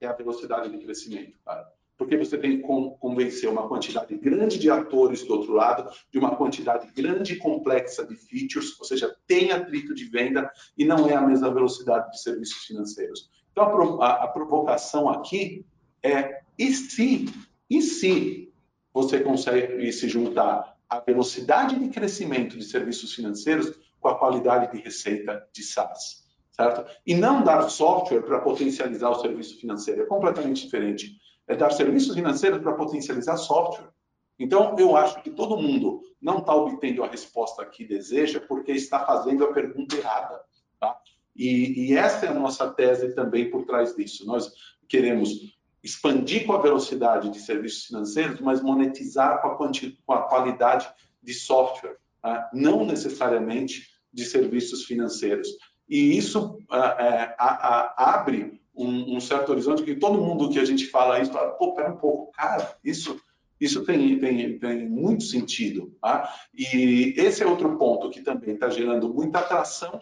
É 0.01 0.07
a 0.07 0.13
velocidade 0.13 0.69
de 0.69 0.77
crescimento. 0.77 1.37
Cara 1.45 1.67
porque 1.99 2.15
você 2.15 2.37
tem 2.37 2.61
que 2.61 2.63
convencer 2.63 3.49
uma 3.49 3.67
quantidade 3.67 4.15
grande 4.15 4.57
de 4.57 4.71
atores 4.71 5.25
do 5.25 5.33
outro 5.33 5.51
lado, 5.51 5.91
de 6.09 6.17
uma 6.17 6.33
quantidade 6.33 6.89
grande 6.93 7.33
e 7.33 7.37
complexa 7.37 8.07
de 8.07 8.15
features, 8.15 8.79
ou 8.79 8.85
seja, 8.85 9.13
tem 9.27 9.51
atrito 9.51 9.93
de 9.93 10.05
venda 10.05 10.49
e 10.77 10.85
não 10.85 11.09
é 11.09 11.15
a 11.15 11.21
mesma 11.21 11.53
velocidade 11.53 12.09
de 12.11 12.21
serviços 12.21 12.63
financeiros. 12.63 13.29
Então, 13.51 14.01
a, 14.01 14.25
provocação 14.29 15.09
aqui 15.09 15.65
é, 16.01 16.39
e 16.57 16.71
se, 16.71 17.25
e 17.69 17.81
se 17.81 18.48
você 18.93 19.19
consegue 19.19 19.91
se 19.91 20.07
juntar 20.07 20.77
a 20.89 20.99
velocidade 20.99 21.77
de 21.77 21.89
crescimento 21.89 22.57
de 22.57 22.63
serviços 22.63 23.13
financeiros 23.13 23.71
com 23.99 24.07
a 24.07 24.17
qualidade 24.17 24.71
de 24.71 24.81
receita 24.81 25.47
de 25.53 25.63
SaaS, 25.63 26.25
certo? 26.51 26.85
E 27.05 27.13
não 27.13 27.43
dar 27.43 27.69
software 27.69 28.21
para 28.21 28.39
potencializar 28.39 29.09
o 29.09 29.19
serviço 29.19 29.59
financeiro, 29.59 30.01
é 30.01 30.05
completamente 30.05 30.63
diferente 30.63 31.19
é 31.49 31.55
dar 31.55 31.71
serviços 31.71 32.13
financeiros 32.13 32.61
para 32.61 32.73
potencializar 32.73 33.35
software. 33.35 33.89
Então, 34.37 34.75
eu 34.77 34.95
acho 34.95 35.21
que 35.23 35.31
todo 35.31 35.57
mundo 35.57 36.01
não 36.21 36.37
está 36.37 36.55
obtendo 36.55 37.03
a 37.03 37.07
resposta 37.07 37.65
que 37.65 37.83
deseja 37.83 38.39
porque 38.39 38.71
está 38.71 39.03
fazendo 39.03 39.43
a 39.43 39.51
pergunta 39.51 39.97
errada. 39.97 40.39
Tá? 40.79 40.95
E, 41.35 41.87
e 41.87 41.97
essa 41.97 42.27
é 42.27 42.29
a 42.29 42.33
nossa 42.33 42.69
tese 42.69 43.15
também 43.15 43.49
por 43.49 43.65
trás 43.65 43.95
disso. 43.95 44.27
Nós 44.27 44.53
queremos 44.87 45.58
expandir 45.83 46.45
com 46.45 46.53
a 46.53 46.61
velocidade 46.61 47.29
de 47.29 47.39
serviços 47.39 47.85
financeiros, 47.85 48.39
mas 48.41 48.61
monetizar 48.61 49.41
com 49.41 49.47
a, 49.47 49.55
com 49.55 50.13
a 50.13 50.21
qualidade 50.23 50.89
de 51.21 51.33
software, 51.33 51.97
tá? 52.21 52.49
não 52.53 52.85
necessariamente 52.85 53.87
de 54.11 54.25
serviços 54.25 54.85
financeiros. 54.85 55.47
E 55.87 56.17
isso 56.17 56.59
é, 56.71 57.35
a, 57.37 57.93
a, 57.97 58.13
abre 58.15 58.61
um, 58.75 59.15
um, 59.15 59.19
certo 59.19 59.51
horizonte 59.51 59.83
que 59.83 59.95
todo 59.95 60.21
mundo 60.21 60.49
que 60.49 60.59
a 60.59 60.65
gente 60.65 60.85
fala 60.87 61.19
isso 61.19 61.31
fala, 61.31 61.51
pô, 61.51 61.73
pera 61.73 61.91
um 61.91 61.97
pouco, 61.97 62.31
cara, 62.31 62.77
isso 62.83 63.19
isso 63.59 63.83
tem, 63.83 64.17
tem, 64.19 64.57
tem 64.57 64.87
muito 64.87 65.23
sentido. 65.25 65.93
Tá? 66.01 66.33
E 66.53 67.13
esse 67.17 67.43
é 67.43 67.45
outro 67.45 67.77
ponto 67.77 68.09
que 68.09 68.21
também 68.21 68.53
está 68.53 68.69
gerando 68.69 69.13
muita 69.13 69.39
atração 69.39 70.01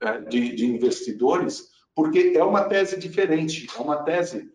é, 0.00 0.20
de, 0.22 0.54
de, 0.54 0.64
investidores, 0.64 1.68
porque 1.94 2.32
é 2.34 2.42
uma 2.42 2.64
tese 2.64 2.98
diferente, 2.98 3.66
é 3.76 3.80
uma 3.80 4.02
tese 4.02 4.38
é, 4.38 4.46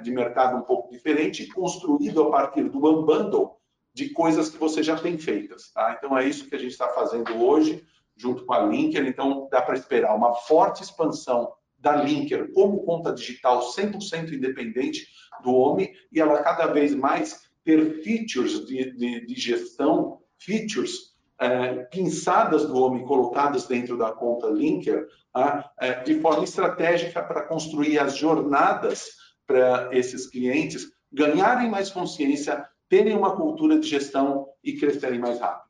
de 0.00 0.10
mercado 0.10 0.56
um 0.56 0.62
pouco 0.62 0.90
diferente, 0.90 1.46
construído 1.48 2.22
a 2.22 2.30
partir 2.30 2.64
do 2.64 2.78
unbundle 2.78 3.58
de 3.94 4.10
coisas 4.10 4.48
que 4.48 4.58
você 4.58 4.82
já 4.82 4.96
tem 4.96 5.18
feitas. 5.18 5.72
Tá? 5.72 5.96
Então, 5.96 6.16
é 6.16 6.26
isso 6.26 6.48
que 6.48 6.54
a 6.54 6.58
gente 6.58 6.72
está 6.72 6.88
fazendo 6.88 7.44
hoje, 7.44 7.84
junto 8.16 8.44
com 8.44 8.52
a 8.52 8.64
Linker. 8.64 9.06
Então, 9.06 9.48
dá 9.50 9.60
para 9.62 9.76
esperar 9.76 10.14
uma 10.14 10.34
forte 10.34 10.82
expansão 10.82 11.52
da 11.78 11.96
Linker 11.96 12.52
como 12.52 12.84
conta 12.84 13.12
digital 13.12 13.60
100% 13.60 14.32
independente 14.32 15.06
do 15.42 15.54
homem 15.54 15.92
e 16.12 16.20
ela 16.20 16.42
cada 16.42 16.66
vez 16.66 16.94
mais 16.94 17.48
ter 17.64 18.02
features 18.02 18.66
de, 18.66 18.92
de, 18.96 19.26
de 19.26 19.40
gestão, 19.40 20.20
features 20.38 21.16
é, 21.40 21.84
pinçadas 21.84 22.66
do 22.66 22.76
homem 22.76 23.04
colocadas 23.04 23.66
dentro 23.66 23.96
da 23.96 24.10
conta 24.10 24.48
Linker 24.48 25.06
tá? 25.32 25.70
é, 25.78 26.00
de 26.02 26.20
forma 26.20 26.42
estratégica 26.42 27.22
para 27.22 27.42
construir 27.42 27.98
as 27.98 28.16
jornadas 28.16 29.10
para 29.48 29.88
esses 29.96 30.26
clientes 30.26 30.92
ganharem 31.10 31.70
mais 31.70 31.90
consciência, 31.90 32.68
terem 32.88 33.16
uma 33.16 33.34
cultura 33.34 33.80
de 33.80 33.88
gestão 33.88 34.46
e 34.62 34.74
crescerem 34.74 35.18
mais 35.18 35.40
rápido. 35.40 35.66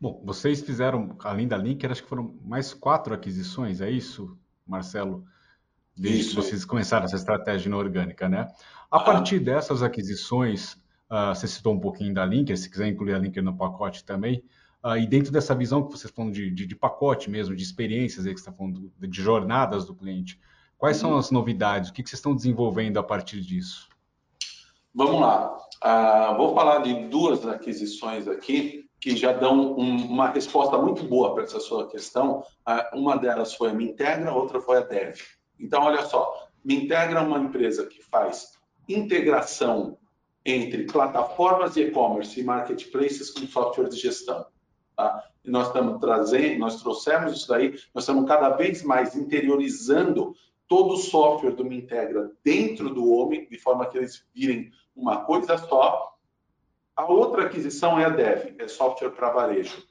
Bom, 0.00 0.20
vocês 0.24 0.60
fizeram, 0.60 1.16
além 1.20 1.46
da 1.46 1.56
Linker, 1.56 1.90
acho 1.90 2.02
que 2.02 2.08
foram 2.08 2.36
mais 2.44 2.74
quatro 2.74 3.14
aquisições, 3.14 3.80
é 3.80 3.90
isso? 3.90 4.36
Marcelo, 4.66 5.24
desde 5.96 6.20
Isso. 6.20 6.30
que 6.30 6.36
vocês 6.36 6.64
começaram 6.64 7.04
essa 7.04 7.16
estratégia 7.16 7.68
inorgânica, 7.68 8.28
né? 8.28 8.46
A 8.90 8.98
ah. 8.98 9.00
partir 9.00 9.40
dessas 9.40 9.82
aquisições, 9.82 10.74
uh, 11.10 11.34
você 11.34 11.48
citou 11.48 11.74
um 11.74 11.80
pouquinho 11.80 12.12
da 12.12 12.24
Linker, 12.24 12.56
se 12.56 12.70
quiser 12.70 12.88
incluir 12.88 13.14
a 13.14 13.18
Linker 13.18 13.42
no 13.42 13.56
pacote 13.56 14.04
também, 14.04 14.44
uh, 14.84 14.96
e 14.96 15.06
dentro 15.06 15.32
dessa 15.32 15.54
visão 15.54 15.82
que 15.84 15.90
vocês 15.90 16.10
estão 16.10 16.30
de, 16.30 16.50
de, 16.50 16.66
de, 16.66 16.76
pacote 16.76 17.30
mesmo, 17.30 17.56
de 17.56 17.62
experiências 17.62 18.26
aí 18.26 18.34
que 18.34 18.40
você 18.40 18.48
está 18.48 18.56
falando, 18.56 18.92
de, 18.98 19.08
de 19.08 19.22
jornadas 19.22 19.84
do 19.84 19.94
cliente, 19.94 20.38
quais 20.78 20.96
são 20.96 21.18
as 21.18 21.30
novidades? 21.30 21.90
O 21.90 21.92
que, 21.92 22.02
vocês 22.02 22.14
estão 22.14 22.34
desenvolvendo 22.34 22.98
a 22.98 23.02
partir 23.02 23.40
disso? 23.40 23.88
Vamos 24.94 25.20
lá. 25.20 25.58
Uh, 25.84 26.36
vou 26.36 26.54
falar 26.54 26.78
de 26.78 27.08
duas 27.08 27.46
aquisições 27.46 28.26
aqui 28.26 28.88
que 29.00 29.16
já 29.16 29.32
dão 29.32 29.78
um, 29.78 30.06
uma 30.06 30.28
resposta 30.30 30.76
muito 30.78 31.04
boa 31.04 31.34
para 31.34 31.44
essa 31.44 31.60
sua 31.60 31.88
questão. 31.88 32.42
Uma 32.92 33.16
delas 33.16 33.54
foi 33.54 33.70
a 33.70 33.74
Mintegra, 33.74 34.32
outra 34.32 34.60
foi 34.60 34.78
a 34.78 34.80
Dev. 34.80 35.16
Então, 35.58 35.82
olha 35.82 36.02
só, 36.06 36.48
Mintegra 36.64 37.20
é 37.20 37.22
uma 37.22 37.38
empresa 37.38 37.86
que 37.86 38.02
faz 38.02 38.52
integração 38.88 39.98
entre 40.44 40.84
plataformas 40.84 41.74
de 41.74 41.82
e-commerce 41.82 42.40
e 42.40 42.44
marketplaces 42.44 43.30
com 43.30 43.46
software 43.46 43.88
de 43.88 43.96
gestão. 43.96 44.46
Tá? 44.96 45.24
Nós 45.44 45.68
estamos 45.68 46.00
trazendo, 46.00 46.58
nós 46.58 46.82
trouxemos 46.82 47.32
isso 47.32 47.48
daí, 47.48 47.70
nós 47.94 48.04
estamos 48.04 48.26
cada 48.26 48.50
vez 48.50 48.82
mais 48.82 49.14
interiorizando 49.14 50.34
todo 50.68 50.94
o 50.94 50.98
software 50.98 51.52
do 51.52 51.64
Mintegra 51.64 52.30
dentro 52.44 52.90
do 52.90 53.10
homem, 53.10 53.48
de 53.48 53.58
forma 53.58 53.86
que 53.86 53.98
eles 53.98 54.24
virem 54.34 54.70
uma 54.94 55.24
coisa 55.24 55.56
só. 55.56 56.14
A 56.94 57.10
outra 57.10 57.46
aquisição 57.46 57.98
é 57.98 58.04
a 58.04 58.10
Dev, 58.10 58.54
é 58.58 58.68
software 58.68 59.10
para 59.10 59.30
varejo. 59.30 59.82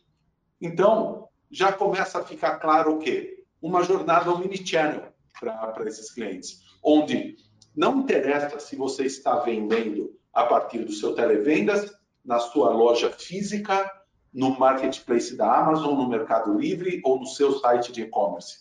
Então, 0.61 1.27
já 1.49 1.71
começa 1.71 2.19
a 2.19 2.23
ficar 2.23 2.57
claro 2.59 2.95
o 2.95 2.99
quê? 2.99 3.43
Uma 3.61 3.83
jornada 3.83 4.31
omnichannel 4.31 5.13
para 5.39 5.87
esses 5.87 6.11
clientes, 6.11 6.61
onde 6.83 7.35
não 7.75 7.99
interessa 7.99 8.59
se 8.59 8.75
você 8.75 9.05
está 9.05 9.39
vendendo 9.39 10.15
a 10.33 10.43
partir 10.45 10.79
do 10.79 10.91
seu 10.91 11.15
televendas, 11.15 11.95
na 12.23 12.39
sua 12.39 12.69
loja 12.69 13.09
física, 13.09 13.89
no 14.33 14.59
marketplace 14.59 15.35
da 15.35 15.59
Amazon, 15.59 15.95
no 15.95 16.09
Mercado 16.09 16.59
Livre 16.59 17.01
ou 17.03 17.19
no 17.19 17.25
seu 17.25 17.57
site 17.59 17.91
de 17.91 18.01
e-commerce. 18.01 18.59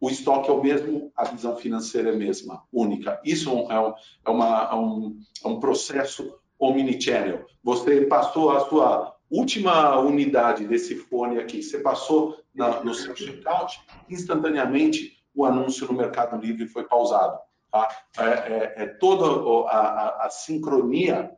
O 0.00 0.08
estoque 0.08 0.48
é 0.48 0.52
o 0.52 0.62
mesmo, 0.62 1.12
a 1.14 1.24
visão 1.24 1.56
financeira 1.56 2.10
é 2.10 2.14
a 2.14 2.16
mesma, 2.16 2.62
única. 2.72 3.20
Isso 3.24 3.50
é 3.50 3.78
um, 3.78 3.94
é 4.24 4.30
uma, 4.30 4.68
é 4.70 4.74
um, 4.74 5.20
é 5.44 5.48
um 5.48 5.60
processo 5.60 6.34
omnichannel. 6.58 7.44
Você 7.62 8.06
passou 8.06 8.50
a 8.50 8.60
sua 8.60 9.14
última 9.30 9.98
unidade 9.98 10.66
desse 10.66 10.96
fone 10.96 11.38
aqui, 11.38 11.62
você 11.62 11.78
passou 11.78 12.38
na, 12.54 12.82
no 12.82 12.94
seu 12.94 13.14
checkout, 13.14 13.80
instantaneamente 14.08 15.22
o 15.34 15.44
anúncio 15.44 15.86
no 15.86 15.94
Mercado 15.94 16.40
Livre 16.40 16.66
foi 16.66 16.84
pausado. 16.84 17.38
Tá? 17.70 17.88
É, 18.18 18.24
é, 18.24 18.74
é 18.82 18.86
toda 18.86 19.68
a, 19.68 19.78
a, 19.78 20.26
a, 20.26 20.30
sincronia 20.30 21.30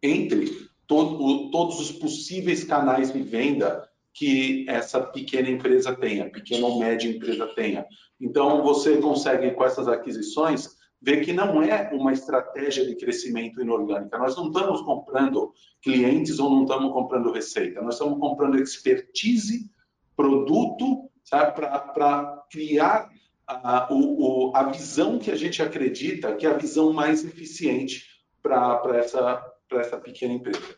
entre 0.00 0.68
todo, 0.86 1.20
o, 1.20 1.50
todos 1.50 1.80
os 1.80 1.90
possíveis 1.90 2.62
canais 2.62 3.12
de 3.12 3.20
venda 3.20 3.87
que 4.18 4.64
essa 4.68 5.00
pequena 5.00 5.48
empresa 5.48 5.94
tenha, 5.94 6.28
pequena 6.28 6.66
ou 6.66 6.80
média 6.80 7.08
empresa 7.08 7.46
tenha. 7.54 7.86
Então, 8.20 8.64
você 8.64 8.96
consegue, 8.96 9.52
com 9.52 9.64
essas 9.64 9.86
aquisições, 9.86 10.76
ver 11.00 11.24
que 11.24 11.32
não 11.32 11.62
é 11.62 11.88
uma 11.92 12.12
estratégia 12.12 12.84
de 12.84 12.96
crescimento 12.96 13.60
inorgânica. 13.60 14.18
Nós 14.18 14.36
não 14.36 14.48
estamos 14.48 14.80
comprando 14.82 15.52
clientes 15.80 16.40
ou 16.40 16.50
não 16.50 16.62
estamos 16.64 16.92
comprando 16.92 17.32
receita, 17.32 17.80
nós 17.80 17.94
estamos 17.94 18.18
comprando 18.18 18.58
expertise, 18.58 19.70
produto, 20.16 21.08
para 21.30 22.42
criar 22.50 23.08
a, 23.46 23.86
o, 23.92 24.50
a 24.52 24.64
visão 24.64 25.18
que 25.18 25.30
a 25.30 25.36
gente 25.36 25.62
acredita 25.62 26.34
que 26.34 26.44
é 26.44 26.50
a 26.50 26.56
visão 26.56 26.92
mais 26.92 27.24
eficiente 27.24 28.04
para 28.42 28.80
essa, 28.96 29.46
essa 29.74 29.96
pequena 29.96 30.34
empresa. 30.34 30.77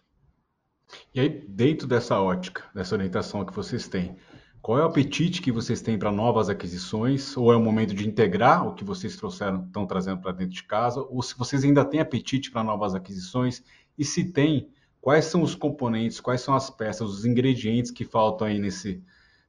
E 1.13 1.19
aí, 1.19 1.29
dentro 1.29 1.89
dessa 1.89 2.21
ótica, 2.21 2.63
dessa 2.73 2.95
orientação 2.95 3.45
que 3.45 3.53
vocês 3.53 3.89
têm, 3.89 4.17
qual 4.63 4.79
é 4.79 4.83
o 4.83 4.87
apetite 4.87 5.43
que 5.43 5.51
vocês 5.51 5.83
têm 5.83 5.99
para 5.99 6.13
novas 6.13 6.49
aquisições? 6.49 7.37
Ou 7.37 7.53
é 7.53 7.57
o 7.57 7.61
momento 7.61 7.95
de 7.95 8.07
integrar 8.07 8.69
o 8.69 8.75
que 8.75 8.85
vocês 8.85 9.17
trouxeram, 9.17 9.65
estão 9.65 9.87
trazendo 9.87 10.21
para 10.21 10.33
dentro 10.33 10.55
de 10.55 10.63
casa? 10.63 11.01
Ou 11.01 11.21
se 11.23 11.37
vocês 11.37 11.65
ainda 11.65 11.85
têm 11.85 11.99
apetite 11.99 12.51
para 12.51 12.63
novas 12.63 12.95
aquisições? 12.95 13.63
E 13.99 14.05
se 14.05 14.33
tem, 14.33 14.71
quais 15.01 15.25
são 15.25 15.43
os 15.43 15.55
componentes, 15.55 16.21
quais 16.21 16.43
são 16.43 16.55
as 16.55 16.71
peças, 16.71 17.09
os 17.09 17.25
ingredientes 17.25 17.91
que 17.91 18.05
faltam 18.05 18.47
aí 18.47 18.61
nesse, 18.61 19.03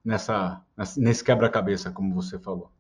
nessa, 0.04 0.64
nesse 0.98 1.24
quebra-cabeça, 1.24 1.92
como 1.92 2.16
você 2.16 2.40
falou? 2.40 2.72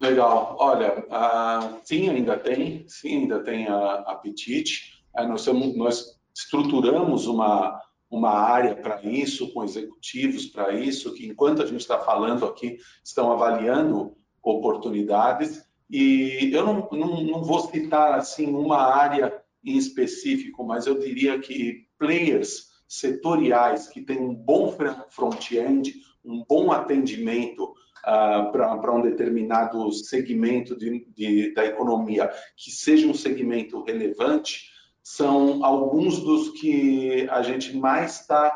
Legal. 0.00 0.56
Olha, 0.58 1.00
uh, 1.00 1.80
sim, 1.84 2.08
ainda 2.08 2.38
tem, 2.38 2.84
sim, 2.88 3.22
ainda 3.22 3.42
tem 3.42 3.68
uh, 3.68 4.04
apetite. 4.06 5.02
Uh, 5.18 5.28
nós, 5.28 5.42
somos, 5.42 5.76
nós 5.76 6.18
estruturamos 6.34 7.26
uma, 7.26 7.78
uma 8.16 8.30
área 8.30 8.74
para 8.74 9.02
isso, 9.02 9.52
com 9.52 9.62
executivos 9.62 10.46
para 10.46 10.72
isso, 10.74 11.12
que 11.14 11.26
enquanto 11.26 11.62
a 11.62 11.66
gente 11.66 11.80
está 11.80 11.98
falando 11.98 12.46
aqui, 12.46 12.78
estão 13.04 13.30
avaliando 13.30 14.16
oportunidades. 14.42 15.64
E 15.90 16.50
eu 16.52 16.64
não, 16.64 16.88
não, 16.92 17.22
não 17.22 17.44
vou 17.44 17.60
citar 17.60 18.14
assim 18.14 18.46
uma 18.46 18.78
área 18.78 19.42
em 19.64 19.76
específico, 19.76 20.64
mas 20.64 20.86
eu 20.86 20.98
diria 20.98 21.38
que 21.38 21.86
players 21.98 22.68
setoriais 22.88 23.88
que 23.88 24.00
têm 24.00 24.18
um 24.18 24.34
bom 24.34 24.74
front-end, 25.10 25.94
um 26.24 26.44
bom 26.48 26.72
atendimento 26.72 27.64
uh, 27.64 28.50
para 28.52 28.94
um 28.94 29.02
determinado 29.02 29.92
segmento 29.92 30.76
de, 30.76 31.06
de, 31.14 31.52
da 31.52 31.64
economia 31.66 32.30
que 32.56 32.70
seja 32.70 33.06
um 33.06 33.14
segmento 33.14 33.82
relevante, 33.82 34.70
são 35.06 35.64
alguns 35.64 36.18
dos 36.18 36.48
que 36.60 37.28
a 37.30 37.40
gente 37.40 37.76
mais 37.76 38.22
está 38.22 38.50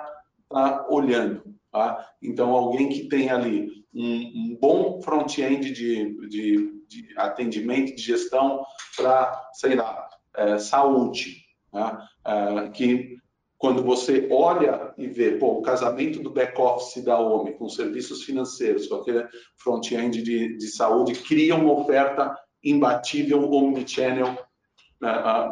tá 0.49 0.85
olhando. 0.91 1.45
Tá? 1.71 2.05
Então, 2.21 2.51
alguém 2.51 2.89
que 2.89 3.09
tem 3.09 3.31
ali 3.31 3.69
um, 3.95 4.17
um 4.35 4.59
bom 4.61 5.01
front-end 5.01 5.71
de, 5.71 6.29
de, 6.29 6.83
de, 6.89 7.09
atendimento, 7.17 7.95
de 7.95 8.03
gestão 8.03 8.65
para, 8.97 9.49
sei 9.53 9.77
lá, 9.77 10.09
é, 10.35 10.59
saúde, 10.59 11.37
tá? 11.71 12.05
é, 12.27 12.69
que 12.71 13.17
quando 13.57 13.85
você 13.85 14.27
olha 14.29 14.93
e 14.99 15.07
vê, 15.07 15.39
pô, 15.39 15.53
o 15.53 15.63
casamento 15.63 16.21
do 16.21 16.33
back-office 16.33 17.05
da 17.05 17.17
OMI 17.21 17.53
com 17.59 17.69
serviços 17.69 18.25
financeiros, 18.25 18.89
com 18.89 18.97
aquele 18.97 19.25
front-end 19.57 20.21
de, 20.21 20.57
de 20.57 20.67
saúde, 20.67 21.13
cria 21.13 21.55
uma 21.55 21.75
oferta 21.75 22.37
imbatível 22.61 23.49
omnichannel 23.53 24.37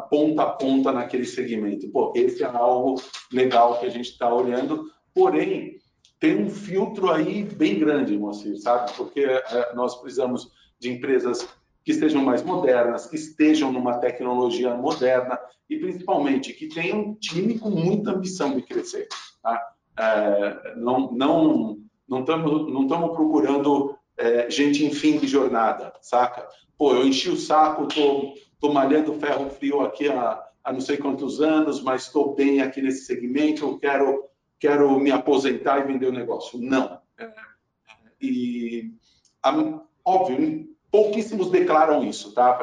ponta 0.09 0.43
a 0.43 0.49
ponta 0.51 0.91
naquele 0.91 1.25
segmento. 1.25 1.89
Pô, 1.89 2.13
esse 2.15 2.43
é 2.43 2.47
algo 2.47 3.01
legal 3.31 3.79
que 3.79 3.85
a 3.85 3.89
gente 3.89 4.11
está 4.11 4.33
olhando, 4.33 4.91
porém, 5.13 5.79
tem 6.19 6.37
um 6.37 6.49
filtro 6.49 7.11
aí 7.11 7.43
bem 7.43 7.79
grande, 7.79 8.17
Moacir, 8.17 8.59
sabe? 8.59 8.91
Porque 8.93 9.25
uh, 9.25 9.75
nós 9.75 9.95
precisamos 9.95 10.51
de 10.77 10.91
empresas 10.91 11.47
que 11.83 11.91
estejam 11.91 12.21
mais 12.23 12.43
modernas, 12.43 13.07
que 13.07 13.15
estejam 13.15 13.71
numa 13.71 13.97
tecnologia 13.97 14.75
moderna 14.75 15.39
e 15.69 15.77
principalmente 15.77 16.53
que 16.53 16.67
tenham 16.67 16.99
um 16.99 17.13
time 17.15 17.57
com 17.57 17.69
muita 17.69 18.11
ambição 18.11 18.55
de 18.55 18.61
crescer. 18.61 19.07
Tá? 19.41 19.73
É, 19.97 20.75
não 20.75 21.11
não 21.11 21.77
não 22.07 22.19
estamos 22.21 22.71
não 22.71 23.09
procurando 23.09 23.95
é, 24.17 24.49
gente 24.49 24.83
em 24.83 24.91
fim 24.91 25.17
de 25.17 25.27
jornada, 25.27 25.93
saca? 26.01 26.47
Pô, 26.77 26.93
eu 26.93 27.07
enchi 27.07 27.29
o 27.29 27.37
saco, 27.37 27.87
tô, 27.87 28.33
tô 28.59 28.71
malhando 28.71 29.19
ferro 29.19 29.49
frio 29.49 29.81
aqui 29.81 30.09
há, 30.09 30.43
há 30.63 30.73
não 30.73 30.81
sei 30.81 30.97
quantos 30.97 31.41
anos, 31.41 31.81
mas 31.81 32.03
estou 32.03 32.35
bem 32.35 32.61
aqui 32.61 32.81
nesse 32.81 33.05
segmento, 33.05 33.65
eu 33.65 33.79
quero 33.79 34.29
quero 34.59 34.99
me 34.99 35.09
aposentar 35.09 35.79
e 35.79 35.87
vender 35.87 36.07
o 36.07 36.11
negócio. 36.11 36.59
Não. 36.59 36.99
É, 37.17 37.31
e 38.21 38.91
a, 39.41 39.55
óbvio, 40.03 40.67
pouquíssimos 40.91 41.49
declaram 41.49 42.03
isso, 42.03 42.33
tá? 42.33 42.59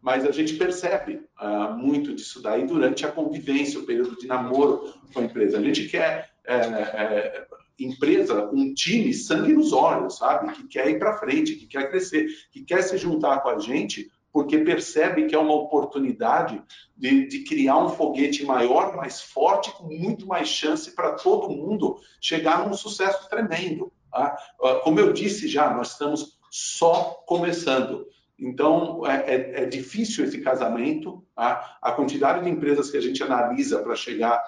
Mas 0.00 0.24
a 0.24 0.30
gente 0.30 0.54
percebe 0.54 1.26
uh, 1.40 1.76
muito 1.76 2.14
disso 2.14 2.40
daí 2.40 2.64
durante 2.64 3.04
a 3.04 3.10
convivência, 3.10 3.80
o 3.80 3.84
período 3.84 4.16
de 4.16 4.28
namoro 4.28 4.94
com 5.12 5.20
a 5.20 5.24
empresa. 5.24 5.58
A 5.58 5.62
gente 5.62 5.88
quer 5.88 6.30
é, 6.44 6.54
é, 6.54 7.46
empresa, 7.78 8.48
um 8.52 8.72
time, 8.72 9.12
sangue 9.12 9.52
nos 9.52 9.72
olhos, 9.72 10.18
sabe? 10.18 10.52
Que 10.52 10.68
quer 10.68 10.88
ir 10.88 10.98
para 10.98 11.18
frente, 11.18 11.56
que 11.56 11.66
quer 11.66 11.90
crescer, 11.90 12.28
que 12.52 12.62
quer 12.62 12.82
se 12.82 12.96
juntar 12.96 13.40
com 13.40 13.48
a 13.48 13.58
gente 13.58 14.10
porque 14.36 14.58
percebe 14.58 15.24
que 15.24 15.34
é 15.34 15.38
uma 15.38 15.54
oportunidade 15.54 16.62
de, 16.94 17.26
de, 17.26 17.38
criar 17.38 17.78
um 17.78 17.88
foguete 17.88 18.44
maior, 18.44 18.94
mais 18.94 19.18
forte, 19.18 19.72
com 19.72 19.84
muito 19.84 20.26
mais 20.26 20.46
chance 20.46 20.94
para 20.94 21.12
todo 21.12 21.48
mundo 21.48 21.98
chegar 22.20 22.68
num 22.68 22.74
sucesso 22.74 23.30
tremendo. 23.30 23.90
Tá? 24.12 24.36
Ah, 24.62 24.74
como 24.84 25.00
eu 25.00 25.10
disse 25.10 25.48
já, 25.48 25.72
nós 25.72 25.92
estamos 25.92 26.38
só 26.50 27.24
começando. 27.26 28.06
Então, 28.38 29.06
é, 29.06 29.24
é, 29.26 29.62
é 29.62 29.64
difícil 29.64 30.22
esse 30.22 30.42
casamento. 30.42 31.24
Tá? 31.34 31.78
A 31.80 31.92
quantidade 31.92 32.44
de 32.44 32.50
empresas 32.50 32.90
que 32.90 32.98
a 32.98 33.00
gente 33.00 33.22
analisa 33.22 33.82
para 33.82 33.96
chegar 33.96 34.38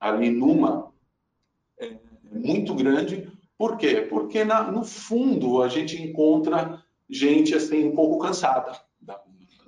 ali 0.00 0.28
numa 0.28 0.92
é 1.78 1.92
muito 2.32 2.74
grande. 2.74 3.30
Por 3.56 3.76
quê? 3.76 4.04
Porque, 4.10 4.42
na, 4.42 4.72
no 4.72 4.82
fundo, 4.82 5.62
a 5.62 5.68
gente 5.68 6.02
encontra 6.02 6.82
gente 7.08 7.54
assim, 7.54 7.84
um 7.84 7.94
pouco 7.94 8.18
cansada 8.18 8.84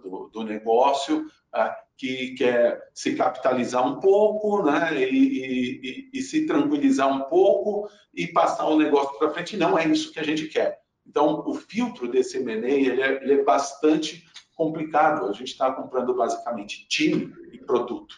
do, 0.09 0.29
do 0.29 0.43
negócio, 0.43 1.27
tá? 1.51 1.77
que 1.99 2.35
quer 2.35 2.81
se 2.95 3.17
capitalizar 3.17 3.87
um 3.87 3.99
pouco 3.99 4.63
né? 4.63 5.03
E, 5.03 6.11
e, 6.11 6.11
e, 6.15 6.23
se 6.23 6.47
tranquilizar 6.47 7.13
um 7.13 7.29
pouco 7.29 7.89
e 8.15 8.29
passar 8.29 8.67
o 8.67 8.79
negócio 8.79 9.19
para 9.19 9.31
frente. 9.31 9.57
Não 9.57 9.77
é 9.77 9.87
isso 9.87 10.13
que 10.13 10.21
a 10.21 10.25
gente 10.25 10.47
quer. 10.47 10.81
Então, 11.05 11.43
o 11.45 11.55
filtro 11.55 12.09
desse 12.09 12.39
M&A 12.39 12.69
ele 12.69 13.03
é, 13.03 13.23
ele 13.23 13.33
é 13.41 13.45
bastante 13.45 14.25
complicado. 14.55 15.27
A 15.27 15.33
gente 15.33 15.49
está 15.49 15.73
comprando 15.73 16.15
basicamente 16.15 16.87
time 16.87 17.35
e 17.53 17.59
produto. 17.59 18.15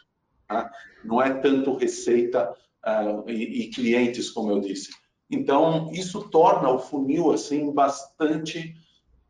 Tá? 0.47 0.71
Não 1.05 1.23
é 1.23 1.33
tanto 1.33 1.77
receita 1.77 2.53
uh, 2.85 3.31
e, 3.31 3.63
e, 3.63 3.71
clientes, 3.71 4.29
como 4.29 4.51
eu 4.51 4.61
disse. 4.61 4.91
Então, 5.31 5.91
isso 5.93 6.29
torna 6.29 6.69
o 6.69 6.79
funil 6.79 7.31
assim 7.31 7.73
bastante 7.73 8.75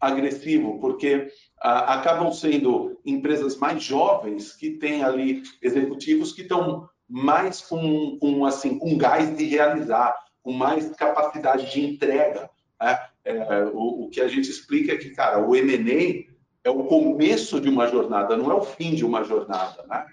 agressivo, 0.01 0.81
porque 0.81 1.29
acabam 1.61 2.33
sendo 2.33 2.99
empresas 3.05 3.57
mais 3.57 3.83
jovens 3.83 4.53
que 4.53 4.71
têm 4.71 5.05
ali 5.05 5.43
executivos 5.61 6.33
que 6.33 6.43
estão 6.43 6.89
mais 7.07 7.61
com, 7.61 8.19
com 8.19 8.47
assim 8.47 8.79
com 8.79 8.97
gás 8.97 9.37
de 9.37 9.45
realizar, 9.45 10.15
com 10.43 10.53
mais 10.53 10.89
capacidade 10.91 11.71
de 11.71 11.85
entrega. 11.85 12.49
Né? 12.81 12.99
É, 13.25 13.65
o, 13.65 14.05
o, 14.05 14.09
que 14.09 14.21
a 14.21 14.29
gente 14.29 14.49
explica 14.49 14.93
é 14.93 14.97
que, 14.97 15.11
cara, 15.11 15.47
o 15.47 15.55
M&A 15.55 16.31
é 16.65 16.71
o 16.71 16.85
começo 16.85 17.61
de 17.61 17.69
uma 17.69 17.87
jornada, 17.87 18.37
não 18.37 18.51
é 18.51 18.55
o 18.55 18.63
fim 18.63 18.95
de 18.95 19.05
uma 19.05 19.23
jornada, 19.25 19.85
né? 19.87 20.07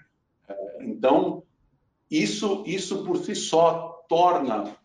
É, 0.48 0.84
então, 0.84 1.42
isso, 2.10 2.62
isso 2.66 3.04
por 3.04 3.16
si 3.18 3.34
só 3.34 4.04
torna 4.08 4.76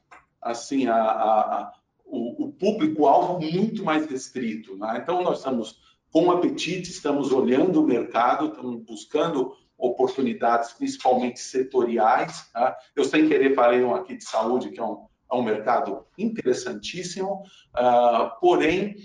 assim 0.41 0.87
a, 0.87 0.95
a, 0.95 1.39
a 1.55 1.73
o, 2.05 2.45
o 2.45 2.51
público-alvo 2.51 3.39
muito 3.41 3.83
mais 3.83 4.05
restrito. 4.05 4.77
Né? 4.77 4.99
Então, 5.01 5.23
nós 5.23 5.39
estamos 5.39 5.79
com 6.13 6.29
apetite, 6.29 6.91
estamos 6.91 7.31
olhando 7.31 7.81
o 7.81 7.87
mercado, 7.87 8.49
estamos 8.49 8.83
buscando 8.83 9.51
oportunidades, 9.75 10.71
principalmente 10.73 11.39
setoriais. 11.39 12.51
Tá? 12.53 12.77
Eu, 12.95 13.03
sem 13.03 13.27
querer, 13.27 13.55
falei 13.55 13.83
um 13.83 13.95
aqui 13.95 14.15
de 14.15 14.23
saúde, 14.23 14.69
que 14.69 14.79
é 14.79 14.83
um, 14.83 15.07
é 15.31 15.35
um 15.35 15.41
mercado 15.41 16.05
interessantíssimo, 16.15 17.41
uh, 17.75 18.39
porém, 18.39 18.95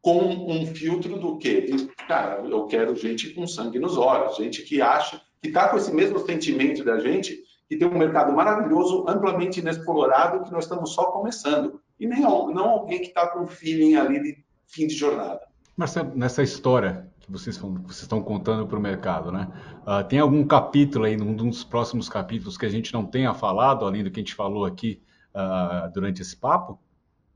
com 0.00 0.20
um 0.20 0.64
filtro 0.66 1.18
do 1.18 1.36
quê? 1.36 1.62
De, 1.62 1.86
cara, 2.06 2.40
eu 2.44 2.64
quero 2.66 2.94
gente 2.94 3.34
com 3.34 3.44
sangue 3.48 3.80
nos 3.80 3.98
olhos, 3.98 4.36
gente 4.36 4.62
que 4.62 4.80
acha, 4.80 5.20
que 5.42 5.48
está 5.48 5.68
com 5.68 5.78
esse 5.78 5.92
mesmo 5.92 6.20
sentimento 6.20 6.84
da 6.84 7.00
gente, 7.00 7.42
que 7.68 7.76
tem 7.76 7.88
um 7.88 7.98
mercado 7.98 8.32
maravilhoso, 8.32 9.04
amplamente 9.08 9.58
inexplorado, 9.58 10.44
que 10.44 10.52
nós 10.52 10.62
estamos 10.62 10.94
só 10.94 11.06
começando. 11.06 11.80
E 11.98 12.06
nem, 12.06 12.20
não 12.20 12.68
alguém 12.68 13.00
que 13.00 13.08
está 13.08 13.26
com 13.26 13.48
feeling 13.48 13.96
ali 13.96 14.22
de 14.22 14.44
fim 14.68 14.86
de 14.86 14.94
jornada. 14.94 15.49
Marcelo, 15.80 16.12
nessa 16.14 16.42
história 16.42 17.10
que 17.20 17.32
vocês, 17.32 17.56
vocês 17.56 18.02
estão 18.02 18.22
contando 18.22 18.66
para 18.66 18.78
o 18.78 18.82
mercado, 18.82 19.32
né? 19.32 19.48
Uh, 19.80 20.06
tem 20.06 20.18
algum 20.18 20.46
capítulo 20.46 21.06
aí, 21.06 21.16
num 21.16 21.34
dos 21.34 21.64
próximos 21.64 22.06
capítulos, 22.06 22.58
que 22.58 22.66
a 22.66 22.68
gente 22.68 22.92
não 22.92 23.06
tenha 23.06 23.32
falado, 23.32 23.86
além 23.86 24.04
do 24.04 24.10
que 24.10 24.20
a 24.20 24.22
gente 24.22 24.34
falou 24.34 24.66
aqui 24.66 25.02
uh, 25.34 25.90
durante 25.94 26.20
esse 26.20 26.36
papo? 26.36 26.78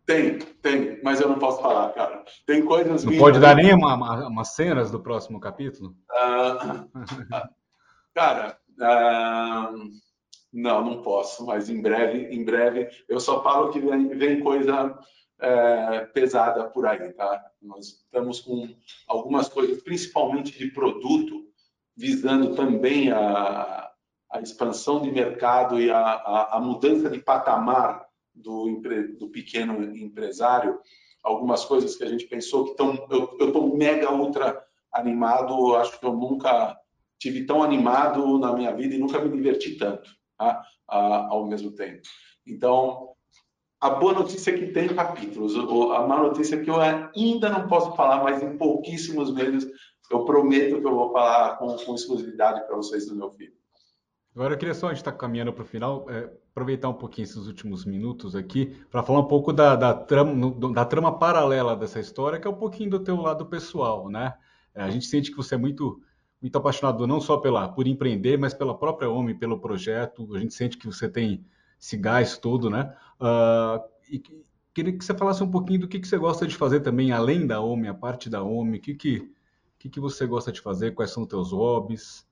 Tem, 0.04 0.38
tem, 0.60 1.00
mas 1.02 1.22
eu 1.22 1.28
não 1.30 1.38
posso 1.38 1.62
falar, 1.62 1.88
cara. 1.94 2.22
Tem 2.46 2.62
coisas. 2.62 3.02
Não 3.02 3.16
pode 3.16 3.40
dar 3.40 3.56
nem 3.56 3.72
uma, 3.72 3.94
uma, 3.94 4.28
umas 4.28 4.48
cenas 4.48 4.90
do 4.90 5.00
próximo 5.00 5.40
capítulo? 5.40 5.96
Uh, 6.10 6.86
cara, 8.14 8.58
uh, 8.78 9.88
não, 10.52 10.84
não 10.84 11.00
posso, 11.00 11.46
mas 11.46 11.70
em 11.70 11.80
breve, 11.80 12.26
em 12.26 12.44
breve, 12.44 12.90
eu 13.08 13.18
só 13.18 13.42
falo 13.42 13.70
que 13.70 13.80
vem, 13.80 14.08
vem 14.08 14.40
coisa 14.40 14.94
é, 15.40 16.00
pesada 16.06 16.64
por 16.68 16.86
aí, 16.86 17.12
tá? 17.12 17.44
Nós 17.60 17.86
estamos 17.86 18.40
com 18.40 18.68
algumas 19.06 19.48
coisas, 19.48 19.82
principalmente 19.82 20.56
de 20.56 20.70
produto, 20.70 21.44
visando 21.96 22.54
também 22.54 23.10
a, 23.10 23.90
a 24.30 24.40
expansão 24.40 25.00
de 25.00 25.10
mercado 25.10 25.80
e 25.80 25.90
a, 25.90 25.98
a, 25.98 26.56
a 26.56 26.60
mudança 26.60 27.08
de 27.08 27.20
patamar 27.20 28.04
do, 28.34 28.68
empre, 28.68 29.08
do 29.16 29.28
pequeno 29.28 29.82
empresário, 29.96 30.80
algumas 31.22 31.64
coisas 31.64 31.96
que 31.96 32.04
a 32.04 32.08
gente 32.08 32.26
pensou 32.26 32.64
que 32.64 32.70
estão. 32.72 33.06
Eu 33.10 33.46
estou 33.46 33.76
mega 33.76 34.12
ultra 34.12 34.62
animado, 34.92 35.74
acho 35.76 35.98
que 35.98 36.06
eu 36.06 36.12
nunca 36.12 36.78
tive 37.18 37.46
tão 37.46 37.62
animado 37.62 38.38
na 38.38 38.52
minha 38.52 38.74
vida 38.74 38.94
e 38.94 38.98
nunca 38.98 39.18
me 39.18 39.30
diverti 39.30 39.76
tanto 39.76 40.10
tá? 40.36 40.62
ao 40.86 41.46
mesmo 41.46 41.72
tempo. 41.72 42.02
Então, 42.46 43.13
a 43.80 43.90
boa 43.90 44.12
notícia 44.12 44.50
é 44.50 44.58
que 44.58 44.68
tem 44.68 44.88
capítulos, 44.88 45.54
a 45.56 46.06
má 46.06 46.22
notícia 46.22 46.56
é 46.56 46.62
que 46.62 46.70
eu 46.70 46.80
ainda 46.80 47.50
não 47.50 47.68
posso 47.68 47.94
falar, 47.94 48.22
mas 48.22 48.42
em 48.42 48.56
pouquíssimos 48.56 49.32
meses 49.32 49.68
eu 50.10 50.24
prometo 50.24 50.80
que 50.80 50.86
eu 50.86 50.94
vou 50.94 51.12
falar 51.12 51.56
com, 51.56 51.76
com 51.76 51.94
exclusividade 51.94 52.66
para 52.66 52.76
vocês 52.76 53.06
do 53.06 53.16
meu 53.16 53.30
filho. 53.32 53.52
Agora 54.34 54.54
eu 54.54 54.58
queria 54.58 54.74
só, 54.74 54.86
a 54.86 54.90
gente 54.90 54.98
está 54.98 55.12
caminhando 55.12 55.52
para 55.52 55.62
o 55.62 55.66
final, 55.66 56.06
é, 56.10 56.28
aproveitar 56.50 56.88
um 56.88 56.94
pouquinho 56.94 57.24
esses 57.24 57.46
últimos 57.46 57.84
minutos 57.84 58.34
aqui 58.34 58.66
para 58.90 59.02
falar 59.02 59.20
um 59.20 59.28
pouco 59.28 59.52
da, 59.52 59.76
da, 59.76 59.94
trama, 59.94 60.50
da 60.72 60.84
trama 60.84 61.16
paralela 61.18 61.76
dessa 61.76 62.00
história, 62.00 62.40
que 62.40 62.46
é 62.46 62.50
um 62.50 62.56
pouquinho 62.56 62.90
do 62.90 63.00
teu 63.00 63.16
lado 63.16 63.46
pessoal, 63.46 64.08
né? 64.08 64.34
É, 64.74 64.82
a 64.82 64.90
gente 64.90 65.06
sente 65.06 65.30
que 65.30 65.36
você 65.36 65.54
é 65.54 65.58
muito 65.58 66.00
muito 66.42 66.58
apaixonado 66.58 67.06
não 67.06 67.22
só 67.22 67.38
pela 67.38 67.68
por 67.68 67.86
empreender, 67.86 68.36
mas 68.36 68.52
pela 68.52 68.76
própria 68.76 69.08
Homem, 69.08 69.34
pelo 69.34 69.58
projeto. 69.58 70.28
A 70.34 70.38
gente 70.38 70.52
sente 70.52 70.76
que 70.76 70.84
você 70.84 71.08
tem 71.08 71.42
esse 71.80 71.96
gás 71.96 72.38
todo, 72.38 72.70
né? 72.70 72.94
Uh, 73.20 73.82
e 74.10 74.22
queria 74.72 74.92
que 74.96 75.04
você 75.04 75.14
falasse 75.14 75.42
um 75.42 75.50
pouquinho 75.50 75.80
do 75.80 75.88
que, 75.88 76.00
que 76.00 76.08
você 76.08 76.18
gosta 76.18 76.46
de 76.46 76.56
fazer 76.56 76.80
também, 76.80 77.12
além 77.12 77.46
da 77.46 77.60
Homem, 77.60 77.90
a 77.90 77.94
parte 77.94 78.28
da 78.28 78.42
Homem. 78.42 78.78
O 78.78 78.82
que, 78.82 78.94
que, 78.94 79.30
que, 79.78 79.88
que 79.88 80.00
você 80.00 80.26
gosta 80.26 80.50
de 80.50 80.60
fazer? 80.60 80.92
Quais 80.94 81.10
são 81.10 81.22
os 81.22 81.28
teus 81.28 81.52
hobbies? 81.52 82.26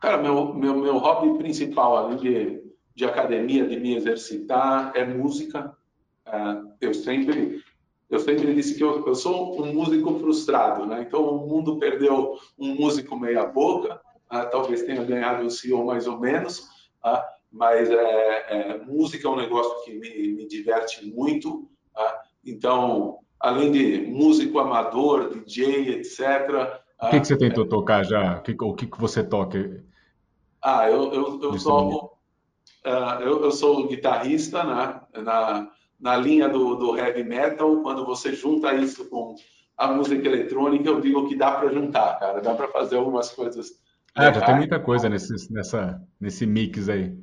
Cara, 0.00 0.22
meu, 0.22 0.54
meu, 0.54 0.76
meu 0.76 0.98
hobby 0.98 1.38
principal, 1.38 1.96
além 1.96 2.18
de, 2.18 2.62
de 2.94 3.04
academia, 3.04 3.66
de 3.66 3.78
me 3.78 3.96
exercitar, 3.96 4.92
é 4.94 5.04
música. 5.04 5.76
Uh, 6.26 6.72
eu 6.80 6.94
sempre 6.94 7.62
eu 8.10 8.18
sempre 8.18 8.54
disse 8.54 8.74
que 8.74 8.82
eu, 8.82 9.06
eu, 9.06 9.14
sou 9.14 9.62
um 9.62 9.72
músico 9.74 10.18
frustrado, 10.18 10.86
né? 10.86 11.02
Então 11.02 11.22
o 11.22 11.46
mundo 11.46 11.78
perdeu 11.78 12.38
um 12.58 12.74
músico 12.74 13.18
meia 13.18 13.44
boca, 13.44 14.00
ah, 14.30 14.46
talvez 14.46 14.82
tenha 14.82 15.04
ganhado 15.04 15.44
o 15.44 15.50
CEO 15.50 15.84
mais 15.84 16.06
ou 16.06 16.18
menos, 16.18 16.68
mas 17.50 17.90
é, 17.90 18.46
é, 18.48 18.84
música 18.84 19.26
é 19.26 19.30
um 19.30 19.36
negócio 19.36 19.84
que 19.84 19.92
me, 19.98 20.34
me 20.34 20.48
diverte 20.48 21.06
muito. 21.06 21.68
Ah, 21.96 22.20
então, 22.44 23.18
além 23.40 23.70
de 23.70 24.06
músico 24.06 24.58
amador, 24.58 25.30
DJ, 25.44 25.90
etc. 25.94 26.80
O 27.02 27.10
que, 27.10 27.20
que 27.20 27.26
você 27.26 27.36
tentou 27.36 27.64
é, 27.64 27.68
tocar 27.68 28.04
já? 28.04 28.38
O 28.38 28.42
que, 28.42 28.56
o 28.60 28.74
que, 28.74 28.88
você 28.98 29.22
toca? 29.22 29.84
Ah, 30.62 30.90
eu, 30.90 31.12
eu, 31.12 31.40
eu, 31.42 31.58
sou, 31.58 32.18
uh, 32.84 33.20
eu, 33.20 33.44
eu 33.44 33.50
sou 33.50 33.86
guitarrista 33.86 34.64
né? 34.64 35.00
na 35.22 35.70
na 35.98 36.16
linha 36.16 36.48
do, 36.48 36.76
do 36.76 36.96
heavy 36.96 37.24
metal, 37.24 37.82
quando 37.82 38.04
você 38.04 38.32
junta 38.32 38.72
isso 38.74 39.08
com 39.08 39.34
a 39.76 39.92
música 39.92 40.26
eletrônica, 40.26 40.88
eu 40.88 41.00
digo 41.00 41.28
que 41.28 41.36
dá 41.36 41.52
para 41.52 41.72
juntar, 41.72 42.18
cara, 42.18 42.40
dá 42.40 42.54
para 42.54 42.68
fazer 42.68 42.96
algumas 42.96 43.30
coisas. 43.30 43.70
Ah, 44.14 44.32
já 44.32 44.40
tem 44.44 44.56
muita 44.56 44.80
coisa 44.80 45.08
nesse, 45.08 45.52
nessa, 45.52 46.00
nesse 46.20 46.46
mix 46.46 46.88
aí. 46.88 47.16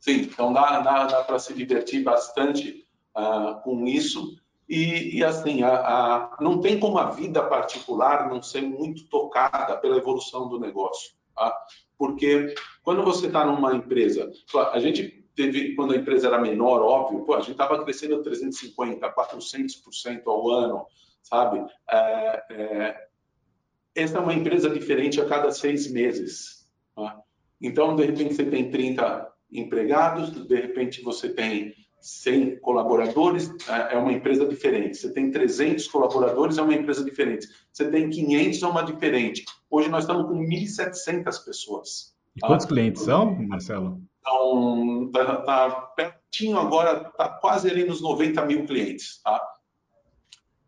Sim, 0.00 0.20
então 0.22 0.52
dá, 0.52 0.80
dá, 0.80 1.06
dá 1.06 1.24
para 1.24 1.38
se 1.38 1.52
divertir 1.54 2.02
bastante 2.02 2.84
uh, 3.16 3.60
com 3.62 3.86
isso. 3.86 4.36
E, 4.68 5.18
e 5.18 5.24
assim, 5.24 5.62
a, 5.62 5.74
a, 5.74 6.36
não 6.40 6.60
tem 6.60 6.78
como 6.78 6.98
a 6.98 7.10
vida 7.10 7.42
particular 7.42 8.28
não 8.28 8.42
ser 8.42 8.62
muito 8.62 9.08
tocada 9.08 9.76
pela 9.78 9.96
evolução 9.96 10.48
do 10.48 10.60
negócio. 10.60 11.12
Tá? 11.34 11.56
Porque 11.96 12.54
quando 12.82 13.02
você 13.02 13.26
está 13.26 13.44
numa 13.44 13.74
empresa, 13.74 14.30
a 14.72 14.78
gente 14.78 15.24
teve, 15.34 15.74
quando 15.74 15.94
a 15.94 15.96
empresa 15.96 16.26
era 16.26 16.38
menor, 16.38 16.82
óbvio, 16.82 17.24
pô, 17.24 17.34
a 17.34 17.40
gente 17.40 17.52
estava 17.52 17.82
crescendo 17.82 18.22
350%, 18.22 19.00
400% 19.00 20.22
ao 20.26 20.50
ano, 20.50 20.86
sabe? 21.22 21.64
É, 21.90 22.44
é, 22.50 23.08
essa 23.94 24.18
é 24.18 24.20
uma 24.20 24.34
empresa 24.34 24.68
diferente 24.68 25.20
a 25.20 25.26
cada 25.26 25.50
seis 25.50 25.90
meses. 25.90 26.68
Tá? 26.94 27.20
Então, 27.60 27.96
de 27.96 28.04
repente, 28.04 28.34
você 28.34 28.44
tem 28.44 28.70
30 28.70 29.27
empregados, 29.50 30.30
de 30.30 30.54
repente, 30.54 31.02
você 31.02 31.28
tem 31.28 31.74
100 32.00 32.60
colaboradores, 32.60 33.50
é, 33.68 33.94
é 33.94 33.98
uma 33.98 34.12
empresa 34.12 34.46
diferente. 34.46 34.96
Você 34.96 35.12
tem 35.12 35.30
300 35.30 35.86
colaboradores, 35.88 36.58
é 36.58 36.62
uma 36.62 36.74
empresa 36.74 37.04
diferente. 37.04 37.48
Você 37.72 37.90
tem 37.90 38.08
500, 38.08 38.62
é 38.62 38.66
uma 38.66 38.82
diferente. 38.82 39.44
Hoje 39.70 39.88
nós 39.88 40.04
estamos 40.04 40.26
com 40.26 40.38
1.700 40.38 41.44
pessoas. 41.44 42.14
E 42.36 42.40
quantos 42.40 42.66
clientes 42.66 43.02
são, 43.02 43.34
Marcelo? 43.34 44.00
Então, 44.20 45.10
tá, 45.12 45.36
tá 45.42 45.70
pertinho 45.96 46.58
agora, 46.58 47.04
tá 47.16 47.28
quase 47.28 47.70
ali 47.70 47.84
nos 47.84 48.00
90 48.00 48.44
mil 48.46 48.66
clientes, 48.66 49.20
tá? 49.22 49.40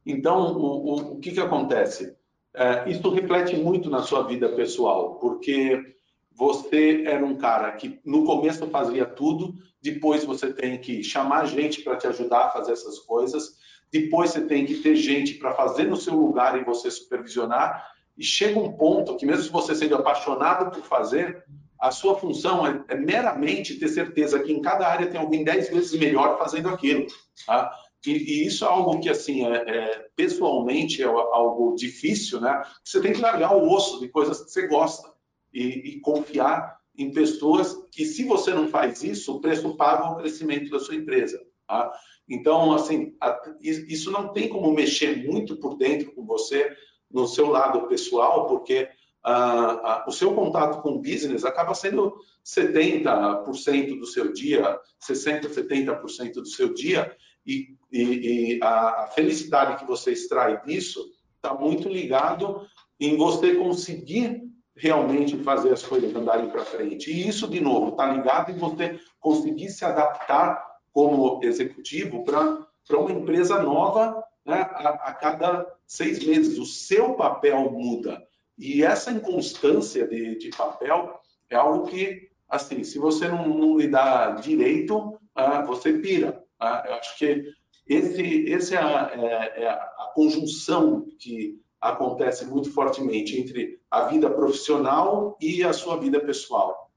Então, 0.04 0.56
o, 0.56 0.64
o, 0.64 1.12
o 1.12 1.20
que 1.20 1.30
que 1.30 1.40
acontece? 1.40 2.16
É, 2.54 2.90
isso 2.90 3.08
reflete 3.10 3.56
muito 3.56 3.88
na 3.88 4.02
sua 4.02 4.22
vida 4.26 4.48
pessoal, 4.48 5.16
porque 5.16 5.94
você 6.40 7.04
era 7.04 7.22
um 7.22 7.36
cara 7.36 7.70
que 7.72 8.00
no 8.02 8.24
começo 8.24 8.66
fazia 8.68 9.04
tudo, 9.04 9.58
depois 9.82 10.24
você 10.24 10.50
tem 10.50 10.80
que 10.80 11.02
chamar 11.02 11.44
gente 11.44 11.82
para 11.82 11.98
te 11.98 12.06
ajudar 12.06 12.46
a 12.46 12.50
fazer 12.50 12.72
essas 12.72 12.98
coisas, 13.00 13.58
depois 13.92 14.30
você 14.30 14.40
tem 14.40 14.64
que 14.64 14.76
ter 14.76 14.96
gente 14.96 15.34
para 15.34 15.52
fazer 15.52 15.84
no 15.84 15.98
seu 15.98 16.14
lugar 16.14 16.58
e 16.58 16.64
você 16.64 16.90
supervisionar, 16.90 17.86
e 18.16 18.24
chega 18.24 18.58
um 18.58 18.72
ponto 18.72 19.18
que 19.18 19.26
mesmo 19.26 19.42
se 19.42 19.50
você 19.50 19.74
sendo 19.74 19.96
apaixonado 19.96 20.70
por 20.70 20.82
fazer, 20.82 21.44
a 21.78 21.90
sua 21.90 22.16
função 22.16 22.66
é, 22.66 22.84
é, 22.88 22.94
meramente 22.94 23.78
ter 23.78 23.88
certeza 23.88 24.40
que 24.40 24.50
em 24.50 24.62
cada 24.62 24.88
área 24.88 25.08
tem 25.08 25.20
alguém 25.20 25.44
dez 25.44 25.68
vezes 25.68 25.92
melhor 25.92 26.38
fazendo 26.38 26.70
aquilo. 26.70 27.06
Tá? 27.46 27.70
E, 28.06 28.12
e, 28.12 28.46
isso 28.46 28.64
é 28.64 28.68
algo 28.68 28.98
que, 28.98 29.10
assim, 29.10 29.44
é, 29.44 29.56
é, 29.56 30.06
pessoalmente 30.16 31.02
é 31.02 31.06
algo 31.06 31.74
difícil, 31.74 32.40
né? 32.40 32.62
Você 32.82 32.98
tem 33.02 33.12
que 33.12 33.20
largar 33.20 33.54
o 33.54 33.70
osso 33.70 34.00
de 34.00 34.08
coisas 34.08 34.42
que 34.42 34.50
você 34.50 34.66
gosta 34.66 35.19
e, 35.52 35.96
e 35.96 36.00
confiar 36.00 36.78
em 36.96 37.10
pessoas 37.10 37.74
que, 37.90 38.04
se 38.04 38.24
você 38.24 38.52
não 38.52 38.68
faz 38.68 39.02
isso, 39.02 39.34
o 39.34 39.40
preço 39.40 39.76
paga 39.76 40.10
o 40.10 40.16
crescimento 40.16 40.70
da 40.70 40.78
sua 40.78 40.94
empresa. 40.94 41.40
Tá? 41.66 41.92
Então, 42.28 42.72
assim, 42.72 43.14
isso 43.62 44.10
não 44.10 44.32
tem 44.32 44.48
como 44.48 44.72
mexer 44.72 45.26
muito 45.26 45.56
por 45.56 45.76
dentro 45.76 46.12
com 46.12 46.24
você 46.24 46.70
no 47.10 47.26
seu 47.26 47.48
lado 47.48 47.88
pessoal, 47.88 48.46
porque 48.46 48.88
ah, 49.22 50.04
o 50.06 50.12
seu 50.12 50.34
contato 50.34 50.80
com 50.80 50.90
o 50.90 51.00
business 51.00 51.44
acaba 51.44 51.74
sendo 51.74 52.14
70% 52.44 53.98
do 53.98 54.06
seu 54.06 54.32
dia, 54.32 54.78
60%, 55.00 55.48
70% 55.48 56.34
do 56.34 56.46
seu 56.46 56.72
dia, 56.72 57.14
e, 57.46 57.76
e, 57.90 58.02
e 58.02 58.60
a, 58.62 59.04
a 59.04 59.06
felicidade 59.08 59.80
que 59.80 59.86
você 59.86 60.12
extrai 60.12 60.62
disso 60.62 61.04
está 61.36 61.54
muito 61.54 61.88
ligado 61.88 62.66
em 62.98 63.16
você 63.16 63.54
conseguir 63.54 64.49
realmente 64.80 65.36
fazer 65.42 65.72
as 65.72 65.82
coisas 65.82 66.14
andarem 66.14 66.48
para 66.48 66.64
frente. 66.64 67.10
E 67.10 67.28
isso, 67.28 67.46
de 67.46 67.60
novo, 67.60 67.90
está 67.90 68.10
ligado 68.10 68.50
em 68.50 68.56
você 68.56 68.98
conseguir 69.20 69.68
se 69.68 69.84
adaptar 69.84 70.66
como 70.90 71.38
executivo 71.44 72.24
para 72.24 72.66
uma 72.92 73.12
empresa 73.12 73.62
nova 73.62 74.24
né, 74.44 74.62
a, 74.72 74.88
a, 75.10 75.14
cada 75.14 75.66
seis 75.86 76.24
meses. 76.24 76.58
O 76.58 76.64
seu 76.64 77.14
papel 77.14 77.70
muda. 77.70 78.26
E 78.58 78.82
essa 78.82 79.12
inconstância 79.12 80.08
de, 80.08 80.36
de 80.38 80.50
papel 80.50 81.20
é 81.50 81.56
algo 81.56 81.86
que, 81.86 82.30
assim, 82.48 82.82
se 82.82 82.98
você 82.98 83.28
não, 83.28 83.46
não 83.48 83.78
lidar 83.78 84.40
direito, 84.40 85.20
ah, 85.34 85.62
você 85.62 85.92
pira. 85.92 86.42
Ah, 86.58 86.84
eu 86.86 86.94
acho 86.94 87.18
que 87.18 87.44
esse, 87.86 88.22
esse 88.22 88.74
é, 88.74 88.78
a, 88.78 89.10
é, 89.14 89.62
é 89.62 89.68
a 89.68 90.10
conjunção 90.14 91.06
que 91.18 91.60
acontece 91.80 92.44
muito 92.44 92.72
fortemente 92.72 93.38
entre 93.38 93.80
a 93.90 94.02
vida 94.04 94.28
profissional 94.28 95.36
e 95.40 95.64
a 95.64 95.72
sua 95.72 95.96
vida 95.96 96.20
pessoal. 96.20 96.90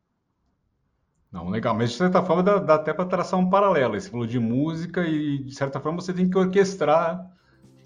Não, 1.32 1.50
legal, 1.50 1.76
mas 1.76 1.92
de 1.92 1.98
certa 1.98 2.22
forma 2.22 2.44
dá, 2.44 2.60
dá 2.60 2.76
até 2.76 2.94
para 2.94 3.06
traçar 3.06 3.40
um 3.40 3.50
paralelo. 3.50 4.00
Você 4.00 4.10
falou 4.10 4.28
de 4.28 4.40
música 4.40 5.02
e 5.08 5.40
de 5.40 5.56
certa 5.56 5.80
forma 5.80 6.00
você 6.00 6.14
tem 6.14 6.30
que 6.30 6.38
orquestrar 6.38 7.28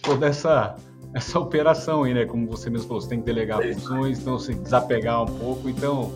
toda 0.02 0.28
essa 0.28 0.76
essa 1.14 1.39
operação 1.39 2.04
aí, 2.04 2.14
né? 2.14 2.26
Como 2.26 2.45
você 2.48 2.70
mesmo 2.70 2.88
falou, 2.88 3.02
você 3.02 3.10
tem 3.10 3.20
que 3.20 3.26
delegar 3.26 3.62
é 3.62 3.74
funções, 3.74 4.20
então 4.20 4.38
se 4.38 4.54
desapegar 4.54 5.24
um 5.24 5.39
pouco, 5.39 5.70
então 5.70 6.12